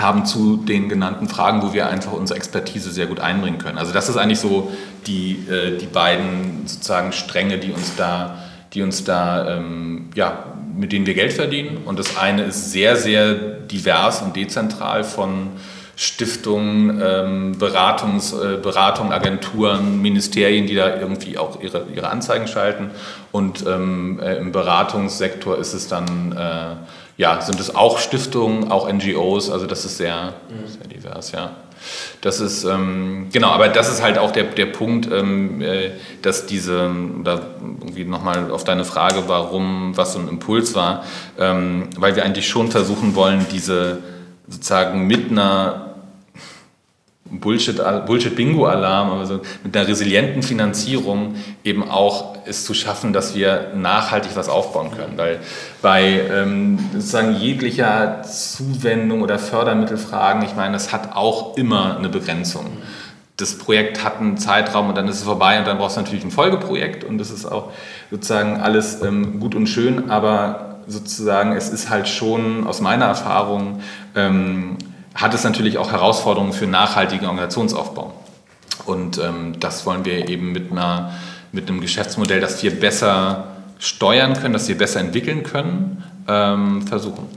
haben 0.00 0.24
zu 0.26 0.56
den 0.56 0.88
genannten 0.88 1.28
Fragen, 1.28 1.62
wo 1.62 1.72
wir 1.72 1.88
einfach 1.88 2.12
unsere 2.12 2.36
Expertise 2.36 2.90
sehr 2.90 3.06
gut 3.06 3.20
einbringen 3.20 3.58
können. 3.58 3.78
Also 3.78 3.92
das 3.92 4.08
ist 4.08 4.16
eigentlich 4.16 4.40
so 4.40 4.72
die, 5.06 5.46
äh, 5.50 5.78
die 5.78 5.86
beiden 5.86 6.66
sozusagen 6.66 7.12
Stränge, 7.12 7.58
die 7.58 7.72
uns 7.72 7.96
da, 7.96 8.38
die 8.72 8.82
uns 8.82 9.04
da 9.04 9.56
ähm, 9.56 10.10
ja, 10.14 10.44
mit 10.76 10.92
denen 10.92 11.06
wir 11.06 11.14
Geld 11.14 11.32
verdienen. 11.32 11.78
Und 11.84 11.98
das 11.98 12.16
eine 12.16 12.44
ist 12.44 12.72
sehr, 12.72 12.96
sehr 12.96 13.34
divers 13.34 14.22
und 14.22 14.36
dezentral 14.36 15.04
von 15.04 15.48
Stiftungen, 15.96 16.98
ähm, 17.04 17.58
Beratungs, 17.58 18.32
äh, 18.32 18.56
Beratung, 18.56 19.12
Agenturen, 19.12 20.00
Ministerien, 20.00 20.66
die 20.66 20.74
da 20.74 20.98
irgendwie 20.98 21.36
auch 21.36 21.60
ihre, 21.60 21.84
ihre 21.94 22.08
Anzeigen 22.08 22.48
schalten. 22.48 22.90
Und 23.32 23.66
ähm, 23.66 24.18
äh, 24.18 24.36
im 24.36 24.50
Beratungssektor 24.50 25.58
ist 25.58 25.74
es 25.74 25.88
dann, 25.88 26.32
äh, 26.32 26.76
ja, 27.20 27.38
sind 27.42 27.60
es 27.60 27.74
auch 27.74 27.98
Stiftungen, 27.98 28.72
auch 28.72 28.90
NGOs, 28.90 29.50
also 29.50 29.66
das 29.66 29.84
ist 29.84 29.98
sehr, 29.98 30.32
mhm. 30.48 30.66
sehr 30.66 30.88
divers, 30.88 31.32
ja. 31.32 31.50
Das 32.22 32.40
ist, 32.40 32.64
ähm, 32.64 33.28
genau, 33.30 33.48
aber 33.48 33.68
das 33.68 33.92
ist 33.92 34.02
halt 34.02 34.16
auch 34.16 34.30
der, 34.30 34.44
der 34.44 34.64
Punkt, 34.64 35.06
ähm, 35.12 35.60
äh, 35.60 35.90
dass 36.22 36.46
diese, 36.46 36.90
da 37.22 37.42
irgendwie 37.60 38.04
nochmal 38.04 38.50
auf 38.50 38.64
deine 38.64 38.86
Frage, 38.86 39.24
warum, 39.26 39.94
was 39.98 40.14
so 40.14 40.18
ein 40.18 40.28
Impuls 40.28 40.74
war, 40.74 41.04
ähm, 41.38 41.90
weil 41.98 42.16
wir 42.16 42.24
eigentlich 42.24 42.48
schon 42.48 42.70
versuchen 42.70 43.14
wollen, 43.14 43.44
diese 43.52 43.98
sozusagen 44.48 45.06
mit 45.06 45.30
einer 45.30 45.89
Bullshit-Bingo-Alarm, 47.30 49.18
also 49.18 49.40
mit 49.62 49.76
einer 49.76 49.86
resilienten 49.86 50.42
Finanzierung 50.42 51.36
eben 51.64 51.88
auch 51.88 52.36
es 52.46 52.64
zu 52.64 52.74
schaffen, 52.74 53.12
dass 53.12 53.34
wir 53.34 53.72
nachhaltig 53.74 54.32
was 54.34 54.48
aufbauen 54.48 54.90
können. 54.90 55.16
Weil 55.16 55.40
bei 55.82 56.20
ähm, 56.32 56.78
sozusagen 56.92 57.36
jeglicher 57.36 58.22
Zuwendung 58.22 59.22
oder 59.22 59.38
Fördermittelfragen, 59.38 60.42
ich 60.42 60.56
meine, 60.56 60.72
das 60.72 60.92
hat 60.92 61.14
auch 61.14 61.56
immer 61.56 61.96
eine 61.96 62.08
Begrenzung. 62.08 62.66
Das 63.36 63.56
Projekt 63.56 64.04
hat 64.04 64.18
einen 64.20 64.36
Zeitraum 64.36 64.88
und 64.88 64.98
dann 64.98 65.08
ist 65.08 65.16
es 65.16 65.22
vorbei 65.22 65.58
und 65.58 65.66
dann 65.66 65.78
brauchst 65.78 65.96
du 65.96 66.00
natürlich 66.02 66.24
ein 66.24 66.30
Folgeprojekt 66.30 67.04
und 67.04 67.18
das 67.18 67.30
ist 67.30 67.46
auch 67.46 67.72
sozusagen 68.10 68.60
alles 68.60 69.02
ähm, 69.02 69.40
gut 69.40 69.54
und 69.54 69.66
schön, 69.66 70.10
aber 70.10 70.80
sozusagen 70.86 71.52
es 71.52 71.70
ist 71.70 71.88
halt 71.88 72.08
schon 72.08 72.66
aus 72.66 72.80
meiner 72.80 73.06
Erfahrung 73.06 73.80
ähm, 74.14 74.76
hat 75.20 75.34
es 75.34 75.44
natürlich 75.44 75.78
auch 75.78 75.92
Herausforderungen 75.92 76.52
für 76.52 76.66
nachhaltigen 76.66 77.26
Organisationsaufbau. 77.26 78.12
Und 78.86 79.18
ähm, 79.18 79.60
das 79.60 79.84
wollen 79.84 80.04
wir 80.04 80.28
eben 80.28 80.52
mit, 80.52 80.72
einer, 80.72 81.12
mit 81.52 81.68
einem 81.68 81.80
Geschäftsmodell, 81.80 82.40
das 82.40 82.62
wir 82.62 82.78
besser 82.78 83.48
steuern 83.78 84.34
können, 84.34 84.54
das 84.54 84.68
wir 84.68 84.78
besser 84.78 85.00
entwickeln 85.00 85.42
können, 85.42 86.02
ähm, 86.26 86.86
versuchen. 86.86 87.28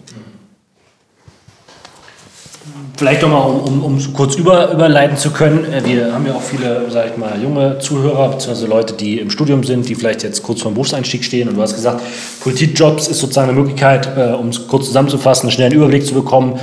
Vielleicht 2.96 3.22
nochmal, 3.22 3.50
um, 3.50 3.60
um, 3.60 3.84
um 3.84 4.14
kurz 4.14 4.36
über, 4.36 4.72
überleiten 4.72 5.18
zu 5.18 5.32
können. 5.32 5.66
Äh, 5.66 5.84
wir 5.84 6.14
haben 6.14 6.26
ja 6.26 6.34
auch 6.34 6.42
viele, 6.42 6.90
sage 6.90 7.12
ich 7.12 7.18
mal, 7.18 7.42
junge 7.42 7.80
Zuhörer, 7.80 8.30
beziehungsweise 8.30 8.68
Leute, 8.68 8.94
die 8.94 9.20
im 9.20 9.30
Studium 9.30 9.64
sind, 9.64 9.90
die 9.90 9.96
vielleicht 9.96 10.24
jetzt 10.24 10.44
kurz 10.44 10.62
vor 10.62 10.72
dem 10.72 10.76
Berufseinstieg 10.76 11.26
stehen. 11.26 11.50
Und 11.50 11.56
du 11.56 11.62
hast 11.62 11.76
gesagt, 11.76 12.02
Politikjobs 12.42 13.10
ist 13.10 13.20
sozusagen 13.20 13.50
eine 13.50 13.60
Möglichkeit, 13.60 14.10
äh, 14.16 14.34
um 14.34 14.50
es 14.50 14.68
kurz 14.68 14.86
zusammenzufassen, 14.86 15.48
einen 15.48 15.52
schnellen 15.52 15.74
Überblick 15.74 16.06
zu 16.06 16.14
bekommen, 16.14 16.58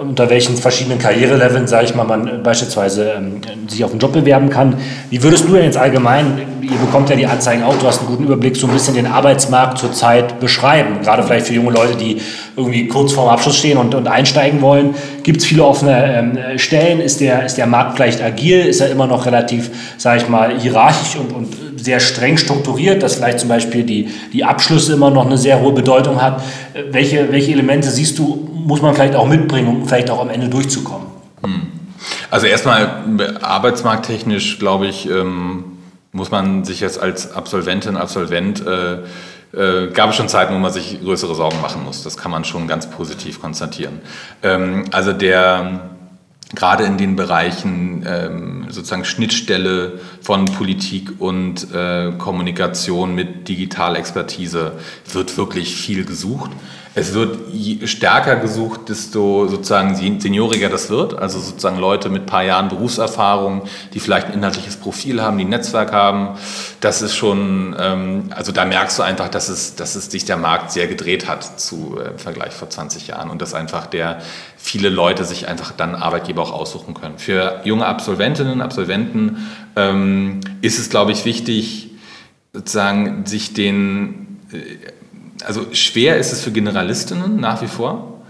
unter 0.00 0.28
welchen 0.28 0.56
verschiedenen 0.56 0.98
Karriereleveln, 0.98 1.66
sage 1.66 1.86
ich 1.86 1.94
mal, 1.94 2.04
man 2.04 2.42
beispielsweise 2.42 3.14
ähm, 3.16 3.40
sich 3.68 3.82
auf 3.84 3.90
einen 3.90 4.00
Job 4.00 4.12
bewerben 4.12 4.50
kann. 4.50 4.74
Wie 5.08 5.22
würdest 5.22 5.48
du 5.48 5.54
denn 5.54 5.64
jetzt 5.64 5.78
allgemein, 5.78 6.42
ihr 6.60 6.76
bekommt 6.76 7.08
ja 7.08 7.16
die 7.16 7.26
Anzeigen 7.26 7.62
auch, 7.62 7.74
du 7.78 7.86
hast 7.86 8.00
einen 8.00 8.08
guten 8.08 8.24
Überblick, 8.24 8.54
so 8.56 8.66
ein 8.66 8.72
bisschen 8.74 8.94
den 8.94 9.06
Arbeitsmarkt 9.06 9.78
zurzeit 9.78 10.40
beschreiben? 10.40 11.00
Gerade 11.02 11.22
vielleicht 11.22 11.46
für 11.46 11.54
junge 11.54 11.72
Leute, 11.72 11.96
die 11.96 12.20
irgendwie 12.54 12.86
kurz 12.86 13.12
vorm 13.12 13.30
Abschluss 13.30 13.56
stehen 13.56 13.78
und, 13.78 13.94
und 13.94 14.08
einsteigen 14.08 14.60
wollen. 14.60 14.94
Gibt 15.22 15.38
es 15.38 15.46
viele 15.46 15.64
offene 15.64 16.36
ähm, 16.50 16.58
Stellen? 16.58 17.00
Ist 17.00 17.20
der, 17.20 17.46
ist 17.46 17.56
der 17.56 17.66
Markt 17.66 17.96
vielleicht 17.96 18.22
agil? 18.22 18.60
Ist 18.66 18.80
er 18.80 18.90
immer 18.90 19.06
noch 19.06 19.24
relativ, 19.24 19.70
sage 19.96 20.20
ich 20.20 20.28
mal, 20.28 20.58
hierarchisch 20.58 21.16
und, 21.16 21.32
und 21.32 21.67
sehr 21.78 22.00
streng 22.00 22.36
strukturiert, 22.36 23.02
dass 23.02 23.14
vielleicht 23.14 23.40
zum 23.40 23.48
Beispiel 23.48 23.84
die, 23.84 24.08
die 24.32 24.44
Abschlüsse 24.44 24.92
immer 24.94 25.10
noch 25.10 25.26
eine 25.26 25.38
sehr 25.38 25.60
hohe 25.60 25.72
Bedeutung 25.72 26.20
hat? 26.20 26.42
Äh, 26.74 26.84
welche, 26.90 27.32
welche 27.32 27.52
Elemente 27.52 27.90
siehst 27.90 28.18
du 28.18 28.48
muss 28.68 28.82
man 28.82 28.94
vielleicht 28.94 29.14
auch 29.14 29.26
mitbringen, 29.26 29.66
um 29.66 29.88
vielleicht 29.88 30.10
auch 30.10 30.20
am 30.20 30.28
Ende 30.28 30.48
durchzukommen? 30.48 31.06
Hm. 31.42 31.68
Also 32.30 32.46
erstmal 32.46 33.02
arbeitsmarkttechnisch, 33.40 34.58
glaube 34.58 34.86
ich, 34.86 35.08
ähm, 35.08 35.64
muss 36.12 36.30
man 36.30 36.64
sich 36.64 36.80
jetzt 36.80 37.00
als 37.00 37.32
Absolventin, 37.32 37.96
Absolvent, 37.96 38.62
äh, 38.66 38.98
äh, 39.56 39.90
gab 39.92 40.10
es 40.10 40.16
schon 40.16 40.28
Zeiten, 40.28 40.54
wo 40.54 40.58
man 40.58 40.70
sich 40.70 41.00
größere 41.02 41.34
Sorgen 41.34 41.62
machen 41.62 41.82
muss. 41.82 42.02
Das 42.02 42.18
kann 42.18 42.30
man 42.30 42.44
schon 42.44 42.68
ganz 42.68 42.90
positiv 42.90 43.40
konstatieren. 43.40 44.00
Ähm, 44.42 44.84
also 44.92 45.14
der 45.14 45.88
gerade 46.54 46.84
in 46.84 46.96
den 46.96 47.16
Bereichen 47.16 48.04
ähm, 48.06 48.66
sozusagen 48.70 49.04
Schnittstelle 49.04 50.00
von 50.22 50.46
Politik 50.46 51.12
und 51.18 51.72
äh, 51.74 52.12
Kommunikation 52.16 53.14
mit 53.14 53.48
Digitalexpertise 53.48 54.72
wird 55.12 55.36
wirklich 55.36 55.76
viel 55.76 56.04
gesucht. 56.04 56.50
Es 56.98 57.14
wird 57.14 57.38
stärker 57.88 58.36
gesucht, 58.36 58.88
desto 58.88 59.46
sozusagen 59.46 59.94
senioriger 59.94 60.68
das 60.68 60.90
wird. 60.90 61.16
Also 61.16 61.38
sozusagen 61.38 61.78
Leute 61.78 62.08
mit 62.08 62.22
ein 62.22 62.26
paar 62.26 62.42
Jahren 62.42 62.68
Berufserfahrung, 62.68 63.62
die 63.94 64.00
vielleicht 64.00 64.28
ein 64.28 64.32
inhaltliches 64.32 64.76
Profil 64.76 65.22
haben, 65.22 65.38
die 65.38 65.44
ein 65.44 65.50
Netzwerk 65.50 65.92
haben. 65.92 66.36
Das 66.80 67.00
ist 67.00 67.14
schon, 67.14 67.76
ähm, 67.78 68.30
also 68.30 68.50
da 68.50 68.64
merkst 68.64 68.98
du 68.98 69.04
einfach, 69.04 69.28
dass 69.28 69.48
es, 69.48 69.76
dass 69.76 69.94
es 69.94 70.10
sich 70.10 70.24
der 70.24 70.38
Markt 70.38 70.72
sehr 70.72 70.88
gedreht 70.88 71.28
hat 71.28 71.60
zu 71.60 71.98
äh, 72.00 72.08
im 72.08 72.18
Vergleich 72.18 72.52
vor 72.52 72.68
20 72.68 73.06
Jahren 73.06 73.30
und 73.30 73.40
dass 73.42 73.54
einfach 73.54 73.86
der 73.86 74.18
viele 74.56 74.88
Leute 74.88 75.24
sich 75.24 75.46
einfach 75.46 75.70
dann 75.70 75.94
Arbeitgeber 75.94 76.37
auch 76.38 76.52
aussuchen 76.52 76.94
können. 76.94 77.18
Für 77.18 77.60
junge 77.64 77.86
Absolventinnen, 77.86 78.60
Absolventen 78.60 79.48
ähm, 79.76 80.40
ist 80.60 80.78
es, 80.78 80.90
glaube 80.90 81.12
ich, 81.12 81.24
wichtig, 81.24 81.90
sozusagen 82.52 83.26
sich 83.26 83.54
den 83.54 84.38
äh, 84.52 84.88
also 85.44 85.66
schwer 85.72 86.16
ist 86.16 86.32
es 86.32 86.42
für 86.42 86.50
Generalistinnen 86.50 87.40
nach 87.40 87.62
wie 87.62 87.66
vor 87.66 88.22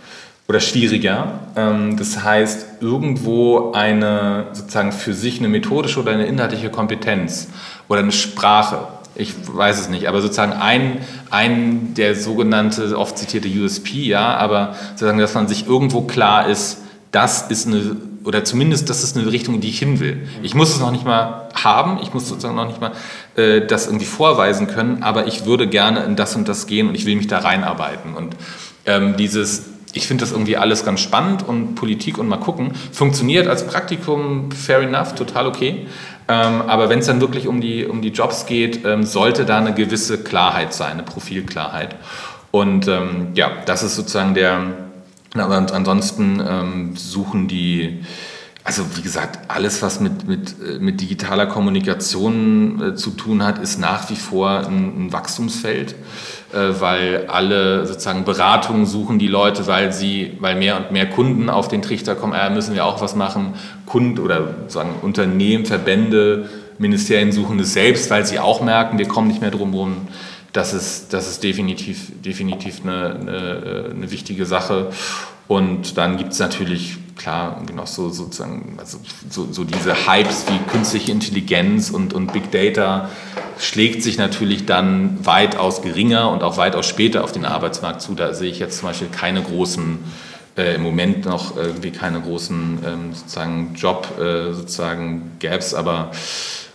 oder 0.49 0.61
schwieriger. 0.61 1.41
Ähm, 1.57 1.97
das 1.97 2.23
heißt, 2.23 2.81
irgendwo 2.81 3.73
eine 3.73 4.47
sozusagen 4.53 4.93
für 4.93 5.15
sich 5.15 5.39
eine 5.39 5.49
methodische 5.49 6.01
oder 6.01 6.13
eine 6.13 6.27
inhaltliche 6.27 6.71
Kompetenz 6.71 7.49
oder 7.89 8.01
eine 8.01 8.13
Sprache. 8.13 8.89
Ich 9.15 9.35
weiß 9.47 9.81
es 9.81 9.89
nicht, 9.89 10.07
aber 10.07 10.21
sozusagen 10.21 10.53
ein, 10.53 10.99
ein 11.31 11.95
der 11.95 12.15
sogenannte 12.15 12.97
oft 12.97 13.19
zitierte 13.19 13.49
USP, 13.49 14.05
ja, 14.05 14.37
aber 14.37 14.77
sozusagen, 14.91 15.19
dass 15.19 15.35
man 15.35 15.49
sich 15.49 15.67
irgendwo 15.67 16.03
klar 16.03 16.49
ist, 16.49 16.83
das 17.11 17.51
ist 17.51 17.67
eine 17.67 17.97
oder 18.25 18.45
zumindest 18.45 18.91
das 18.91 19.05
ist 19.05 19.17
eine 19.17 19.31
Richtung, 19.31 19.55
in 19.55 19.61
die 19.61 19.69
ich 19.69 19.79
hin 19.79 20.01
will. 20.01 20.29
Ich 20.43 20.55
muss 20.55 20.71
es 20.71 20.81
noch 20.81 20.91
nicht 20.91 21.05
mal 21.05 21.49
haben, 21.55 21.99
ich 22.03 22.13
muss 22.13 22.29
sozusagen 22.29 22.57
noch 22.57 22.67
nicht 22.67 22.81
mal 22.81 22.93
äh, 23.37 23.67
das 23.67 23.87
irgendwie 23.87 24.05
vorweisen 24.05 24.67
können, 24.67 25.03
aber 25.03 25.27
ich 25.27 25.47
würde 25.47 25.67
gerne 25.67 26.05
in 26.05 26.17
das 26.17 26.37
und 26.37 26.49
das 26.49 26.67
gehen 26.67 26.89
und 26.89 26.95
ich 26.95 27.07
will 27.07 27.17
mich 27.17 27.29
da 27.29 27.39
reinarbeiten. 27.39 28.15
Und 28.15 28.37
ähm, 28.85 29.17
dieses 29.17 29.65
ich 29.95 30.07
finde 30.07 30.23
das 30.23 30.33
irgendwie 30.33 30.57
alles 30.57 30.85
ganz 30.85 31.01
spannend 31.01 31.47
und 31.47 31.75
Politik 31.75 32.19
und 32.19 32.29
mal 32.29 32.37
gucken. 32.37 32.73
Funktioniert 32.93 33.49
als 33.49 33.67
Praktikum, 33.67 34.51
fair 34.53 34.81
enough, 34.81 35.15
total 35.15 35.47
okay. 35.47 35.87
Ähm, 36.29 36.63
aber 36.67 36.91
wenn 36.91 36.99
es 36.99 37.07
dann 37.07 37.21
wirklich 37.21 37.49
um 37.49 37.61
die, 37.61 37.87
um 37.87 38.03
die 38.03 38.11
Jobs 38.11 38.45
geht, 38.47 38.85
ähm, 38.85 39.05
sollte 39.05 39.47
da 39.47 39.59
eine 39.59 39.73
gewisse 39.73 40.23
Klarheit 40.23 40.75
sein, 40.75 40.93
eine 40.93 41.03
Profilklarheit. 41.03 41.97
Und 42.51 42.87
ähm, 42.87 43.29
ja, 43.35 43.51
das 43.65 43.83
ist 43.83 43.97
sozusagen 43.97 44.35
der, 44.35 44.61
na, 45.35 45.47
ansonsten 45.47 46.43
ähm, 46.47 46.97
suchen 46.97 47.49
die, 47.49 48.01
also 48.65 48.85
wie 48.97 49.03
gesagt, 49.03 49.39
alles, 49.49 49.83
was 49.83 50.01
mit, 50.01 50.27
mit, 50.27 50.55
äh, 50.61 50.79
mit 50.79 51.01
digitaler 51.01 51.47
Kommunikation 51.47 52.83
äh, 52.83 52.95
zu 52.95 53.11
tun 53.11 53.45
hat, 53.45 53.59
ist 53.59 53.79
nach 53.79 54.09
wie 54.11 54.17
vor 54.17 54.67
ein, 54.67 55.07
ein 55.07 55.13
Wachstumsfeld, 55.13 55.95
äh, 56.53 56.81
weil 56.81 57.27
alle 57.29 57.87
sozusagen 57.87 58.25
Beratungen 58.25 58.87
suchen 58.87 59.19
die 59.19 59.29
Leute, 59.29 59.67
weil 59.67 59.93
sie, 59.93 60.37
weil 60.41 60.57
mehr 60.57 60.79
und 60.79 60.93
mehr 60.93 61.09
Kunden 61.09 61.51
auf 61.51 61.69
den 61.69 61.83
Trichter 61.83 62.15
kommen, 62.15 62.33
äh, 62.33 62.49
müssen 62.49 62.75
wir 62.75 62.87
auch 62.87 63.03
was 63.03 63.15
machen. 63.15 63.55
Kunden 63.85 64.19
oder 64.19 64.55
sagen 64.69 64.95
Unternehmen, 65.03 65.67
Verbände, 65.67 66.49
Ministerien 66.79 67.33
suchen 67.33 67.59
es 67.61 67.75
selbst, 67.75 68.11
weil 68.11 68.25
sie 68.25 68.39
auch 68.39 68.63
merken, 68.63 68.99
wir 68.99 69.09
kommen 69.09 69.29
nicht 69.29 69.41
mehr 69.41 69.51
drum 69.51 69.73
herum. 69.73 70.09
Das 70.53 70.73
ist, 70.73 71.13
das 71.13 71.29
ist 71.29 71.43
definitiv, 71.43 72.11
definitiv 72.25 72.81
eine, 72.83 73.15
eine, 73.15 73.91
eine 73.95 74.11
wichtige 74.11 74.47
Sache. 74.47 74.91
Und 75.47 75.97
dann 75.97 76.17
gibt 76.19 76.33
es 76.33 76.39
natürlich 76.39 76.99
klar, 77.17 77.63
noch 77.75 77.87
so 77.87 78.11
sozusagen, 78.11 78.77
also 78.79 78.99
so, 79.29 79.49
so, 79.51 79.65
diese 79.65 80.07
Hypes 80.07 80.45
wie 80.49 80.59
künstliche 80.71 81.11
Intelligenz 81.13 81.91
und, 81.91 82.15
und 82.15 82.33
Big 82.33 82.51
Data 82.51 83.11
schlägt 83.59 84.03
sich 84.03 84.19
natürlich 84.19 84.67
dann 84.67 85.19
weitaus 85.25 85.83
geringer 85.83 86.31
und 86.31 86.43
auch 86.43 86.57
weitaus 86.57 86.87
später 86.87 87.25
auf 87.25 87.33
den 87.33 87.45
Arbeitsmarkt 87.45 88.01
zu. 88.01 88.15
Da 88.15 88.33
sehe 88.35 88.51
ich 88.51 88.59
jetzt 88.59 88.79
zum 88.79 88.89
Beispiel 88.89 89.09
keine 89.09 89.43
großen, 89.43 89.99
äh, 90.57 90.75
im 90.75 90.83
Moment 90.83 91.25
noch 91.25 91.57
irgendwie 91.57 91.91
keine 91.91 92.21
großen 92.21 92.79
ähm, 92.87 93.15
sozusagen 93.15 93.75
Job 93.75 94.19
äh, 94.19 94.53
sozusagen 94.53 95.33
Gaps, 95.41 95.75
aber 95.75 96.13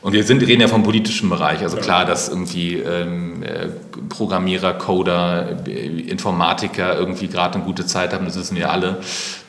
und 0.04 0.12
wir 0.12 0.26
sind, 0.26 0.41
reden 0.45 0.62
ja 0.62 0.68
vom 0.68 0.84
politischen 0.84 1.30
Bereich. 1.30 1.62
Also 1.62 1.78
klar, 1.78 2.04
dass 2.04 2.28
irgendwie 2.28 2.76
ähm, 2.76 3.41
äh, 3.41 3.70
Programmierer, 4.10 4.74
Coder, 4.74 5.66
äh, 5.66 6.01
Informatiker 6.01 6.97
irgendwie 6.97 7.30
gerade 7.30 7.56
eine 7.56 7.64
gute 7.64 7.86
Zeit 7.86 8.14
haben, 8.14 8.26
das 8.26 8.38
wissen 8.38 8.58
wir 8.58 8.70
alle. 8.70 8.97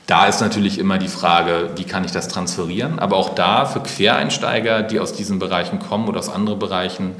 Da 0.06 0.26
ist 0.26 0.40
natürlich 0.40 0.78
immer 0.78 0.98
die 0.98 1.08
Frage, 1.08 1.70
wie 1.76 1.82
kann 1.82 2.04
ich 2.04 2.12
das 2.12 2.28
transferieren? 2.28 3.00
Aber 3.00 3.16
auch 3.16 3.34
da 3.34 3.64
für 3.66 3.80
Quereinsteiger, 3.80 4.82
die 4.82 5.00
aus 5.00 5.12
diesen 5.12 5.40
Bereichen 5.40 5.80
kommen 5.80 6.06
oder 6.08 6.20
aus 6.20 6.28
anderen 6.28 6.60
Bereichen, 6.60 7.16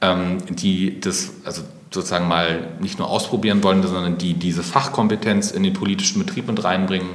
ähm, 0.00 0.38
die 0.48 0.98
das 0.98 1.32
also 1.44 1.62
sozusagen 1.90 2.26
mal 2.26 2.68
nicht 2.80 2.98
nur 2.98 3.10
ausprobieren 3.10 3.62
wollen, 3.62 3.82
sondern 3.82 4.16
die 4.16 4.32
diese 4.32 4.62
Fachkompetenz 4.62 5.50
in 5.50 5.62
den 5.62 5.74
politischen 5.74 6.24
Betrieb 6.24 6.46
mit 6.46 6.64
reinbringen, 6.64 7.10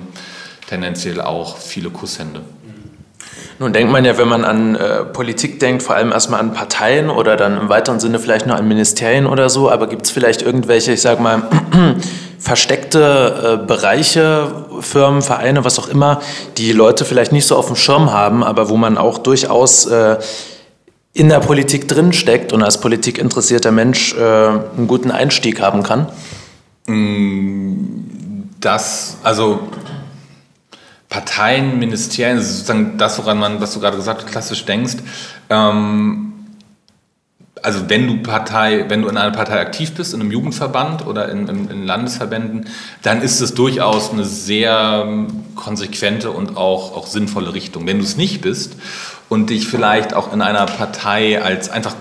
tendenziell 0.68 1.20
auch 1.20 1.58
viele 1.58 1.90
Kusshände. 1.90 2.42
Nun 3.60 3.72
denkt 3.72 3.92
man 3.92 4.04
ja, 4.04 4.18
wenn 4.18 4.28
man 4.28 4.46
an 4.46 4.76
äh, 4.76 5.04
Politik 5.06 5.60
denkt, 5.60 5.84
vor 5.84 5.96
allem 5.96 6.12
erstmal 6.12 6.40
an 6.40 6.54
Parteien 6.54 7.10
oder 7.10 7.36
dann 7.36 7.58
im 7.58 7.70
weiteren 7.70 8.00
Sinne 8.00 8.20
vielleicht 8.20 8.48
nur 8.48 8.56
an 8.56 8.68
Ministerien 8.68 9.26
oder 9.26 9.50
so, 9.50 9.70
aber 9.70 9.88
gibt 9.88 10.06
es 10.06 10.12
vielleicht 10.12 10.42
irgendwelche, 10.42 10.94
ich 10.94 11.02
sag 11.02 11.20
mal, 11.20 11.44
versteckte 12.40 13.60
äh, 13.62 13.66
Bereiche, 13.66 14.48
Firmen, 14.82 15.22
Vereine, 15.22 15.64
was 15.64 15.80
auch 15.80 15.88
immer, 15.88 16.22
die 16.58 16.72
Leute 16.72 17.06
vielleicht 17.06 17.32
nicht 17.32 17.48
so 17.48 17.56
auf 17.56 17.68
dem 17.68 17.76
Schirm 17.76 18.12
haben, 18.12 18.44
aber 18.44 18.70
wo 18.70 18.76
man 18.76 18.98
auch 18.98 19.20
durchaus 19.20 19.86
äh, 19.86 20.18
in 21.14 21.30
der 21.30 21.40
Politik 21.40 21.88
drinsteckt 21.88 22.54
und 22.54 22.64
als 22.64 22.82
politikinteressierter 22.82 23.72
Mensch 23.72 24.16
äh, 24.16 24.20
einen 24.20 24.88
guten 24.88 25.12
Einstieg 25.12 25.62
haben 25.62 25.84
kann? 25.84 26.08
Mm, 26.88 28.50
das, 28.60 29.18
also 29.24 29.60
Parteien, 31.14 31.78
Ministerien, 31.78 32.42
sozusagen 32.42 32.98
das, 32.98 33.20
woran 33.20 33.38
man, 33.38 33.62
was 33.62 33.76
du 33.76 33.80
gerade 33.80 33.98
gesagt 33.98 34.24
hast, 34.24 34.32
klassisch 34.32 34.66
denkst. 34.66 34.96
Ähm, 35.52 36.34
also 37.62 37.88
wenn 37.88 38.08
du 38.08 38.24
Partei, 38.24 38.86
wenn 38.88 39.04
du 39.04 39.10
in 39.10 39.16
einer 39.16 39.30
Partei 39.30 39.60
aktiv 39.60 39.94
bist, 39.94 40.16
in 40.16 40.22
einem 40.22 40.32
Jugendverband 40.32 41.06
oder 41.06 41.30
in, 41.30 41.48
in, 41.48 41.70
in 41.70 41.86
Landesverbänden, 41.86 42.68
dann 43.04 43.22
ist 43.22 43.42
es 43.42 43.54
durchaus 43.54 44.12
eine 44.12 44.26
sehr 44.26 45.08
konsequente 45.56 46.32
und 46.32 46.58
auch, 46.58 46.98
auch 46.98 47.06
sinnvolle 47.06 47.54
Richtung. 47.54 47.86
Wenn 47.86 48.00
du 48.00 48.04
es 48.04 48.18
nicht 48.18 48.42
bist 48.42 48.76
und 49.30 49.52
dich 49.52 49.68
vielleicht 49.68 50.16
auch 50.16 50.34
in 50.34 50.42
einer 50.42 50.66
Partei 50.66 51.44
als 51.44 51.70
einfach 51.70 51.94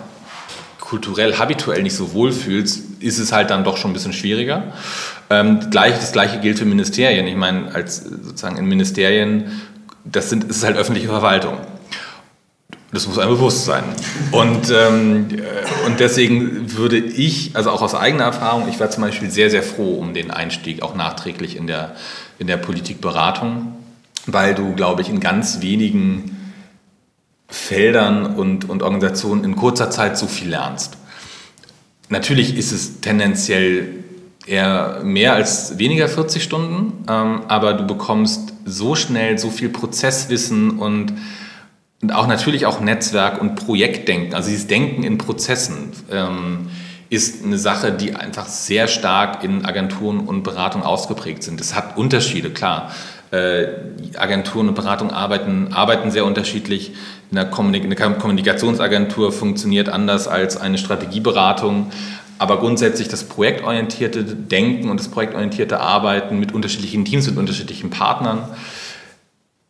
kulturell, 0.92 1.38
habituell 1.38 1.82
nicht 1.82 1.96
so 1.96 2.12
wohl 2.12 2.32
fühlst, 2.32 3.00
ist 3.00 3.18
es 3.18 3.32
halt 3.32 3.48
dann 3.48 3.64
doch 3.64 3.78
schon 3.78 3.92
ein 3.92 3.94
bisschen 3.94 4.12
schwieriger. 4.12 4.74
Ähm, 5.30 5.70
gleich, 5.70 5.94
das 5.94 6.12
gleiche 6.12 6.38
gilt 6.38 6.58
für 6.58 6.66
Ministerien. 6.66 7.26
Ich 7.26 7.34
meine, 7.34 7.74
als 7.74 8.04
sozusagen 8.04 8.58
in 8.58 8.66
Ministerien, 8.66 9.62
das 10.04 10.28
sind, 10.28 10.44
ist 10.44 10.62
halt 10.62 10.76
öffentliche 10.76 11.08
Verwaltung. 11.08 11.56
Das 12.92 13.06
muss 13.06 13.18
einem 13.18 13.30
bewusst 13.30 13.64
sein. 13.64 13.84
Und, 14.32 14.70
ähm, 14.70 15.28
äh, 15.30 15.86
und 15.86 15.98
deswegen 15.98 16.76
würde 16.76 16.98
ich, 16.98 17.56
also 17.56 17.70
auch 17.70 17.80
aus 17.80 17.94
eigener 17.94 18.24
Erfahrung, 18.24 18.68
ich 18.68 18.78
war 18.78 18.90
zum 18.90 19.02
Beispiel 19.02 19.30
sehr, 19.30 19.48
sehr 19.48 19.62
froh 19.62 19.94
um 19.94 20.12
den 20.12 20.30
Einstieg, 20.30 20.82
auch 20.82 20.94
nachträglich 20.94 21.56
in 21.56 21.66
der, 21.66 21.96
in 22.38 22.48
der 22.48 22.58
Politikberatung, 22.58 23.76
weil 24.26 24.54
du, 24.54 24.74
glaube 24.74 25.00
ich, 25.00 25.08
in 25.08 25.20
ganz 25.20 25.62
wenigen 25.62 26.36
Feldern 27.52 28.34
und, 28.34 28.68
und 28.68 28.82
Organisationen 28.82 29.44
in 29.44 29.56
kurzer 29.56 29.90
Zeit 29.90 30.18
so 30.18 30.26
viel 30.26 30.48
lernst. 30.48 30.96
Natürlich 32.08 32.56
ist 32.56 32.72
es 32.72 33.00
tendenziell 33.00 34.04
eher 34.46 35.00
mehr 35.04 35.34
als 35.34 35.78
weniger 35.78 36.08
40 36.08 36.42
Stunden, 36.42 37.04
ähm, 37.08 37.42
aber 37.48 37.74
du 37.74 37.86
bekommst 37.86 38.52
so 38.64 38.96
schnell 38.96 39.38
so 39.38 39.50
viel 39.50 39.68
Prozesswissen 39.68 40.78
und 40.78 41.12
und 42.02 42.10
auch 42.10 42.26
natürlich 42.26 42.66
auch 42.66 42.80
Netzwerk 42.80 43.40
und 43.40 43.54
Projektdenken, 43.54 44.34
also 44.34 44.50
dieses 44.50 44.66
Denken 44.66 45.04
in 45.04 45.18
Prozessen, 45.18 45.92
ähm, 46.10 46.68
ist 47.10 47.44
eine 47.44 47.58
Sache, 47.58 47.92
die 47.92 48.16
einfach 48.16 48.46
sehr 48.46 48.88
stark 48.88 49.44
in 49.44 49.64
Agenturen 49.64 50.18
und 50.18 50.42
Beratung 50.42 50.82
ausgeprägt 50.82 51.44
sind. 51.44 51.60
Es 51.60 51.76
hat 51.76 51.96
Unterschiede, 51.96 52.50
klar. 52.50 52.90
Äh, 53.32 53.68
Agenturen 54.18 54.68
und 54.68 54.74
Beratung 54.74 55.10
arbeiten, 55.10 55.72
arbeiten 55.72 56.10
sehr 56.10 56.26
unterschiedlich. 56.26 56.92
Eine, 57.30 57.48
Kommunik 57.48 57.82
eine 57.82 57.96
Kommunikationsagentur 57.96 59.32
funktioniert 59.32 59.88
anders 59.88 60.28
als 60.28 60.58
eine 60.58 60.76
Strategieberatung. 60.76 61.90
Aber 62.36 62.58
grundsätzlich 62.58 63.08
das 63.08 63.24
projektorientierte 63.24 64.22
Denken 64.22 64.90
und 64.90 65.00
das 65.00 65.08
projektorientierte 65.08 65.80
Arbeiten 65.80 66.38
mit 66.40 66.52
unterschiedlichen 66.52 67.06
Teams, 67.06 67.26
mit 67.26 67.38
unterschiedlichen 67.38 67.88
Partnern, 67.88 68.44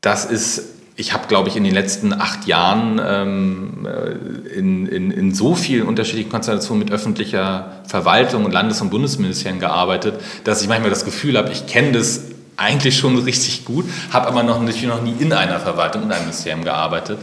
das 0.00 0.24
ist 0.24 0.70
ich 0.94 1.12
habe, 1.14 1.26
glaube 1.26 1.48
ich, 1.48 1.56
in 1.56 1.64
den 1.64 1.72
letzten 1.72 2.12
acht 2.12 2.46
Jahren 2.46 3.00
ähm, 3.02 3.86
äh, 3.86 4.58
in, 4.58 4.86
in, 4.86 5.10
in, 5.10 5.34
so 5.34 5.54
vielen 5.54 5.86
unterschiedlichen 5.86 6.30
Konstellationen 6.30 6.84
mit 6.84 6.92
öffentlicher 6.92 7.80
Verwaltung 7.86 8.44
und 8.44 8.52
Landes- 8.52 8.82
und 8.82 8.90
Bundesministerien 8.90 9.58
gearbeitet, 9.58 10.20
dass 10.44 10.60
ich 10.60 10.68
manchmal 10.68 10.90
das 10.90 11.06
Gefühl 11.06 11.38
habe, 11.38 11.50
ich 11.50 11.66
kenne 11.66 11.92
das 11.92 12.24
eigentlich 12.62 12.96
schon 12.96 13.18
richtig 13.18 13.64
gut, 13.64 13.84
habe 14.12 14.28
aber 14.28 14.42
noch, 14.42 14.60
natürlich 14.60 14.86
noch 14.86 15.02
nie 15.02 15.14
in 15.18 15.32
einer 15.32 15.58
Verwaltung, 15.58 16.04
in 16.04 16.12
einem 16.12 16.22
Ministerium 16.22 16.64
gearbeitet. 16.64 17.18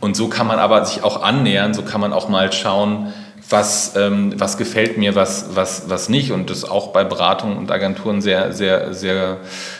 Und 0.00 0.16
so 0.16 0.28
kann 0.28 0.46
man 0.46 0.58
aber 0.58 0.84
sich 0.84 1.02
auch 1.02 1.22
annähern, 1.22 1.74
so 1.74 1.82
kann 1.82 2.00
man 2.00 2.12
auch 2.12 2.28
mal 2.28 2.52
schauen, 2.52 3.12
was, 3.50 3.94
ähm, 3.96 4.32
was 4.38 4.56
gefällt 4.56 4.96
mir, 4.96 5.14
was, 5.14 5.54
was, 5.54 5.88
was 5.88 6.08
nicht. 6.08 6.32
Und 6.32 6.48
das 6.48 6.58
ist 6.58 6.64
auch 6.64 6.92
bei 6.92 7.04
Beratungen 7.04 7.58
und 7.58 7.70
Agenturen 7.70 8.22
sehr, 8.22 8.52
sehr, 8.52 8.94
sehr 8.94 9.38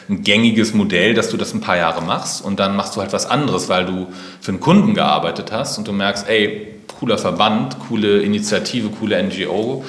ein 0.08 0.22
gängiges 0.22 0.74
Modell, 0.74 1.14
dass 1.14 1.30
du 1.30 1.36
das 1.36 1.54
ein 1.54 1.60
paar 1.60 1.76
Jahre 1.76 2.02
machst 2.02 2.44
und 2.44 2.60
dann 2.60 2.76
machst 2.76 2.96
du 2.96 3.00
halt 3.00 3.12
was 3.12 3.26
anderes, 3.26 3.68
weil 3.68 3.86
du 3.86 4.08
für 4.40 4.50
einen 4.50 4.60
Kunden 4.60 4.94
gearbeitet 4.94 5.50
hast 5.50 5.78
und 5.78 5.88
du 5.88 5.92
merkst, 5.92 6.28
ey, 6.28 6.74
cooler 6.98 7.18
Verband, 7.18 7.78
coole 7.88 8.20
Initiative, 8.20 8.90
coole 8.90 9.22
NGO, 9.22 9.84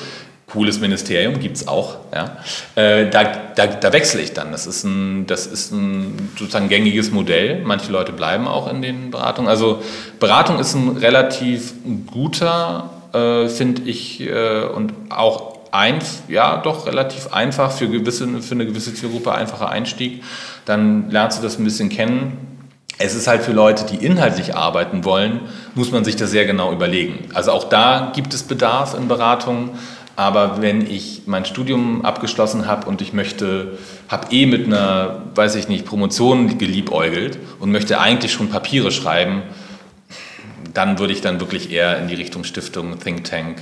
cooles 0.56 0.80
Ministerium, 0.80 1.39
gibt 1.39 1.58
es 1.58 1.68
auch. 1.68 1.97
Ja. 2.12 2.38
Äh, 2.76 3.12
da, 3.12 3.24
da, 3.56 3.68
da 3.68 3.93
wechsle 3.93 4.22
ich 4.22 4.34
dann. 4.34 4.51
Das 4.51 4.66
ist, 4.66 4.84
ein, 4.84 5.28
das 5.28 5.45
ist 5.45 5.72
ein 5.72 6.32
sozusagen 6.39 6.70
gängiges 6.70 7.12
Modell. 7.12 7.62
Manche 7.64 7.91
Leute 7.91 8.12
bleiben 8.12 8.47
auch 8.47 8.68
in 8.68 8.82
den 8.82 9.12
Beratungen. 9.12 9.47
Also 9.47 9.84
Beratung 10.20 10.58
ist 10.60 10.74
ein 10.74 10.97
relativ 10.97 11.74
guter 12.12 12.89
äh, 13.16 13.47
finde 13.47 13.84
ich, 13.84 14.22
äh, 14.22 14.66
und 14.66 14.93
auch 15.10 15.56
ein, 15.72 15.99
ja, 16.28 16.58
doch 16.58 16.86
relativ 16.86 17.34
einfach 17.34 17.72
für, 17.72 17.88
gewisse, 17.88 18.41
für 18.41 18.56
eine 18.56 18.66
gewisse 18.66 18.93
Zielgruppe 18.93 19.34
einfacher 19.34 19.70
Einstieg. 19.70 20.24
Dann 20.66 21.10
lernst 21.10 21.39
du 21.39 21.43
das 21.43 21.58
ein 21.58 21.64
bisschen 21.64 21.89
kennen. 21.89 22.38
Es 22.97 23.14
ist 23.14 23.28
halt 23.28 23.43
für 23.43 23.51
Leute, 23.51 23.86
die 23.86 24.06
inhaltlich 24.06 24.56
arbeiten 24.56 25.03
wollen, 25.03 25.41
muss 25.76 25.91
man 25.91 26.06
sich 26.06 26.16
das 26.16 26.32
sehr 26.32 26.45
genau 26.45 26.72
überlegen. 26.72 27.30
Also 27.34 27.51
auch 27.51 27.66
da 27.66 28.12
gibt 28.16 28.34
es 28.34 28.43
Bedarf 28.43 28.95
in 28.97 29.08
Beratungen. 29.08 29.72
Aber 30.16 30.61
wenn 30.61 30.89
ich 30.89 31.24
mein 31.26 31.45
Studium 31.45 32.05
abgeschlossen 32.05 32.68
habe 32.68 32.88
und 32.88 33.01
ich 33.01 33.11
möchte, 33.11 33.78
habe 34.07 34.34
eh 34.34 34.45
mit 34.45 34.66
einer, 34.66 35.24
weiß 35.36 35.55
ich 35.55 35.68
nicht, 35.68 35.86
Promotion 35.86 36.57
geliebäugelt 36.57 37.38
und 37.59 37.72
möchte 37.72 37.99
eigentlich 37.99 38.32
schon 38.32 38.49
Papiere 38.49 38.91
schreiben, 38.91 39.43
dann 40.74 40.99
würde 40.99 41.13
ich 41.13 41.22
dann 41.22 41.39
wirklich 41.39 41.72
eher 41.72 41.97
in 41.99 42.07
die 42.07 42.16
Richtung 42.16 42.43
Stiftung, 42.43 42.99
Think 42.99 43.24
Tank 43.26 43.61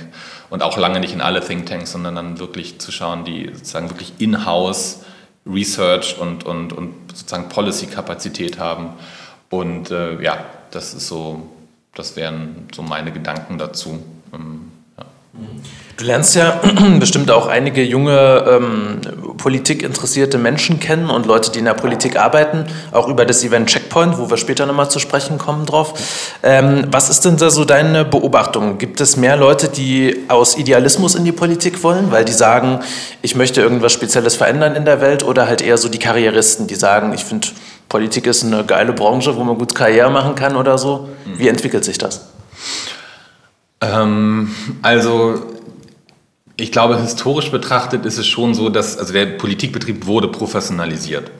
und 0.50 0.62
auch 0.62 0.76
lange 0.76 1.00
nicht 1.00 1.12
in 1.12 1.20
alle 1.20 1.40
Think 1.40 1.66
Tanks, 1.66 1.92
sondern 1.92 2.14
dann 2.14 2.38
wirklich 2.38 2.78
zu 2.78 2.92
schauen, 2.92 3.24
die 3.24 3.50
sozusagen 3.52 3.90
wirklich 3.90 4.14
in-house 4.18 5.02
Research 5.46 6.18
und, 6.18 6.44
und, 6.44 6.72
und 6.72 6.94
sozusagen 7.12 7.48
Policy-Kapazität 7.48 8.58
haben. 8.58 8.90
Und 9.50 9.90
äh, 9.90 10.20
ja, 10.22 10.44
das 10.70 10.94
ist 10.94 11.08
so, 11.08 11.48
das 11.94 12.16
wären 12.16 12.68
so 12.74 12.82
meine 12.82 13.12
Gedanken 13.12 13.58
dazu. 13.58 14.02
Ähm, 14.32 14.72
ja. 14.98 15.04
Du 15.96 16.04
lernst 16.04 16.34
ja 16.34 16.60
bestimmt 16.98 17.30
auch 17.30 17.46
einige 17.46 17.82
junge 17.82 18.44
ähm, 18.48 19.00
politikinteressierte 19.36 20.38
Menschen 20.38 20.80
kennen 20.80 21.08
und 21.08 21.26
Leute, 21.26 21.52
die 21.52 21.60
in 21.60 21.66
der 21.66 21.74
Politik 21.74 22.16
arbeiten, 22.16 22.64
auch 22.90 23.08
über 23.08 23.24
das 23.24 23.44
Event 23.44 23.68
Checkpoint, 23.68 24.18
wo 24.18 24.28
wir 24.28 24.36
später 24.36 24.66
nochmal 24.66 24.90
zu 24.90 24.98
sprechen 24.98 25.38
kommen 25.38 25.66
drauf. 25.66 25.94
Ähm, 26.42 26.86
was 26.90 27.10
ist 27.10 27.24
denn 27.24 27.36
da 27.36 27.50
so 27.50 27.64
deine 27.64 28.04
Beobachtung? 28.04 28.78
Gibt 28.78 29.00
es 29.00 29.16
mehr 29.16 29.36
Leute, 29.36 29.68
die 29.68 30.24
aus 30.28 30.56
Idealismus 30.56 31.14
in 31.14 31.24
die 31.24 31.32
Politik 31.32 31.82
wollen, 31.84 32.10
weil 32.10 32.24
die 32.24 32.32
sagen, 32.32 32.80
ich 33.22 33.36
möchte 33.36 33.60
irgendwas 33.60 33.92
Spezielles 33.92 34.34
verändern 34.34 34.74
in 34.74 34.84
der 34.84 35.00
Welt 35.00 35.22
oder 35.22 35.46
halt 35.46 35.62
eher 35.62 35.78
so 35.78 35.88
die 35.88 35.98
Karrieristen, 36.00 36.66
die 36.66 36.74
sagen, 36.74 37.12
ich 37.14 37.24
finde, 37.24 37.48
Politik 37.88 38.26
ist 38.26 38.42
eine 38.42 38.64
geile 38.64 38.92
Branche, 38.92 39.36
wo 39.36 39.44
man 39.44 39.56
gut 39.56 39.74
Karriere 39.76 40.10
machen 40.10 40.34
kann 40.34 40.56
oder 40.56 40.76
so? 40.76 41.08
Wie 41.36 41.46
entwickelt 41.46 41.84
sich 41.84 41.98
das? 41.98 42.28
Ähm, 43.80 44.54
also 44.82 45.42
ich 46.56 46.70
glaube, 46.70 47.00
historisch 47.00 47.50
betrachtet 47.50 48.06
ist 48.06 48.18
es 48.18 48.26
schon 48.26 48.54
so, 48.54 48.68
dass 48.68 48.96
also 48.96 49.12
der 49.12 49.26
Politikbetrieb 49.26 50.06
wurde 50.06 50.28
professionalisiert 50.28 51.30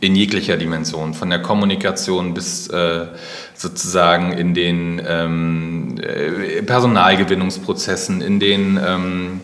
in 0.00 0.16
jeglicher 0.16 0.56
Dimension, 0.56 1.12
von 1.14 1.28
der 1.28 1.42
Kommunikation 1.42 2.32
bis 2.32 2.68
äh, 2.68 3.06
sozusagen 3.54 4.32
in 4.32 4.54
den 4.54 5.02
ähm, 5.06 5.96
äh, 6.00 6.62
Personalgewinnungsprozessen, 6.62 8.22
in 8.22 8.40
den 8.40 8.80
ähm, 8.84 9.40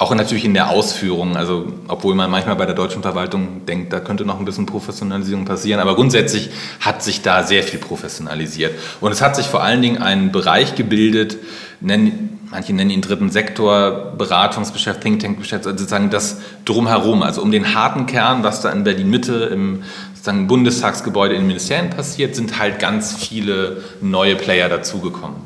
auch 0.00 0.14
natürlich 0.14 0.44
in 0.44 0.54
der 0.54 0.70
Ausführung, 0.70 1.36
also 1.36 1.72
obwohl 1.88 2.14
man 2.14 2.30
manchmal 2.30 2.54
bei 2.54 2.66
der 2.66 2.76
deutschen 2.76 3.02
Verwaltung 3.02 3.66
denkt, 3.66 3.92
da 3.92 3.98
könnte 3.98 4.24
noch 4.24 4.38
ein 4.38 4.44
bisschen 4.44 4.64
Professionalisierung 4.64 5.44
passieren, 5.44 5.80
aber 5.80 5.96
grundsätzlich 5.96 6.50
hat 6.78 7.02
sich 7.02 7.22
da 7.22 7.42
sehr 7.42 7.64
viel 7.64 7.80
professionalisiert. 7.80 8.74
Und 9.00 9.10
es 9.10 9.20
hat 9.20 9.34
sich 9.34 9.46
vor 9.46 9.64
allen 9.64 9.82
Dingen 9.82 10.00
ein 10.00 10.30
Bereich 10.30 10.76
gebildet, 10.76 11.36
nennen, 11.80 12.37
manche 12.50 12.72
nennen 12.72 12.90
ihn 12.90 13.02
dritten 13.02 13.30
Sektor, 13.30 14.12
Beratungsgeschäft, 14.16 15.00
Think 15.00 15.20
Tank 15.20 15.38
Geschäft, 15.38 15.66
also 15.66 15.78
sozusagen 15.78 16.10
das 16.10 16.40
drumherum, 16.64 17.22
also 17.22 17.42
um 17.42 17.50
den 17.50 17.74
harten 17.74 18.06
Kern, 18.06 18.42
was 18.42 18.60
da 18.62 18.70
in 18.70 18.84
Berlin 18.84 19.10
Mitte 19.10 19.50
im 19.52 19.82
sozusagen 20.14 20.46
Bundestagsgebäude 20.46 21.34
in 21.34 21.42
den 21.42 21.46
Ministerien 21.46 21.90
passiert, 21.90 22.34
sind 22.34 22.58
halt 22.58 22.78
ganz 22.78 23.14
viele 23.14 23.82
neue 24.00 24.36
Player 24.36 24.68
dazugekommen. 24.68 25.36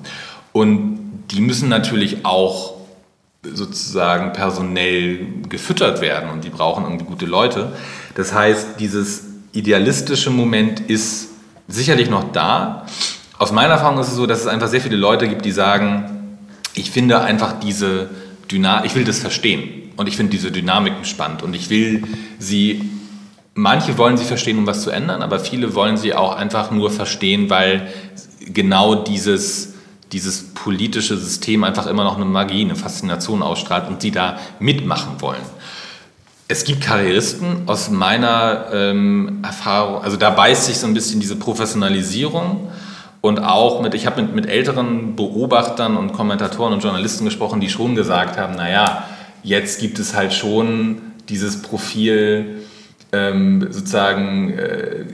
Und 0.53 1.24
die 1.30 1.40
müssen 1.40 1.68
natürlich 1.68 2.24
auch 2.24 2.74
sozusagen 3.42 4.32
personell 4.32 5.26
gefüttert 5.48 6.00
werden 6.00 6.30
und 6.30 6.44
die 6.44 6.50
brauchen 6.50 6.84
irgendwie 6.84 7.05
gute 7.05 7.26
Leute. 7.26 7.72
Das 8.14 8.32
heißt, 8.32 8.78
dieses 8.78 9.24
idealistische 9.53 10.30
Moment 10.30 10.80
ist 10.80 11.28
sicherlich 11.68 12.09
noch 12.09 12.32
da. 12.32 12.86
Aus 13.38 13.50
meiner 13.50 13.74
Erfahrung 13.74 13.98
ist 13.98 14.09
es 14.09 14.14
so, 14.14 14.26
dass 14.26 14.40
es 14.40 14.46
einfach 14.46 14.68
sehr 14.68 14.80
viele 14.80 14.96
Leute 14.96 15.28
gibt, 15.28 15.44
die 15.44 15.53
sagen, 15.53 16.22
ich 16.75 16.91
finde 16.91 17.20
einfach 17.20 17.61
diese 17.61 18.11
Dynamik, 18.51 18.87
ich 18.87 18.95
will 18.95 19.05
das 19.05 19.18
verstehen. 19.18 19.91
Und 19.97 20.09
ich 20.09 20.16
finde 20.16 20.31
diese 20.31 20.51
Dynamiken 20.51 21.05
spannend. 21.05 21.43
Und 21.43 21.55
ich 21.55 21.68
will 21.68 22.05
sie, 22.39 22.91
manche 23.55 23.99
wollen 23.99 24.16
sie 24.16 24.25
verstehen, 24.25 24.59
um 24.59 24.66
was 24.66 24.83
zu 24.83 24.91
ändern, 24.91 25.23
aber 25.23 25.39
viele 25.39 25.75
wollen 25.75 25.97
sie 25.97 26.14
auch 26.14 26.35
einfach 26.35 26.70
nur 26.70 26.91
verstehen, 26.91 27.51
weil 27.51 27.89
genau 28.53 28.95
dieses 28.95 29.73
dieses 30.12 30.53
politische 30.55 31.16
System 31.16 31.64
einfach 31.64 31.87
immer 31.87 32.05
noch 32.05 32.16
eine 32.16 32.27
Magie, 32.27 32.62
eine 32.62 32.77
Faszination 32.77 33.43
ausstrahlt 33.43 33.89
und 33.89 34.03
die 34.03 34.11
da 34.11 34.39
mitmachen 34.61 35.20
wollen. 35.20 35.41
Es 36.49 36.64
gibt 36.64 36.83
Karrieristen 36.83 37.62
aus 37.66 37.89
meiner 37.89 38.66
ähm, 38.73 39.39
Erfahrung, 39.43 40.03
also 40.03 40.18
da 40.18 40.31
beißt 40.31 40.66
sich 40.66 40.79
so 40.79 40.87
ein 40.87 40.93
bisschen 40.93 41.20
diese 41.20 41.37
Professionalisierung 41.37 42.68
und 43.23 43.39
auch 43.39 43.81
mit, 43.81 43.95
ich 43.95 44.05
habe 44.05 44.20
mit, 44.20 44.35
mit 44.35 44.47
älteren 44.47 45.16
Beobachtern 45.16 45.97
und 45.97 46.12
Kommentatoren 46.12 46.75
und 46.75 46.83
Journalisten 46.83 47.25
gesprochen, 47.25 47.61
die 47.61 47.70
schon 47.70 47.95
gesagt 47.95 48.37
haben, 48.37 48.57
naja, 48.57 49.05
jetzt 49.45 49.81
gibt 49.81 49.99
es 50.01 50.14
halt 50.14 50.35
schon 50.35 50.99
dieses 51.29 51.62
Profil, 51.62 52.64
ähm, 53.12 53.68
sozusagen 53.70 54.51
äh, 54.59 55.05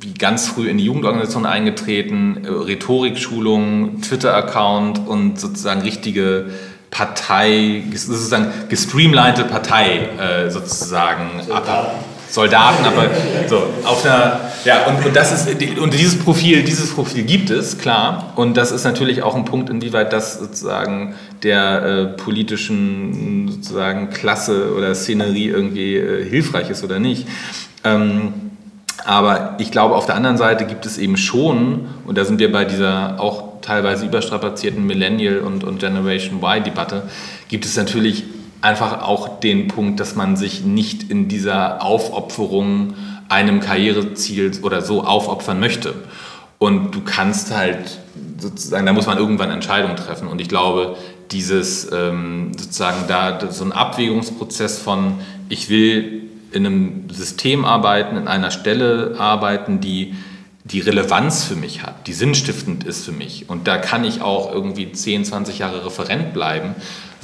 wie 0.00 0.14
ganz 0.14 0.46
früh 0.46 0.68
in 0.68 0.78
die 0.78 0.84
Jugendorganisation 0.84 1.46
eingetreten, 1.46 2.44
äh, 2.44 2.48
Rhetorikschulung, 2.48 4.02
Twitter-Account 4.02 5.08
und 5.08 5.40
sozusagen 5.40 5.82
richtige 5.82 6.50
Partei, 6.90 7.82
sozusagen 7.92 8.52
gestreamlinete 8.68 9.44
Partei 9.44 10.08
äh, 10.18 10.50
sozusagen. 10.50 11.42
Soldaten. 11.44 12.17
Soldaten, 12.30 12.84
aber 12.84 13.06
so 13.48 13.62
auf 13.84 14.04
einer, 14.04 14.40
ja, 14.64 14.86
und, 14.86 15.04
und 15.04 15.16
das 15.16 15.32
ist, 15.32 15.78
und 15.78 15.94
dieses 15.94 16.18
Profil, 16.18 16.62
dieses 16.62 16.94
Profil 16.94 17.22
gibt 17.24 17.50
es, 17.50 17.78
klar, 17.78 18.32
und 18.36 18.56
das 18.56 18.70
ist 18.70 18.84
natürlich 18.84 19.22
auch 19.22 19.34
ein 19.34 19.44
Punkt, 19.44 19.70
inwieweit 19.70 20.12
das 20.12 20.38
sozusagen 20.38 21.14
der 21.42 21.82
äh, 21.82 22.04
politischen 22.06 23.48
sozusagen 23.50 24.10
Klasse 24.10 24.74
oder 24.76 24.94
Szenerie 24.94 25.48
irgendwie 25.48 25.96
äh, 25.96 26.28
hilfreich 26.28 26.70
ist 26.70 26.84
oder 26.84 26.98
nicht. 26.98 27.26
Ähm, 27.84 28.34
aber 29.04 29.54
ich 29.58 29.70
glaube, 29.70 29.94
auf 29.94 30.06
der 30.06 30.16
anderen 30.16 30.36
Seite 30.36 30.66
gibt 30.66 30.84
es 30.84 30.98
eben 30.98 31.16
schon, 31.16 31.86
und 32.04 32.18
da 32.18 32.24
sind 32.24 32.40
wir 32.40 32.52
bei 32.52 32.64
dieser 32.64 33.20
auch 33.20 33.60
teilweise 33.62 34.04
überstrapazierten 34.06 34.86
Millennial- 34.86 35.38
und, 35.40 35.64
und 35.64 35.78
Generation 35.78 36.42
Y-Debatte, 36.42 37.04
gibt 37.48 37.64
es 37.64 37.76
natürlich 37.76 38.24
einfach 38.60 39.02
auch 39.02 39.40
den 39.40 39.68
Punkt, 39.68 40.00
dass 40.00 40.16
man 40.16 40.36
sich 40.36 40.64
nicht 40.64 41.10
in 41.10 41.28
dieser 41.28 41.82
Aufopferung 41.82 42.94
einem 43.28 43.60
Karriereziel 43.60 44.58
oder 44.62 44.82
so 44.82 45.04
aufopfern 45.04 45.60
möchte. 45.60 45.94
Und 46.58 46.94
du 46.94 47.02
kannst 47.02 47.54
halt 47.54 47.98
sozusagen, 48.38 48.86
da 48.86 48.92
muss 48.92 49.06
man 49.06 49.18
irgendwann 49.18 49.50
Entscheidungen 49.50 49.96
treffen. 49.96 50.28
Und 50.28 50.40
ich 50.40 50.48
glaube, 50.48 50.96
dieses 51.30 51.90
ähm, 51.92 52.52
sozusagen 52.56 53.06
da 53.06 53.38
so 53.50 53.64
ein 53.64 53.72
Abwägungsprozess 53.72 54.78
von, 54.78 55.14
ich 55.48 55.68
will 55.68 56.22
in 56.50 56.66
einem 56.66 57.10
System 57.10 57.64
arbeiten, 57.64 58.16
in 58.16 58.26
einer 58.26 58.50
Stelle 58.50 59.16
arbeiten, 59.18 59.80
die 59.80 60.14
die 60.64 60.80
Relevanz 60.80 61.44
für 61.44 61.56
mich 61.56 61.82
hat, 61.82 62.06
die 62.06 62.12
sinnstiftend 62.12 62.84
ist 62.84 63.04
für 63.04 63.12
mich. 63.12 63.48
Und 63.48 63.66
da 63.66 63.78
kann 63.78 64.04
ich 64.04 64.20
auch 64.20 64.52
irgendwie 64.52 64.92
10, 64.92 65.24
20 65.24 65.60
Jahre 65.60 65.86
Referent 65.86 66.34
bleiben, 66.34 66.74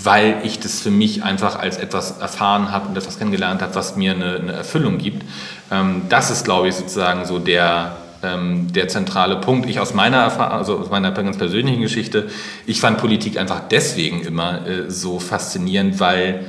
weil 0.04 0.42
ich 0.44 0.60
das 0.60 0.80
für 0.80 0.90
mich 0.90 1.22
einfach 1.22 1.58
als 1.58 1.78
etwas 1.78 2.18
erfahren 2.18 2.70
habe 2.70 2.88
und 2.88 2.96
etwas 2.96 3.18
kennengelernt 3.18 3.62
habe, 3.62 3.74
was 3.74 3.96
mir 3.96 4.12
eine, 4.12 4.36
eine 4.36 4.52
Erfüllung 4.52 4.98
gibt. 4.98 5.24
Ähm, 5.70 6.02
das 6.08 6.30
ist, 6.30 6.44
glaube 6.44 6.68
ich, 6.68 6.74
sozusagen 6.74 7.24
so 7.24 7.38
der, 7.38 7.96
ähm, 8.22 8.72
der 8.72 8.88
zentrale 8.88 9.36
Punkt. 9.36 9.68
Ich 9.68 9.80
aus 9.80 9.94
meiner 9.94 10.18
Erfahrung, 10.18 10.58
also 10.58 10.78
aus 10.78 10.90
meiner 10.90 11.12
ganz 11.12 11.38
persönlichen 11.38 11.80
Geschichte, 11.80 12.28
ich 12.66 12.80
fand 12.80 12.98
Politik 12.98 13.38
einfach 13.38 13.62
deswegen 13.70 14.20
immer 14.20 14.66
äh, 14.66 14.90
so 14.90 15.18
faszinierend, 15.18 16.00
weil 16.00 16.46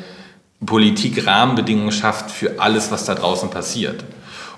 Politik 0.66 1.26
Rahmenbedingungen 1.26 1.91
schafft 1.91 2.32
für 2.32 2.60
alles, 2.60 2.91
was 2.91 3.06
da 3.06 3.16
draußen 3.16 3.49
passiert. 3.49 4.03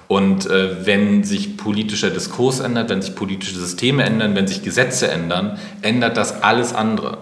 Und 0.07 0.49
äh, 0.49 0.85
wenn 0.85 1.23
sich 1.23 1.57
politischer 1.57 2.09
Diskurs 2.09 2.61
ändert, 2.61 2.89
wenn 2.89 3.01
sich 3.01 3.13
politische 3.13 3.59
Systeme 3.59 4.03
ändern, 4.03 4.35
wenn 4.35 4.47
sich 4.47 4.63
Gesetze 4.63 5.11
ändern, 5.11 5.59
ändert 5.81 6.15
das 6.15 6.43
alles 6.43 6.73
andere. 6.73 7.17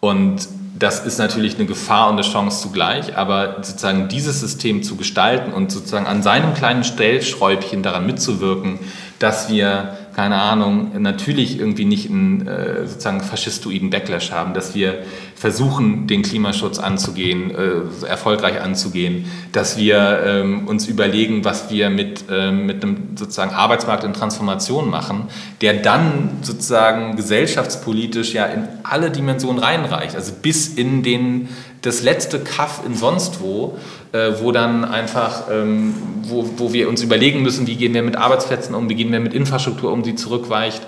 Und 0.00 0.46
das 0.78 1.04
ist 1.04 1.18
natürlich 1.18 1.56
eine 1.56 1.66
Gefahr 1.66 2.08
und 2.08 2.14
eine 2.14 2.22
Chance 2.22 2.62
zugleich, 2.62 3.16
aber 3.16 3.56
sozusagen 3.62 4.08
dieses 4.08 4.40
System 4.40 4.82
zu 4.82 4.96
gestalten 4.96 5.52
und 5.52 5.72
sozusagen 5.72 6.06
an 6.06 6.22
seinem 6.22 6.54
kleinen 6.54 6.84
Stellschräubchen 6.84 7.82
daran 7.82 8.06
mitzuwirken, 8.06 8.78
dass 9.18 9.50
wir 9.50 9.96
keine 10.18 10.42
Ahnung, 10.42 11.00
natürlich 11.00 11.60
irgendwie 11.60 11.84
nicht 11.84 12.10
einen 12.10 12.44
äh, 12.48 12.88
sozusagen 12.88 13.20
faschistoiden 13.20 13.88
Backlash 13.90 14.32
haben, 14.32 14.52
dass 14.52 14.74
wir 14.74 15.04
versuchen, 15.38 16.08
den 16.08 16.22
Klimaschutz 16.22 16.78
anzugehen, 16.78 17.52
äh, 17.52 18.06
erfolgreich 18.06 18.60
anzugehen, 18.60 19.26
dass 19.52 19.76
wir 19.76 20.20
ähm, 20.24 20.66
uns 20.66 20.88
überlegen, 20.88 21.44
was 21.44 21.70
wir 21.70 21.90
mit, 21.90 22.24
äh, 22.28 22.50
mit 22.50 22.82
einem 22.82 23.16
sozusagen 23.16 23.52
Arbeitsmarkt 23.52 24.02
in 24.02 24.12
Transformation 24.12 24.90
machen, 24.90 25.28
der 25.60 25.74
dann 25.74 26.38
sozusagen 26.42 27.14
gesellschaftspolitisch 27.14 28.32
ja 28.32 28.46
in 28.46 28.66
alle 28.82 29.10
Dimensionen 29.10 29.62
reinreicht, 29.62 30.16
also 30.16 30.32
bis 30.42 30.68
in 30.68 31.04
den 31.04 31.48
das 31.82 32.02
letzte 32.02 32.40
Kaff 32.40 32.82
in 32.84 32.96
sonst 32.96 33.40
wo, 33.40 33.78
äh, 34.12 34.32
wo 34.40 34.52
dann 34.52 34.84
einfach, 34.84 35.44
ähm, 35.50 35.94
wo, 36.22 36.48
wo 36.56 36.72
wir 36.72 36.88
uns 36.88 37.02
überlegen 37.02 37.42
müssen, 37.42 37.66
wie 37.66 37.76
gehen 37.76 37.94
wir 37.94 38.02
mit 38.02 38.16
Arbeitsplätzen 38.16 38.74
um, 38.74 38.88
wie 38.88 38.94
gehen 38.94 39.12
wir 39.12 39.20
mit 39.20 39.34
Infrastruktur 39.34 39.92
um, 39.92 40.02
die 40.02 40.14
zurückweicht. 40.14 40.82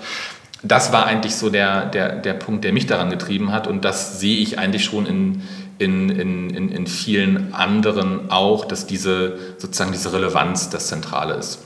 Das 0.63 0.91
war 0.91 1.05
eigentlich 1.05 1.35
so 1.35 1.49
der, 1.49 1.85
der, 1.85 2.15
der 2.15 2.33
Punkt, 2.33 2.63
der 2.63 2.73
mich 2.73 2.85
daran 2.85 3.09
getrieben 3.09 3.51
hat 3.51 3.67
und 3.67 3.83
das 3.83 4.19
sehe 4.19 4.37
ich 4.37 4.59
eigentlich 4.59 4.85
schon 4.85 5.05
in, 5.05 5.41
in, 5.79 6.09
in, 6.09 6.69
in 6.69 6.87
vielen 6.87 7.53
anderen 7.53 8.29
auch, 8.29 8.65
dass 8.65 8.85
diese 8.85 9.37
sozusagen 9.57 9.91
diese 9.91 10.13
Relevanz 10.13 10.69
das 10.69 10.87
Zentrale 10.87 11.33
ist. 11.35 11.59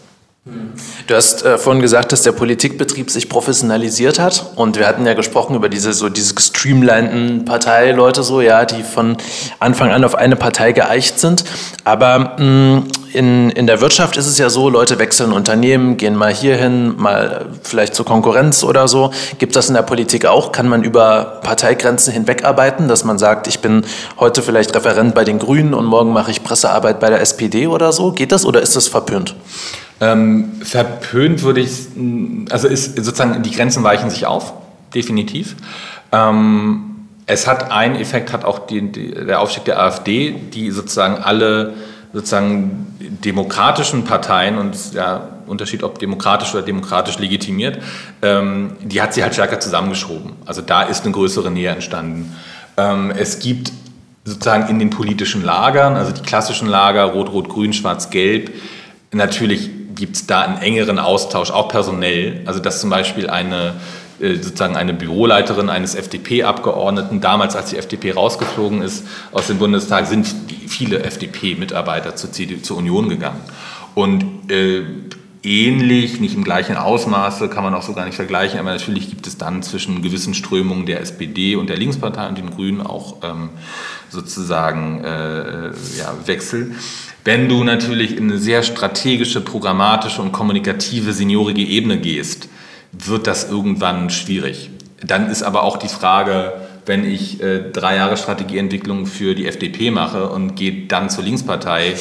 Du 1.08 1.16
hast 1.16 1.44
äh, 1.44 1.58
vorhin 1.58 1.82
gesagt, 1.82 2.12
dass 2.12 2.22
der 2.22 2.32
Politikbetrieb 2.32 3.10
sich 3.10 3.30
professionalisiert 3.30 4.20
hat 4.20 4.52
und 4.56 4.78
wir 4.78 4.86
hatten 4.86 5.04
ja 5.04 5.16
gesprochen 5.16 5.56
über 5.56 5.70
diese 5.70 5.92
so 5.92 6.08
diese 6.08 6.36
gestreamlinten 6.36 7.46
Parteileute 7.46 8.22
so, 8.22 8.42
ja, 8.42 8.64
die 8.66 8.84
von 8.84 9.18
Anfang 9.60 9.90
an 9.90 10.04
auf 10.04 10.14
eine 10.14 10.36
Partei 10.36 10.72
geeicht 10.72 11.20
sind. 11.20 11.46
Aber 11.84 12.36
mh, 12.38 12.44
mm, 12.44 12.88
in, 13.16 13.50
in 13.50 13.66
der 13.66 13.80
Wirtschaft 13.80 14.18
ist 14.18 14.28
es 14.28 14.38
ja 14.38 14.50
so, 14.50 14.70
Leute 14.70 15.00
wechseln 15.00 15.32
Unternehmen, 15.32 15.96
gehen 15.96 16.16
mal 16.16 16.34
hierhin, 16.34 16.96
mal 16.98 17.46
vielleicht 17.64 17.96
zur 17.96 18.06
Konkurrenz 18.06 18.64
oder 18.64 18.88
so. 18.88 19.12
Gibt 19.40 19.56
das 19.56 19.70
in 19.70 19.74
der 19.74 19.84
Politik 19.84 20.26
auch? 20.26 20.52
Kann 20.52 20.68
man 20.68 20.84
über 20.84 21.40
Parteigrenzen 21.42 22.12
hinwegarbeiten, 22.12 22.90
dass 22.90 23.06
man 23.06 23.18
sagt, 23.18 23.48
ich 23.48 23.60
bin 23.60 23.86
heute 24.20 24.42
vielleicht 24.42 24.76
Referent 24.76 25.16
bei 25.16 25.24
den 25.24 25.40
Grünen 25.40 25.74
und 25.74 25.86
morgen 25.86 26.12
mache 26.12 26.30
ich 26.30 26.44
Pressearbeit 26.44 27.00
bei 27.00 27.10
der 27.10 27.22
SPD 27.22 27.68
oder 27.68 27.94
so? 27.94 28.12
Geht 28.12 28.34
das 28.34 28.46
oder 28.46 28.62
ist 28.62 28.76
das 28.76 28.90
verpönt? 28.90 29.36
Ähm, 30.02 30.60
verpönt 30.62 31.42
würde 31.44 31.62
ich, 31.62 31.88
also 32.50 32.68
ist 32.68 32.98
sozusagen, 32.98 33.42
die 33.44 33.52
Grenzen 33.52 33.84
weichen 33.84 34.10
sich 34.10 34.26
auf, 34.26 34.52
definitiv. 34.94 35.56
Ähm, 36.12 37.08
es 37.28 37.48
hat 37.48 37.72
einen 37.72 37.96
Effekt, 37.96 38.34
hat 38.34 38.44
auch 38.44 38.60
die, 38.68 38.92
die, 38.92 39.12
der 39.12 39.40
Aufstieg 39.40 39.64
der 39.66 39.82
AfD, 39.82 40.36
die 40.54 40.70
sozusagen 40.72 41.24
alle 41.24 41.74
sozusagen 42.16 42.88
demokratischen 43.26 44.06
Parteien 44.06 44.58
und 44.58 44.94
ja, 44.94 45.28
Unterschied, 45.48 45.84
ob 45.84 46.00
demokratisch 46.00 46.54
oder 46.54 46.64
demokratisch 46.64 47.20
legitimiert, 47.20 47.78
ähm, 48.22 48.78
die 48.82 49.02
hat 49.02 49.14
sie 49.14 49.22
halt 49.22 49.34
stärker 49.34 49.60
zusammengeschoben. 49.60 50.32
Also 50.46 50.62
da 50.62 50.84
ist 50.84 51.04
eine 51.04 51.12
größere 51.12 51.52
Nähe 51.52 51.72
entstanden. 51.72 52.34
Ähm, 52.78 53.12
es 53.12 53.40
gibt 53.40 53.74
sozusagen 54.24 54.70
in 54.70 54.80
den 54.80 54.92
politischen 54.92 55.44
Lagern, 55.44 55.98
also 55.98 56.14
die 56.14 56.22
klassischen 56.22 56.70
Lager, 56.70 57.04
Rot, 57.04 57.34
Rot, 57.34 57.50
Grün, 57.50 57.74
Schwarz, 57.74 58.10
Gelb, 58.10 58.54
natürlich 59.12 59.70
gibt 59.94 60.16
es 60.16 60.26
da 60.26 60.42
einen 60.42 60.58
engeren 60.60 61.00
Austausch, 61.00 61.52
auch 61.52 61.68
personell. 61.68 62.44
Also 62.46 62.62
dass 62.62 62.80
zum 62.80 62.90
Beispiel 62.90 63.30
eine 63.30 63.74
sozusagen 64.20 64.76
eine 64.76 64.94
Büroleiterin 64.94 65.70
eines 65.70 65.96
FDP-Abgeordneten. 65.96 67.22
Damals, 67.22 67.56
als 67.56 67.70
die 67.70 67.78
FDP 67.78 68.12
rausgeflogen 68.12 68.82
ist 68.82 69.06
aus 69.32 69.48
dem 69.48 69.58
Bundestag, 69.58 70.08
sind 70.08 70.28
viele 70.68 71.04
FDP-Mitarbeiter 71.04 72.16
zur, 72.16 72.32
zur 72.32 72.78
Union 72.78 73.10
gegangen. 73.10 73.42
Und 73.94 74.52
äh, 74.52 74.84
ähnlich, 75.46 76.20
nicht 76.20 76.36
im 76.36 76.44
gleichen 76.44 76.76
Ausmaße, 76.76 77.50
kann 77.50 77.64
man 77.64 77.74
auch 77.74 77.84
so 77.84 77.94
gar 77.94 78.06
nicht 78.06 78.16
vergleichen, 78.16 78.60
aber 78.60 78.72
natürlich 78.72 79.10
gibt 79.10 79.28
es 79.28 79.38
dann 79.38 79.64
zwischen 79.64 80.02
gewissen 80.02 80.34
Strömungen 80.34 80.86
der 80.86 81.02
SPD 81.02 81.56
und 81.56 81.70
der 81.70 81.78
Linkspartei 81.78 82.28
und 82.28 82.38
den 82.38 82.50
Grünen 82.50 82.82
auch 82.82 83.18
ähm, 83.24 83.50
sozusagen 84.10 85.04
äh, 85.04 85.68
ja, 85.98 86.16
Wechsel. 86.26 86.76
Wenn 87.24 87.48
du 87.48 87.64
natürlich 87.64 88.18
in 88.18 88.30
eine 88.30 88.40
sehr 88.40 88.64
strategische, 88.64 89.42
programmatische 89.42 90.22
und 90.22 90.32
kommunikative 90.32 91.14
seniorige 91.14 91.62
Ebene 91.62 92.00
gehst, 92.00 92.50
wird 92.98 93.28
das 93.28 93.50
irgendwann 93.50 94.10
schwierig. 94.10 94.70
Dann 95.04 95.30
ist 95.30 95.44
aber 95.44 95.64
auch 95.64 95.78
die 95.78 95.88
Frage, 95.88 96.54
wenn 96.86 97.10
ich 97.10 97.42
äh, 97.42 97.72
drei 97.72 97.96
Jahre 97.96 98.18
Strategieentwicklung 98.18 99.06
für 99.06 99.36
die 99.36 99.48
FDP 99.48 99.92
mache 99.92 100.30
und 100.30 100.56
gehe 100.56 100.86
dann 100.88 101.10
zur 101.10 101.24
Linkspartei, 101.24 101.96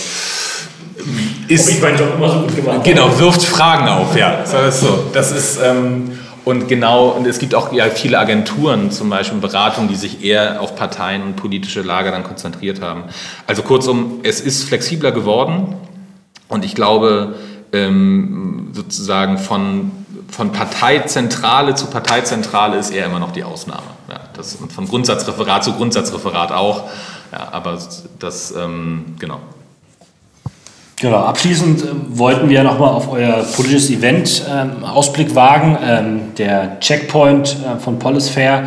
ist, 1.49 1.71
ich 1.71 1.83
meinen 1.83 1.99
Job 1.99 2.15
immer 2.17 2.31
so 2.31 2.41
gut 2.41 2.57
gemacht 2.57 2.85
Genau, 2.85 3.19
wirft 3.19 3.43
Fragen 3.43 3.89
auf, 3.89 4.17
ja. 4.17 4.43
Das 4.51 4.75
ist 4.75 4.81
so. 4.81 5.05
Das 5.13 5.33
ist, 5.33 5.59
ähm, 5.63 6.19
und 6.45 6.69
genau, 6.69 7.09
und 7.09 7.27
es 7.27 7.39
gibt 7.39 7.55
auch 7.55 7.73
ja, 7.73 7.87
viele 7.87 8.19
Agenturen, 8.19 8.91
zum 8.91 9.09
Beispiel 9.11 9.39
Beratungen, 9.39 9.89
die 9.89 9.97
sich 9.97 10.23
eher 10.23 10.61
auf 10.61 10.77
Parteien 10.77 11.23
und 11.23 11.37
politische 11.37 11.81
Lager 11.81 12.11
dann 12.11 12.23
konzentriert 12.23 12.83
haben. 12.83 13.05
Also 13.47 13.63
kurzum, 13.63 14.21
es 14.23 14.41
ist 14.41 14.65
flexibler 14.65 15.11
geworden 15.11 15.75
und 16.49 16.65
ich 16.65 16.75
glaube, 16.75 17.35
ähm, 17.73 18.69
sozusagen 18.73 19.39
von 19.39 19.91
von 20.35 20.51
Parteizentrale 20.51 21.77
zu 21.77 21.87
Parteizentrale 21.87 22.77
ist 22.77 22.91
eher 22.91 23.07
immer 23.07 23.21
noch 23.21 23.31
die 23.31 23.45
Ausnahme. 23.45 23.87
Ja, 24.09 24.21
das, 24.33 24.59
von 24.75 24.89
Grundsatzreferat 24.89 25.63
zu 25.63 25.75
Grundsatzreferat 25.75 26.51
auch. 26.51 26.85
Ja, 27.31 27.49
aber 27.53 27.79
das, 28.19 28.53
ähm, 28.53 29.15
genau. 29.19 29.39
Genau, 30.97 31.19
abschließend 31.19 31.83
äh, 31.83 31.87
wollten 32.09 32.49
wir 32.49 32.65
nochmal 32.65 32.91
auf 32.91 33.13
euer 33.13 33.45
politisches 33.55 33.91
Event 33.91 34.45
ähm, 34.51 34.85
Ausblick 34.85 35.37
wagen, 35.37 35.79
ähm, 35.81 36.35
der 36.37 36.81
Checkpoint 36.81 37.57
äh, 37.57 37.79
von 37.79 38.01
Polisphere. 38.01 38.65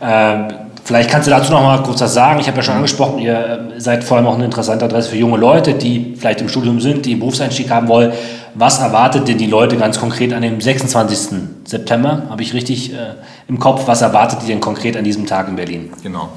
Äh, 0.00 0.59
vielleicht 0.90 1.08
kannst 1.08 1.28
du 1.28 1.30
dazu 1.30 1.52
noch 1.52 1.62
mal 1.62 1.80
kurz 1.84 2.00
was 2.00 2.14
sagen. 2.14 2.40
Ich 2.40 2.48
habe 2.48 2.56
ja 2.56 2.64
schon 2.64 2.74
angesprochen, 2.74 3.20
ihr 3.20 3.70
äh, 3.76 3.80
seid 3.80 4.02
vor 4.02 4.16
allem 4.16 4.26
auch 4.26 4.34
eine 4.34 4.44
interessante 4.44 4.86
Adresse 4.86 5.10
für 5.10 5.16
junge 5.16 5.36
Leute, 5.36 5.74
die 5.74 6.16
vielleicht 6.18 6.40
im 6.40 6.48
Studium 6.48 6.80
sind, 6.80 7.06
die 7.06 7.12
einen 7.12 7.20
Berufseinstieg 7.20 7.70
haben 7.70 7.86
wollen. 7.86 8.12
Was 8.54 8.80
erwartet 8.80 9.28
denn 9.28 9.38
die 9.38 9.46
Leute 9.46 9.76
ganz 9.76 10.00
konkret 10.00 10.32
an 10.32 10.42
dem 10.42 10.60
26. 10.60 11.38
September? 11.64 12.24
Habe 12.28 12.42
ich 12.42 12.54
richtig 12.54 12.92
äh, 12.92 13.14
im 13.46 13.60
Kopf? 13.60 13.86
Was 13.86 14.02
erwartet 14.02 14.40
die 14.42 14.48
denn 14.48 14.58
konkret 14.58 14.96
an 14.96 15.04
diesem 15.04 15.26
Tag 15.26 15.46
in 15.46 15.54
Berlin? 15.54 15.90
Genau. 16.02 16.30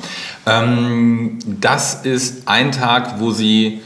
Ähm, 0.46 1.40
das 1.60 2.06
ist 2.06 2.48
ein 2.48 2.72
Tag, 2.72 3.20
wo 3.20 3.32
sie, 3.32 3.82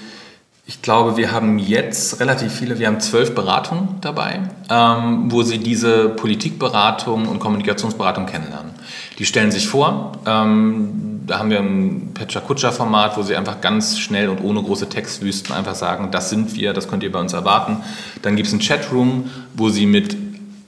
ich 0.66 0.82
glaube, 0.82 1.16
wir 1.16 1.32
haben 1.32 1.60
jetzt 1.60 2.20
relativ 2.20 2.52
viele, 2.52 2.78
wir 2.78 2.88
haben 2.88 3.00
zwölf 3.00 3.34
Beratungen 3.34 4.00
dabei, 4.02 4.42
ähm, 4.70 5.32
wo 5.32 5.44
sie 5.44 5.60
diese 5.60 6.10
Politikberatung 6.10 7.26
und 7.26 7.40
Kommunikationsberatung 7.40 8.26
kennenlernen. 8.26 8.77
Die 9.18 9.26
stellen 9.26 9.52
sich 9.52 9.68
vor, 9.68 10.14
ähm, 10.26 11.08
da 11.28 11.40
haben 11.40 11.50
wir 11.50 11.60
ein 11.60 12.12
Pecha-Kutscher-Format, 12.14 13.18
wo 13.18 13.22
sie 13.22 13.36
einfach 13.36 13.60
ganz 13.62 14.00
schnell 14.00 14.30
und 14.30 14.42
ohne 14.42 14.62
große 14.62 14.90
Textwüsten 14.90 15.54
einfach 15.54 15.76
sagen, 15.76 16.10
das 16.12 16.30
sind 16.30 16.56
wir, 16.56 16.74
das 16.74 16.88
könnt 16.88 17.04
ihr 17.04 17.12
bei 17.12 17.20
uns 17.20 17.34
erwarten. 17.34 17.78
Dann 18.22 18.36
gibt 18.36 18.48
es 18.48 18.54
einen 18.54 18.62
Chatroom, 18.62 19.30
wo 19.56 19.70
sie 19.70 19.86
mit 19.86 20.16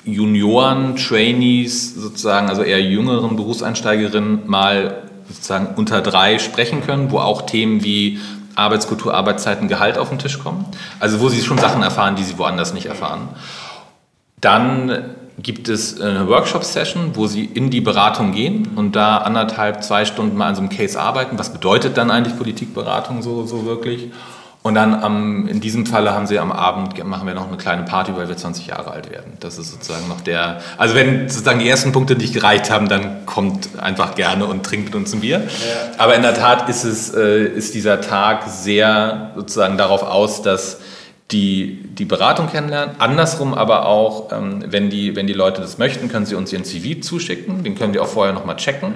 Junioren, 0.03 0.95
Trainees 0.95 1.95
sozusagen, 1.95 2.49
also 2.49 2.63
eher 2.63 2.81
jüngeren 2.81 3.35
Berufseinsteigerinnen 3.35 4.47
mal 4.47 5.03
sozusagen 5.29 5.75
unter 5.75 6.01
drei 6.01 6.39
sprechen 6.39 6.81
können, 6.83 7.11
wo 7.11 7.19
auch 7.19 7.43
Themen 7.43 7.83
wie 7.83 8.19
Arbeitskultur, 8.55 9.13
Arbeitszeiten, 9.13 9.67
Gehalt 9.67 9.97
auf 9.97 10.09
den 10.09 10.19
Tisch 10.19 10.39
kommen. 10.39 10.65
Also 10.99 11.21
wo 11.21 11.29
sie 11.29 11.41
schon 11.41 11.57
Sachen 11.57 11.83
erfahren, 11.83 12.15
die 12.15 12.23
sie 12.23 12.37
woanders 12.37 12.73
nicht 12.73 12.87
erfahren. 12.87 13.29
Dann 14.41 15.15
gibt 15.41 15.69
es 15.69 15.99
eine 16.01 16.27
Workshop-Session, 16.27 17.11
wo 17.15 17.27
Sie 17.27 17.45
in 17.45 17.69
die 17.69 17.81
Beratung 17.81 18.31
gehen 18.31 18.69
und 18.75 18.95
da 18.95 19.17
anderthalb, 19.17 19.83
zwei 19.83 20.05
Stunden 20.05 20.37
mal 20.37 20.47
an 20.47 20.55
so 20.55 20.61
einem 20.61 20.69
Case 20.69 20.99
arbeiten. 20.99 21.39
Was 21.39 21.53
bedeutet 21.53 21.97
dann 21.97 22.11
eigentlich 22.11 22.37
Politikberatung 22.37 23.21
so, 23.21 23.45
so 23.45 23.65
wirklich? 23.65 24.11
Und 24.61 24.75
dann 24.75 24.93
am, 24.93 25.47
in 25.47 25.61
diesem 25.61 25.85
Falle 25.85 26.13
haben 26.13 26.27
Sie 26.27 26.37
am 26.37 26.51
Abend, 26.51 27.01
machen 27.05 27.25
wir 27.25 27.33
noch 27.33 27.47
eine 27.47 27.55
kleine 27.55 27.83
Party, 27.83 28.11
weil 28.17 28.27
wir 28.27 28.35
20 28.35 28.67
Jahre 28.67 28.91
alt 28.91 29.09
werden. 29.09 29.37
Das 29.39 29.57
ist 29.57 29.71
sozusagen 29.71 30.09
noch 30.09 30.19
der, 30.19 30.59
also 30.77 30.95
wenn 30.95 31.29
sozusagen 31.29 31.59
die 31.59 31.69
ersten 31.69 31.93
Punkte 31.93 32.15
nicht 32.15 32.33
gereicht 32.33 32.69
haben, 32.69 32.89
dann 32.89 33.25
kommt 33.25 33.69
einfach 33.79 34.15
gerne 34.15 34.45
und 34.45 34.65
trinkt 34.65 34.87
mit 34.87 34.95
uns 34.95 35.13
ein 35.13 35.21
Bier. 35.21 35.39
Ja. 35.39 35.45
Aber 35.97 36.15
in 36.15 36.23
der 36.23 36.33
Tat 36.33 36.67
ist 36.67 36.83
es, 36.83 37.13
äh, 37.13 37.45
ist 37.45 37.73
dieser 37.73 38.01
Tag 38.01 38.49
sehr 38.49 39.31
sozusagen 39.35 39.77
darauf 39.77 40.03
aus, 40.03 40.41
dass 40.41 40.79
die, 41.31 41.79
die 41.83 42.05
Beratung 42.05 42.49
kennenlernen. 42.49 42.95
Andersrum 42.99 43.53
aber 43.53 43.85
auch, 43.85 44.31
ähm, 44.31 44.63
wenn, 44.67 44.89
die, 44.89 45.15
wenn 45.15 45.27
die 45.27 45.33
Leute 45.33 45.61
das 45.61 45.77
möchten, 45.77 46.09
können 46.09 46.25
sie 46.25 46.35
uns 46.35 46.51
ihren 46.51 46.63
CV 46.65 47.01
zuschicken. 47.01 47.63
Den 47.63 47.75
können 47.75 47.93
wir 47.93 48.01
auch 48.01 48.07
vorher 48.07 48.33
nochmal 48.33 48.55
checken. 48.55 48.95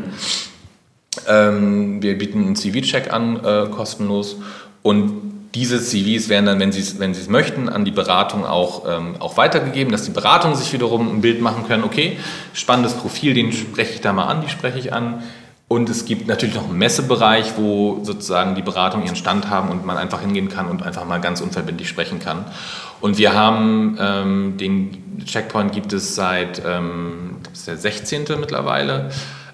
Ähm, 1.27 2.01
wir 2.01 2.17
bieten 2.17 2.43
einen 2.43 2.55
CV-Check 2.55 3.13
an, 3.13 3.43
äh, 3.43 3.67
kostenlos. 3.69 4.37
Und 4.81 5.33
diese 5.53 5.79
CVs 5.79 6.29
werden 6.29 6.47
dann, 6.47 6.59
wenn 6.59 6.71
Sie 6.71 6.81
es 6.81 6.99
wenn 6.99 7.11
es 7.11 7.29
möchten, 7.29 7.69
an 7.69 7.85
die 7.85 7.91
Beratung 7.91 8.43
auch, 8.43 8.85
ähm, 8.87 9.15
auch 9.19 9.37
weitergegeben, 9.37 9.91
dass 9.91 10.03
die 10.03 10.11
Beratung 10.11 10.55
sich 10.55 10.73
wiederum 10.73 11.17
ein 11.17 11.21
Bild 11.21 11.41
machen 11.41 11.67
können. 11.67 11.83
Okay, 11.83 12.17
spannendes 12.53 12.93
Profil, 12.93 13.35
den 13.35 13.53
spreche 13.53 13.93
ich 13.93 14.01
da 14.01 14.13
mal 14.13 14.25
an, 14.25 14.41
die 14.41 14.49
spreche 14.49 14.79
ich 14.79 14.91
an. 14.91 15.21
Und 15.67 15.89
es 15.89 16.05
gibt 16.05 16.27
natürlich 16.27 16.55
noch 16.55 16.65
einen 16.69 16.77
Messebereich, 16.77 17.53
wo 17.57 17.99
sozusagen 18.03 18.53
die 18.53 18.61
Beratungen 18.61 19.07
ihren 19.07 19.15
Stand 19.15 19.49
haben 19.49 19.69
und 19.69 19.85
man 19.85 19.97
einfach 19.97 20.21
hingehen 20.21 20.49
kann 20.49 20.67
und 20.67 20.83
einfach 20.83 21.05
mal 21.05 21.19
ganz 21.19 21.41
unverbindlich 21.41 21.89
sprechen 21.89 22.19
kann. 22.19 22.45
Und 23.01 23.17
wir 23.17 23.33
haben 23.33 23.97
ähm, 23.99 24.57
den 24.57 25.23
Checkpoint 25.25 25.71
gibt 25.71 25.93
es 25.93 26.15
seit 26.15 26.61
ähm, 26.65 27.37
das 27.43 27.59
ist 27.59 27.67
der 27.67 27.77
16. 27.77 28.25
mittlerweile 28.39 29.09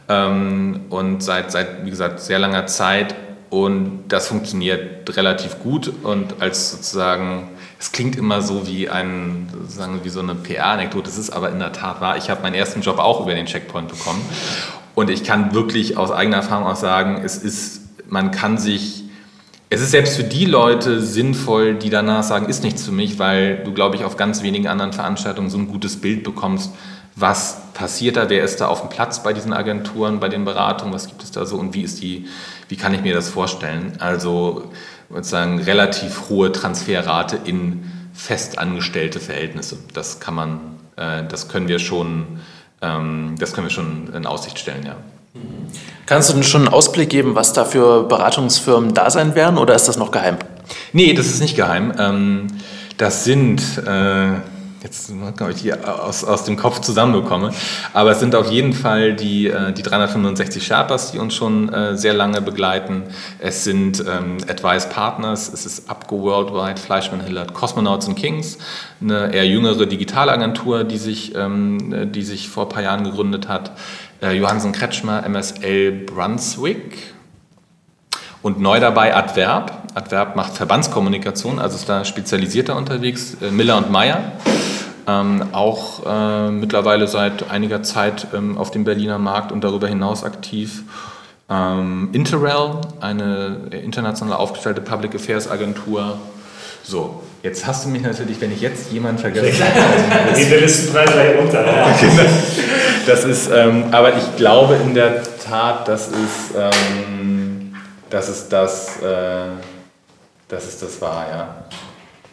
ähm, 0.07 0.81
und 0.89 1.23
seit, 1.23 1.51
seit, 1.51 1.85
wie 1.85 1.89
gesagt, 1.89 2.19
sehr 2.19 2.39
langer 2.39 2.67
Zeit. 2.67 3.15
Und 3.49 4.09
das 4.09 4.27
funktioniert 4.27 5.15
relativ 5.17 5.57
gut 5.59 5.91
und 6.03 6.39
als 6.39 6.69
sozusagen, 6.69 7.49
es 7.79 7.91
klingt 7.91 8.15
immer 8.15 8.43
so 8.43 8.67
wie 8.67 8.89
ein, 8.89 9.49
sozusagen 9.51 10.03
wie 10.03 10.09
so 10.09 10.19
eine 10.19 10.35
PR-Anekdote, 10.35 11.05
das 11.05 11.17
ist 11.17 11.31
aber 11.31 11.49
in 11.49 11.57
der 11.57 11.71
Tat 11.71 11.99
wahr. 11.99 12.15
Ich 12.15 12.29
habe 12.29 12.43
meinen 12.43 12.53
ersten 12.53 12.81
Job 12.81 12.99
auch 12.99 13.21
über 13.21 13.33
den 13.33 13.47
Checkpoint 13.47 13.87
bekommen 13.87 14.21
und 14.95 15.09
ich 15.09 15.23
kann 15.23 15.53
wirklich 15.53 15.97
aus 15.97 16.11
eigener 16.11 16.37
Erfahrung 16.37 16.65
auch 16.65 16.75
sagen, 16.75 17.21
es 17.23 17.37
ist, 17.37 17.81
man 18.09 18.31
kann 18.31 18.57
sich, 18.57 19.03
es 19.69 19.81
ist 19.81 19.91
selbst 19.91 20.15
für 20.15 20.23
die 20.23 20.45
Leute 20.45 21.01
sinnvoll, 21.01 21.75
die 21.75 21.89
danach 21.89 22.23
sagen, 22.23 22.47
ist 22.47 22.63
nichts 22.63 22.83
für 22.83 22.91
mich, 22.91 23.19
weil 23.19 23.63
du, 23.63 23.73
glaube 23.73 23.95
ich, 23.95 24.03
auf 24.03 24.17
ganz 24.17 24.43
wenigen 24.43 24.67
anderen 24.67 24.93
Veranstaltungen 24.93 25.49
so 25.49 25.57
ein 25.57 25.67
gutes 25.67 26.01
Bild 26.01 26.23
bekommst, 26.23 26.71
was 27.15 27.61
passiert 27.73 28.17
da, 28.17 28.29
wer 28.29 28.43
ist 28.43 28.61
da 28.61 28.67
auf 28.67 28.81
dem 28.81 28.89
Platz 28.89 29.23
bei 29.23 29.33
diesen 29.33 29.53
Agenturen, 29.53 30.19
bei 30.19 30.29
den 30.29 30.45
Beratungen, 30.45 30.93
was 30.93 31.07
gibt 31.07 31.23
es 31.23 31.31
da 31.31 31.45
so 31.45 31.57
und 31.57 31.73
wie 31.73 31.81
ist 31.81 32.01
die, 32.01 32.27
wie 32.69 32.77
kann 32.77 32.93
ich 32.93 33.01
mir 33.01 33.13
das 33.13 33.29
vorstellen? 33.29 33.93
Also 33.99 34.71
sozusagen 35.09 35.59
relativ 35.59 36.29
hohe 36.29 36.51
Transferrate 36.51 37.39
in 37.43 37.83
festangestellte 38.13 39.19
Verhältnisse. 39.19 39.77
Das 39.93 40.19
kann 40.19 40.35
man, 40.35 40.59
äh, 40.95 41.23
das 41.27 41.47
können 41.47 41.67
wir 41.67 41.79
schon 41.79 42.39
das 42.81 43.53
können 43.53 43.67
wir 43.67 43.71
schon 43.71 44.13
in 44.13 44.25
Aussicht 44.25 44.57
stellen, 44.59 44.85
ja. 44.85 44.95
Kannst 46.05 46.29
du 46.29 46.33
denn 46.33 46.43
schon 46.43 46.61
einen 46.61 46.73
Ausblick 46.73 47.09
geben, 47.09 47.35
was 47.35 47.53
da 47.53 47.65
für 47.65 48.03
Beratungsfirmen 48.03 48.93
da 48.93 49.09
sein 49.09 49.35
werden 49.35 49.57
oder 49.57 49.75
ist 49.75 49.87
das 49.87 49.97
noch 49.97 50.11
geheim? 50.11 50.37
Nee, 50.91 51.13
das 51.13 51.27
ist 51.27 51.39
nicht 51.39 51.55
geheim. 51.55 51.93
Ähm, 51.99 52.47
das 52.97 53.23
sind, 53.23 53.61
äh, 53.85 54.31
jetzt 54.83 55.11
ob 55.11 55.49
ich 55.49 55.61
die 55.61 55.73
aus, 55.73 56.23
aus 56.23 56.43
dem 56.43 56.55
Kopf 56.55 56.79
zusammenbekomme, 56.79 57.51
aber 57.93 58.11
es 58.11 58.19
sind 58.19 58.35
auf 58.35 58.49
jeden 58.49 58.73
Fall 58.73 59.13
die, 59.13 59.47
äh, 59.47 59.73
die 59.73 59.81
365 59.81 60.65
Sherpas, 60.65 61.11
die 61.11 61.19
uns 61.19 61.35
schon 61.35 61.69
äh, 61.69 61.97
sehr 61.97 62.13
lange 62.13 62.41
begleiten. 62.41 63.03
Es 63.39 63.63
sind 63.63 63.99
ähm, 63.99 64.37
Advice 64.47 64.89
Partners, 64.89 65.51
es 65.51 65.65
ist 65.65 65.89
Upgo 65.89 66.21
Worldwide, 66.21 66.79
Fleischmann 66.79 67.21
Hillard, 67.21 67.53
Cosmonauts 67.53 68.07
and 68.07 68.17
Kings, 68.17 68.57
eine 69.01 69.33
eher 69.33 69.45
jüngere 69.45 69.85
Digitalagentur, 69.85 70.83
die 70.83 70.97
sich, 70.97 71.35
ähm, 71.35 72.11
die 72.11 72.23
sich 72.23 72.49
vor 72.49 72.65
ein 72.65 72.69
paar 72.69 72.83
Jahren 72.83 73.03
gegründet 73.03 73.47
hat. 73.47 73.71
Äh, 74.21 74.33
Johansen 74.33 74.71
Kretschmer, 74.71 75.23
MSL 75.27 76.05
Brunswick, 76.05 77.13
und 78.41 78.59
neu 78.59 78.79
dabei 78.79 79.15
Adverb. 79.15 79.78
Adverb 79.95 80.35
macht 80.35 80.55
Verbandskommunikation, 80.55 81.59
also 81.59 81.75
ist 81.75 81.89
da 81.89 82.05
spezialisierter 82.05 82.75
unterwegs. 82.75 83.37
Äh, 83.41 83.51
Miller 83.51 83.77
und 83.77 83.91
Meyer, 83.91 84.31
ähm, 85.07 85.43
auch 85.51 86.05
äh, 86.05 86.51
mittlerweile 86.51 87.07
seit 87.07 87.49
einiger 87.49 87.83
Zeit 87.83 88.27
ähm, 88.33 88.57
auf 88.57 88.71
dem 88.71 88.83
Berliner 88.83 89.17
Markt 89.17 89.51
und 89.51 89.63
darüber 89.63 89.87
hinaus 89.87 90.23
aktiv. 90.23 90.83
Ähm, 91.49 92.09
Interrel, 92.11 92.81
eine 93.01 93.57
international 93.71 94.37
aufgestellte 94.37 94.81
Public 94.81 95.15
Affairs 95.15 95.49
Agentur. 95.49 96.19
So, 96.83 97.23
jetzt 97.43 97.65
hast 97.65 97.85
du 97.85 97.89
mich 97.89 98.03
natürlich, 98.03 98.39
wenn 98.41 98.51
ich 98.51 98.61
jetzt 98.61 98.91
jemanden 98.91 99.19
vergesse. 99.19 99.51
Geht 100.35 100.51
der 100.51 100.61
Listenpreis 100.61 101.11
gleich 101.11 101.37
runter. 101.37 101.65
das 103.07 103.23
ist, 103.25 103.49
ähm, 103.51 103.85
aber 103.91 104.15
ich 104.15 104.35
glaube 104.37 104.75
in 104.75 104.93
der 104.93 105.23
Tat, 105.39 105.87
das 105.87 106.07
ist. 106.09 106.55
Ähm, 106.55 107.39
dass 108.09 108.27
es 108.27 108.49
das, 108.49 109.01
äh, 109.01 109.49
dass 110.49 110.67
es 110.67 110.79
das 110.79 110.99
war, 110.99 111.25
ja. 111.31 111.55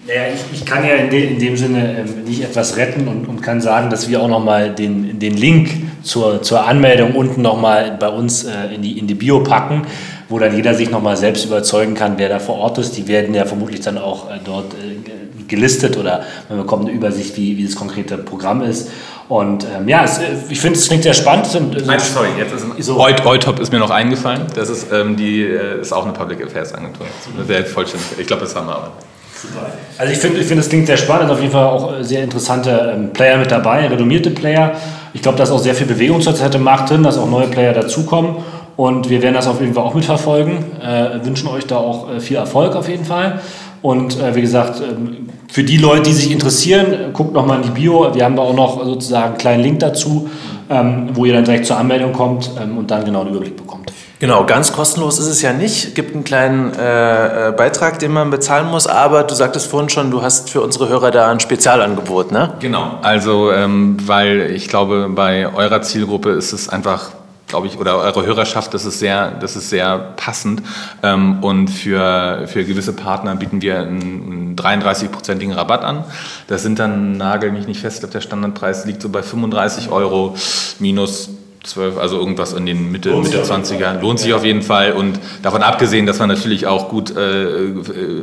Naja, 0.07 0.23
ich, 0.35 0.61
ich 0.61 0.67
kann 0.67 0.85
ja 0.85 0.95
in, 0.95 1.11
de, 1.11 1.27
in 1.27 1.39
dem 1.39 1.57
Sinne 1.57 1.99
ähm, 1.99 2.25
nicht 2.25 2.43
etwas 2.43 2.77
retten 2.77 3.09
und, 3.09 3.27
und 3.27 3.43
kann 3.43 3.61
sagen, 3.61 3.91
dass 3.91 4.09
wir 4.09 4.23
auch 4.23 4.29
nochmal 4.29 4.75
den, 4.75 5.19
den 5.19 5.37
Link 5.37 5.71
zur, 6.03 6.43
zur 6.43 6.67
Anmeldung 6.67 7.15
unten 7.15 7.43
nochmal 7.43 7.97
bei 7.99 8.09
uns 8.09 8.45
äh, 8.45 8.75
in, 8.75 8.83
die, 8.83 8.99
in 8.99 9.07
die 9.07 9.15
Bio 9.15 9.43
packen, 9.43 9.83
wo 10.29 10.39
dann 10.39 10.55
jeder 10.55 10.75
sich 10.75 10.91
nochmal 10.91 11.17
selbst 11.17 11.45
überzeugen 11.45 11.95
kann, 11.95 12.19
wer 12.19 12.29
da 12.29 12.39
vor 12.39 12.57
Ort 12.57 12.79
ist. 12.79 12.97
Die 12.97 13.09
werden 13.09 13.35
ja 13.35 13.45
vermutlich 13.45 13.81
dann 13.81 13.99
auch 13.99 14.31
äh, 14.31 14.39
dort 14.45 14.75
äh, 14.75 15.47
gelistet 15.49 15.97
oder 15.97 16.25
man 16.49 16.59
bekommt 16.59 16.87
eine 16.87 16.93
Übersicht, 16.93 17.37
wie, 17.37 17.57
wie 17.57 17.65
das 17.65 17.77
konkrete 17.77 18.17
Programm 18.19 18.63
ist. 18.63 18.91
Und 19.29 19.65
ähm, 19.65 19.89
ja, 19.89 20.05
es, 20.05 20.19
äh, 20.19 20.37
ich 20.49 20.61
finde, 20.61 20.79
es 20.79 20.87
klingt 20.87 21.03
sehr 21.03 21.15
spannend. 21.15 21.53
Und, 21.55 21.87
Nein, 21.87 21.99
sorry, 21.99 22.29
jetzt 22.39 22.53
ist 22.53 22.87
so. 22.87 23.01
Eutop 23.01 23.59
ist 23.59 23.73
mir 23.73 23.79
noch 23.79 23.91
eingefallen. 23.91 24.43
Das 24.55 24.69
ist, 24.69 24.93
ähm, 24.93 25.17
die, 25.17 25.43
äh, 25.43 25.81
ist 25.81 25.93
auch 25.93 26.05
eine 26.05 26.13
Public 26.13 26.45
Affairs 26.45 26.73
Agentur. 26.73 27.07
Sehr 27.47 27.65
vollständig. 27.65 28.07
Ich 28.19 28.27
glaube, 28.27 28.43
das 28.43 28.55
haben 28.55 28.69
wir 28.69 28.77
aber. 28.77 28.93
Super. 29.35 29.67
Also 29.99 30.13
ich 30.13 30.19
finde, 30.19 30.41
ich 30.41 30.47
find, 30.47 30.61
es 30.61 30.69
klingt 30.69 30.87
sehr 30.87 30.97
spannend. 30.97 31.31
Auf 31.31 31.41
jeden 31.41 31.53
Fall 31.53 31.65
auch 31.65 32.03
sehr 32.03 32.23
interessante 32.23 32.95
ähm, 32.95 33.13
Player 33.13 33.37
mit 33.37 33.51
dabei, 33.51 33.87
renommierte 33.87 34.31
Player. 34.31 34.73
Ich 35.13 35.23
glaube, 35.23 35.37
da 35.37 35.45
ist 35.45 35.51
auch 35.51 35.59
sehr 35.59 35.75
viel 35.75 35.87
Bewegung 35.87 36.21
zurzeit 36.21 36.55
im 36.55 36.63
Markt 36.63 36.91
drin, 36.91 37.03
dass 37.03 37.19
auch 37.19 37.29
neue 37.29 37.49
Player 37.49 37.73
dazukommen. 37.73 38.37
Und 38.77 39.09
wir 39.09 39.23
werden 39.23 39.35
das 39.35 39.47
auf 39.47 39.61
jeden 39.61 39.75
Fall 39.75 39.85
auch 39.85 39.95
mitverfolgen. 39.95 40.81
Äh, 40.81 41.25
wünschen 41.25 41.49
euch 41.49 41.67
da 41.67 41.79
auch 41.79 42.11
äh, 42.11 42.21
viel 42.21 42.37
Erfolg 42.37 42.77
auf 42.77 42.89
jeden 42.89 43.07
Fall. 43.07 43.41
Und 43.87 44.19
äh, 44.21 44.35
wie 44.35 44.41
gesagt, 44.41 44.81
ähm, 44.81 45.29
für 45.47 45.63
die 45.63 45.77
Leute, 45.77 46.03
die 46.03 46.13
sich 46.13 46.33
interessieren, 46.33 47.13
guckt 47.13 47.33
nochmal 47.33 47.59
in 47.59 47.63
die 47.63 47.71
Bio. 47.71 48.13
Wir 48.13 48.25
haben 48.25 48.35
da 48.35 48.43
auch 48.43 48.53
noch 48.53 48.85
sozusagen 48.85 49.27
einen 49.29 49.39
kleinen 49.39 49.63
Link 49.63 49.79
dazu, 49.79 50.29
ähm, 50.69 51.11
wo 51.15 51.25
ihr 51.25 51.33
dann 51.33 51.45
direkt 51.45 51.67
zur 51.67 51.77
Anmeldung 51.77 52.13
kommt 52.13 52.51
ähm, 52.61 52.79
und 52.79 52.91
dann 52.91 53.05
genau 53.05 53.21
einen 53.21 53.31
Überblick 53.31 53.57
bekommt. 53.57 53.93
Genau, 54.19 54.45
ganz 54.45 54.73
kostenlos 54.73 55.21
ist 55.21 55.29
es 55.29 55.41
ja 55.41 55.53
nicht. 55.53 55.85
Es 55.85 55.95
gibt 55.95 56.17
einen 56.17 56.25
kleinen 56.25 56.73
äh, 56.75 57.51
äh, 57.51 57.53
Beitrag, 57.53 58.01
den 58.01 58.11
man 58.13 58.31
bezahlen 58.31 58.67
muss, 58.69 58.89
aber 58.89 59.23
du 59.23 59.37
sagtest 59.37 59.69
vorhin 59.69 59.89
schon, 59.89 60.11
du 60.11 60.21
hast 60.21 60.51
für 60.51 60.63
unsere 60.63 60.89
Hörer 60.89 61.13
da 61.13 61.31
ein 61.31 61.39
Spezialangebot, 61.39 62.33
ne? 62.33 62.55
Genau, 62.59 62.99
also 63.03 63.53
ähm, 63.53 63.99
weil 64.05 64.51
ich 64.51 64.67
glaube, 64.67 65.09
bei 65.15 65.55
eurer 65.55 65.81
Zielgruppe 65.83 66.31
ist 66.31 66.53
es 66.53 66.69
einfach 66.69 67.11
glaube 67.47 67.67
ich, 67.67 67.79
oder 67.79 67.99
eure 67.99 68.27
Hörerschaft, 68.27 68.75
das 68.75 68.85
ist 68.85 68.99
sehr, 68.99 69.31
das 69.31 69.57
ist 69.57 69.71
sehr 69.71 69.99
passend. 70.17 70.63
Ähm, 71.03 71.43
und 71.43 71.69
für, 71.69 72.45
für 72.47 72.65
gewisse 72.65 72.93
Partner 72.93 73.37
bieten 73.37 73.63
wir 73.63 73.81
einen, 73.81 74.57
33-prozentigen 74.57 75.53
Rabatt 75.53 75.85
an. 75.85 76.05
Das 76.49 76.63
sind 76.63 76.79
dann, 76.79 77.17
nagel 77.17 77.53
mich 77.53 77.67
nicht 77.67 77.81
fest, 77.81 78.07
der 78.13 78.21
Standardpreis 78.21 78.87
liegt 78.87 79.03
so 79.03 79.11
bei 79.11 79.23
35 79.23 79.91
Euro 79.91 80.35
minus 80.79 81.31
12, 81.65 81.99
also 81.99 82.19
irgendwas 82.19 82.53
in 82.53 82.65
den 82.65 82.91
Mitte, 82.91 83.15
Mitte 83.17 83.43
20er. 83.43 84.01
Lohnt 84.01 84.21
sich 84.21 84.33
auf 84.33 84.45
jeden 84.45 84.63
Fall. 84.63 84.93
Und 84.93 85.19
davon 85.43 85.63
abgesehen, 85.63 86.07
dass 86.07 86.19
man 86.19 86.29
natürlich 86.29 86.67
auch 86.67 86.89
gut 86.89 87.11
äh, 87.17 87.75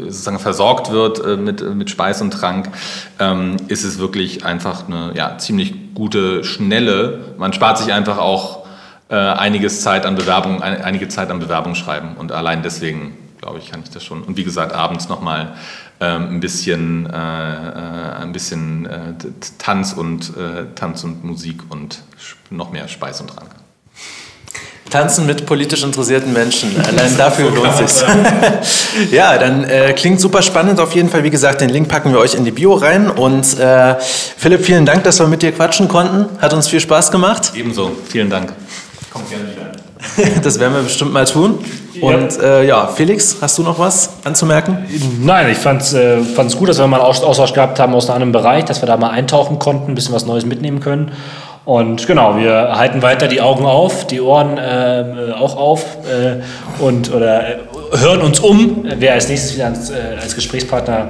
sozusagen 0.06 0.40
versorgt 0.40 0.92
wird 0.92 1.24
äh, 1.24 1.38
mit, 1.38 1.62
mit 1.76 1.90
Speis 1.90 2.22
und 2.22 2.32
Trank, 2.32 2.70
ähm, 3.20 3.58
ist 3.68 3.84
es 3.84 4.00
wirklich 4.00 4.46
einfach 4.46 4.88
eine 4.88 5.12
ja, 5.16 5.38
ziemlich 5.38 5.94
gute, 5.94 6.44
schnelle. 6.44 7.36
Man 7.38 7.54
spart 7.54 7.78
sich 7.78 7.94
einfach 7.94 8.18
auch 8.18 8.63
äh, 9.14 9.16
einiges 9.16 9.82
Zeit 9.82 10.08
an 10.08 10.16
Bewerbung, 10.16 10.64
einige 10.64 11.08
Zeit 11.08 11.30
an 11.30 11.38
Bewerbung 11.38 11.76
schreiben. 11.76 12.16
Und 12.18 12.32
allein 12.32 12.64
deswegen, 12.64 13.16
glaube 13.40 13.60
ich, 13.60 13.70
kann 13.70 13.82
ich 13.84 13.92
das 13.92 14.04
schon. 14.04 14.24
Und 14.24 14.38
wie 14.38 14.44
gesagt, 14.44 14.74
abends 14.74 15.08
nochmal 15.08 15.54
ähm, 16.02 16.30
ein 16.32 16.40
bisschen, 16.40 17.06
äh, 17.06 17.12
äh, 17.14 18.22
ein 18.24 18.32
bisschen 18.32 18.88
äh, 18.88 19.14
Tanz, 19.60 19.94
und, 19.94 20.36
äh, 20.36 20.66
Tanz 20.74 21.04
und 21.04 21.24
Musik 21.24 21.62
und 21.70 22.02
noch 22.50 22.72
mehr 22.72 22.88
Speis 22.88 23.22
und 23.22 23.28
Trank. 23.28 23.52
Tanzen 24.90 25.28
mit 25.28 25.46
politisch 25.46 25.84
interessierten 25.84 26.34
Menschen. 26.34 26.72
Allein 26.84 27.16
dafür 27.16 27.52
lohnt 27.52 27.78
sich. 27.78 28.04
ja, 29.12 29.38
dann 29.38 29.64
äh, 29.64 29.94
klingt 29.94 30.20
super 30.20 30.42
spannend. 30.42 30.80
Auf 30.80 30.94
jeden 30.94 31.10
Fall, 31.10 31.24
wie 31.24 31.30
gesagt, 31.30 31.62
den 31.62 31.70
Link 31.70 31.88
packen 31.88 32.12
wir 32.12 32.20
euch 32.20 32.34
in 32.34 32.46
die 32.46 32.52
Bio 32.52 32.74
rein. 32.74 33.10
Und 33.12 33.60
äh, 33.60 33.96
Philipp, 34.38 34.66
vielen 34.66 34.88
Dank, 34.88 35.04
dass 35.04 35.20
wir 35.20 35.28
mit 35.28 35.44
dir 35.44 35.52
quatschen 35.52 35.88
konnten. 35.88 36.26
Hat 36.42 36.54
uns 36.54 36.68
viel 36.68 36.80
Spaß 36.80 37.12
gemacht. 37.12 37.54
Ebenso. 37.56 37.92
Vielen 38.10 38.32
Dank. 38.32 38.54
Kommt 39.14 39.30
gerne 39.30 39.46
wieder. 39.46 40.42
das 40.44 40.60
werden 40.60 40.74
wir 40.74 40.82
bestimmt 40.82 41.14
mal 41.14 41.26
tun. 41.26 41.60
Und 42.02 42.42
äh, 42.42 42.66
ja, 42.66 42.88
Felix, 42.88 43.38
hast 43.40 43.58
du 43.60 43.64
noch 43.64 43.78
was 43.78 44.10
anzumerken? 44.24 44.86
Nein, 45.22 45.52
ich 45.52 45.58
fand 45.58 45.82
es 45.82 45.94
äh, 45.94 46.18
gut, 46.58 46.68
dass 46.68 46.80
wir 46.80 46.88
mal 46.88 47.00
einen 47.00 47.06
Austausch 47.06 47.54
gehabt 47.54 47.80
haben 47.80 47.94
aus 47.94 48.10
einem 48.10 48.16
anderen 48.16 48.32
Bereich, 48.32 48.66
dass 48.66 48.82
wir 48.82 48.88
da 48.88 48.98
mal 48.98 49.12
eintauchen 49.12 49.60
konnten, 49.60 49.92
ein 49.92 49.96
bisschen 49.96 50.14
was 50.14 50.26
Neues 50.26 50.46
mitnehmen 50.46 50.80
können. 50.80 51.12
Und 51.66 52.08
genau, 52.08 52.36
wir 52.38 52.76
halten 52.76 53.02
weiter 53.02 53.28
die 53.28 53.40
Augen 53.40 53.66
auf, 53.66 54.06
die 54.08 54.20
Ohren 54.20 54.58
äh, 54.58 55.32
auch 55.34 55.56
auf 55.56 55.86
äh, 56.06 56.42
und 56.84 57.14
oder 57.14 57.48
äh, 57.48 57.58
hören 57.94 58.22
uns 58.22 58.40
um, 58.40 58.86
wer 58.98 59.14
als 59.14 59.30
nächstes 59.30 59.56
wieder 59.56 59.68
als, 59.68 59.90
äh, 59.90 60.18
als 60.20 60.36
Gesprächspartner 60.36 61.10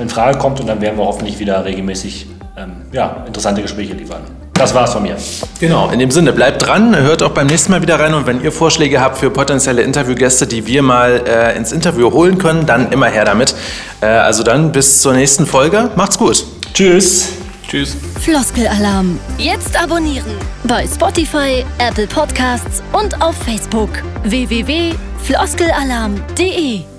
in 0.00 0.08
Frage 0.08 0.38
kommt 0.38 0.60
und 0.60 0.68
dann 0.68 0.80
werden 0.80 0.96
wir 0.96 1.06
hoffentlich 1.06 1.40
wieder 1.40 1.64
regelmäßig 1.64 2.26
ähm, 2.56 2.82
ja, 2.92 3.24
interessante 3.26 3.62
Gespräche 3.62 3.94
liefern. 3.94 4.22
Das 4.60 4.74
war's 4.74 4.92
von 4.92 5.02
mir. 5.02 5.16
Genau, 5.58 5.88
in 5.88 5.98
dem 5.98 6.10
Sinne, 6.10 6.34
bleibt 6.34 6.66
dran, 6.66 6.94
hört 6.94 7.22
auch 7.22 7.30
beim 7.30 7.46
nächsten 7.46 7.72
Mal 7.72 7.80
wieder 7.80 7.98
rein 7.98 8.12
und 8.12 8.26
wenn 8.26 8.44
ihr 8.44 8.52
Vorschläge 8.52 9.00
habt 9.00 9.16
für 9.16 9.30
potenzielle 9.30 9.80
Interviewgäste, 9.80 10.46
die 10.46 10.66
wir 10.66 10.82
mal 10.82 11.22
äh, 11.26 11.56
ins 11.56 11.72
Interview 11.72 12.12
holen 12.12 12.36
können, 12.36 12.66
dann 12.66 12.92
immer 12.92 13.06
her 13.06 13.24
damit. 13.24 13.54
Äh, 14.02 14.08
also 14.08 14.42
dann 14.42 14.70
bis 14.70 15.00
zur 15.00 15.14
nächsten 15.14 15.46
Folge. 15.46 15.88
Macht's 15.96 16.18
gut. 16.18 16.44
Tschüss. 16.74 17.30
Tschüss. 17.70 17.96
Floskelalarm. 18.20 19.18
Jetzt 19.38 19.82
abonnieren. 19.82 20.36
Bei 20.64 20.86
Spotify, 20.86 21.64
Apple 21.78 22.06
Podcasts 22.06 22.82
und 22.92 23.22
auf 23.22 23.36
Facebook. 23.46 23.88
www.floskelalarm.de 24.24 26.89